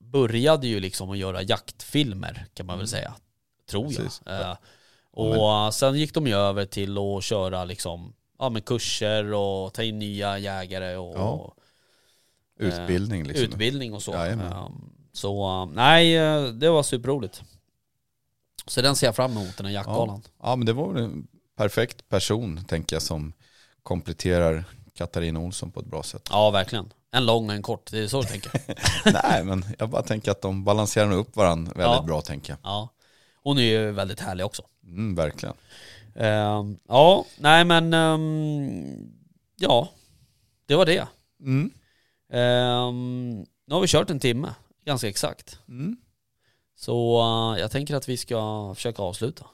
började 0.00 0.66
ju 0.66 0.80
liksom 0.80 1.10
att 1.10 1.18
göra 1.18 1.42
jaktfilmer 1.42 2.46
kan 2.54 2.66
man 2.66 2.78
väl 2.78 2.88
säga. 2.88 3.14
Tror 3.70 3.84
jag. 3.92 3.96
Precis. 3.96 4.22
Eh, 4.26 4.56
och 5.10 5.74
sen 5.74 5.94
gick 5.98 6.14
de 6.14 6.26
ju 6.26 6.34
över 6.34 6.64
till 6.64 6.98
att 6.98 7.24
köra 7.24 7.64
liksom, 7.64 8.12
ja 8.38 8.48
med 8.48 8.64
kurser 8.64 9.32
och 9.34 9.72
ta 9.74 9.82
in 9.82 9.98
nya 9.98 10.38
jägare 10.38 10.96
och, 10.96 11.16
Ja. 11.18 11.28
och 11.28 11.54
Utbildning 12.60 13.24
liksom. 13.24 13.44
utbildning 13.44 13.94
och 13.94 14.02
så. 14.02 14.12
Jajamän. 14.12 14.52
Um, 14.52 14.92
så 15.12 15.62
uh, 15.62 15.66
nej, 15.74 16.16
eh, 16.16 16.44
det 16.44 16.70
var 16.70 16.82
superroligt. 16.82 17.42
Så 18.66 18.82
den 18.82 18.96
ser 18.96 19.06
jag 19.06 19.16
fram 19.16 19.30
emot, 19.30 19.56
den 19.56 19.66
här 19.66 19.72
jaktgalan. 19.72 20.22
Ja 20.42 20.56
men 20.56 20.66
det 20.66 20.72
var 20.72 20.92
väl 20.92 21.02
en 21.02 21.26
perfekt 21.56 22.08
person 22.08 22.64
tänker 22.64 22.96
jag 22.96 23.02
som 23.02 23.32
kompletterar 23.82 24.64
Katarina 24.94 25.40
Olsson 25.40 25.70
på 25.70 25.80
ett 25.80 25.86
bra 25.86 26.02
sätt. 26.02 26.28
Ja. 26.30 26.50
verkligen. 26.50 26.92
En 27.10 27.26
lång 27.26 27.48
och 27.48 27.54
en 27.54 27.62
kort, 27.62 27.90
det 27.90 27.98
är 27.98 28.06
så 28.08 28.20
du 28.22 28.28
tänker. 28.28 28.52
Nej 29.24 29.44
men 29.44 29.64
jag 29.78 29.88
bara 29.88 30.02
tänker 30.02 30.30
att 30.30 30.42
de 30.42 30.64
balanserar 30.64 31.12
upp 31.12 31.36
varandra 31.36 31.72
väldigt 31.76 31.96
Ja. 31.96 32.02
bra 32.02 32.20
tänker 32.20 32.52
jag. 32.52 32.58
ja. 32.62 32.88
Hon 33.42 33.58
är 33.58 33.62
ju 33.62 33.90
väldigt 33.90 34.20
härlig 34.20 34.46
också. 34.46 34.62
Mm, 34.84 35.14
verkligen. 35.14 35.54
Um, 36.20 36.78
ja, 36.88 37.24
nej 37.36 37.64
men 37.64 37.94
um, 37.94 39.10
ja, 39.56 39.88
det 40.66 40.76
var 40.76 40.86
det. 40.86 41.06
Mm. 41.40 41.70
Um, 42.32 43.38
nu 43.66 43.74
har 43.74 43.80
vi 43.80 43.86
kört 43.88 44.10
en 44.10 44.20
timme, 44.20 44.54
ganska 44.86 45.08
exakt. 45.08 45.58
Mm. 45.68 45.96
Så 46.76 47.20
uh, 47.54 47.60
jag 47.60 47.70
tänker 47.70 47.94
att 47.96 48.08
vi 48.08 48.16
ska 48.16 48.72
försöka 48.74 49.02
avsluta. 49.02 49.44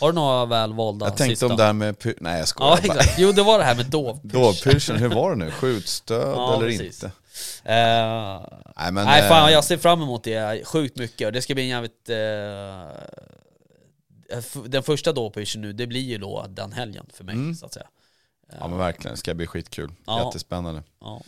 Har 0.00 0.08
du 0.08 0.14
några 0.14 0.44
välvalda 0.46 1.06
Jag 1.06 1.16
tänkte 1.16 1.32
sista? 1.36 1.46
om 1.46 1.56
det 1.56 1.62
här 1.64 1.72
med, 1.72 1.96
nej 2.20 2.38
jag 2.38 2.48
skojar 2.48 2.70
Ja 2.82 2.88
bara. 2.88 2.98
exakt, 2.98 3.18
jo 3.18 3.32
det 3.32 3.42
var 3.42 3.58
det 3.58 3.64
här 3.64 3.74
med 3.76 3.86
dovpysch. 3.86 4.32
Dovpyrschen, 4.32 4.96
hur 4.96 5.08
var 5.08 5.30
det 5.30 5.36
nu? 5.36 5.50
Skjutstöd 5.50 6.36
Ja, 6.36 6.54
eller 6.56 6.66
precis. 6.68 7.04
inte? 7.04 7.06
Eh, 7.64 8.40
Nej 8.76 8.92
men, 8.92 9.04
nej 9.04 9.28
fan 9.28 9.46
eh, 9.48 9.52
jag 9.52 9.64
ser 9.64 9.76
fram 9.76 10.02
emot 10.02 10.24
det 10.24 10.66
sjukt 10.66 10.96
mycket 10.98 11.26
och 11.26 11.32
det 11.32 11.42
ska 11.42 11.54
bli 11.54 11.62
en 11.62 11.68
jävligt... 11.68 12.08
f- 12.08 13.10
den 14.66 14.82
första 14.82 15.12
dovpyrschen 15.12 15.60
nu, 15.62 15.72
det 15.72 15.86
blir 15.86 16.00
ju 16.00 16.18
då 16.18 16.46
den 16.48 16.72
helgen 16.72 17.06
för 17.12 17.24
mig 17.24 17.34
Mm. 17.34 17.54
så 17.54 17.66
att 17.66 17.72
säga. 17.74 17.86
Ja 18.60 18.68
men 18.68 18.78
verkligen, 18.78 19.14
det 19.14 19.18
ska 19.20 19.34
bli 19.34 19.46
skitkul. 19.46 19.92
Ja. 20.06 20.24
Jättespännande. 20.26 20.82
Ja. 21.00 21.22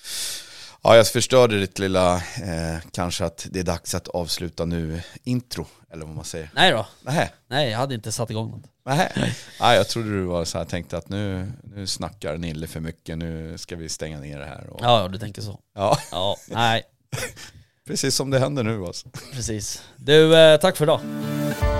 Ja, 0.82 0.96
jag 0.96 1.08
förstörde 1.08 1.60
ditt 1.60 1.78
lilla, 1.78 2.16
eh, 2.16 2.78
kanske 2.92 3.24
att 3.24 3.46
det 3.50 3.60
är 3.60 3.64
dags 3.64 3.94
att 3.94 4.08
avsluta 4.08 4.64
nu, 4.64 5.02
intro, 5.24 5.66
eller 5.90 6.06
vad 6.06 6.14
man 6.14 6.24
säger. 6.24 6.50
Nej 6.54 6.72
då, 6.72 6.86
Nähä, 7.02 7.30
nej 7.46 7.70
jag 7.70 7.78
hade 7.78 7.94
inte 7.94 8.12
satt 8.12 8.30
igång 8.30 8.50
något. 8.50 8.62
nähä. 8.84 9.12
Nej, 9.60 9.76
jag 9.76 9.88
trodde 9.88 10.08
du 10.10 10.22
var 10.24 10.44
så 10.44 10.58
här, 10.58 10.64
tänkte 10.64 10.96
att 10.98 11.08
nu, 11.08 11.52
nu 11.74 11.86
snackar 11.86 12.36
Nille 12.38 12.66
för 12.66 12.80
mycket, 12.80 13.18
nu 13.18 13.58
ska 13.58 13.76
vi 13.76 13.88
stänga 13.88 14.20
ner 14.20 14.38
det 14.38 14.46
här. 14.46 14.66
Och, 14.70 14.80
Ja, 14.82 15.00
ja 15.02 15.08
du 15.08 15.18
tänker 15.18 15.42
så. 15.42 15.60
ja, 15.74 15.98
Ja, 16.12 16.36
nej, 16.48 16.82
precis 17.88 18.14
som 18.14 18.30
det 18.30 18.38
händer 18.38 18.64
nu 18.64 18.84
alltså. 18.84 19.08
precis. 19.32 19.82
Du, 19.96 20.38
eh, 20.38 20.60
tack 20.60 20.76
för 20.76 20.84
idag. 20.84 21.00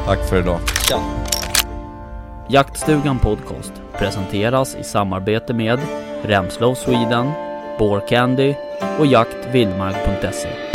Tack 0.07 0.29
för 0.29 0.39
idag. 0.39 0.61
Tja. 0.89 1.01
Jaktstugan 2.51 3.19
Podcast 3.19 3.73
presenteras 3.99 4.77
i 4.77 4.85
samarbete 4.85 5.55
med 5.55 5.81
Remslow 6.23 6.75
Sweden, 6.75 7.31
Candy 8.09 8.55
och 8.99 9.07
jaktvildmark.se. 9.07 10.68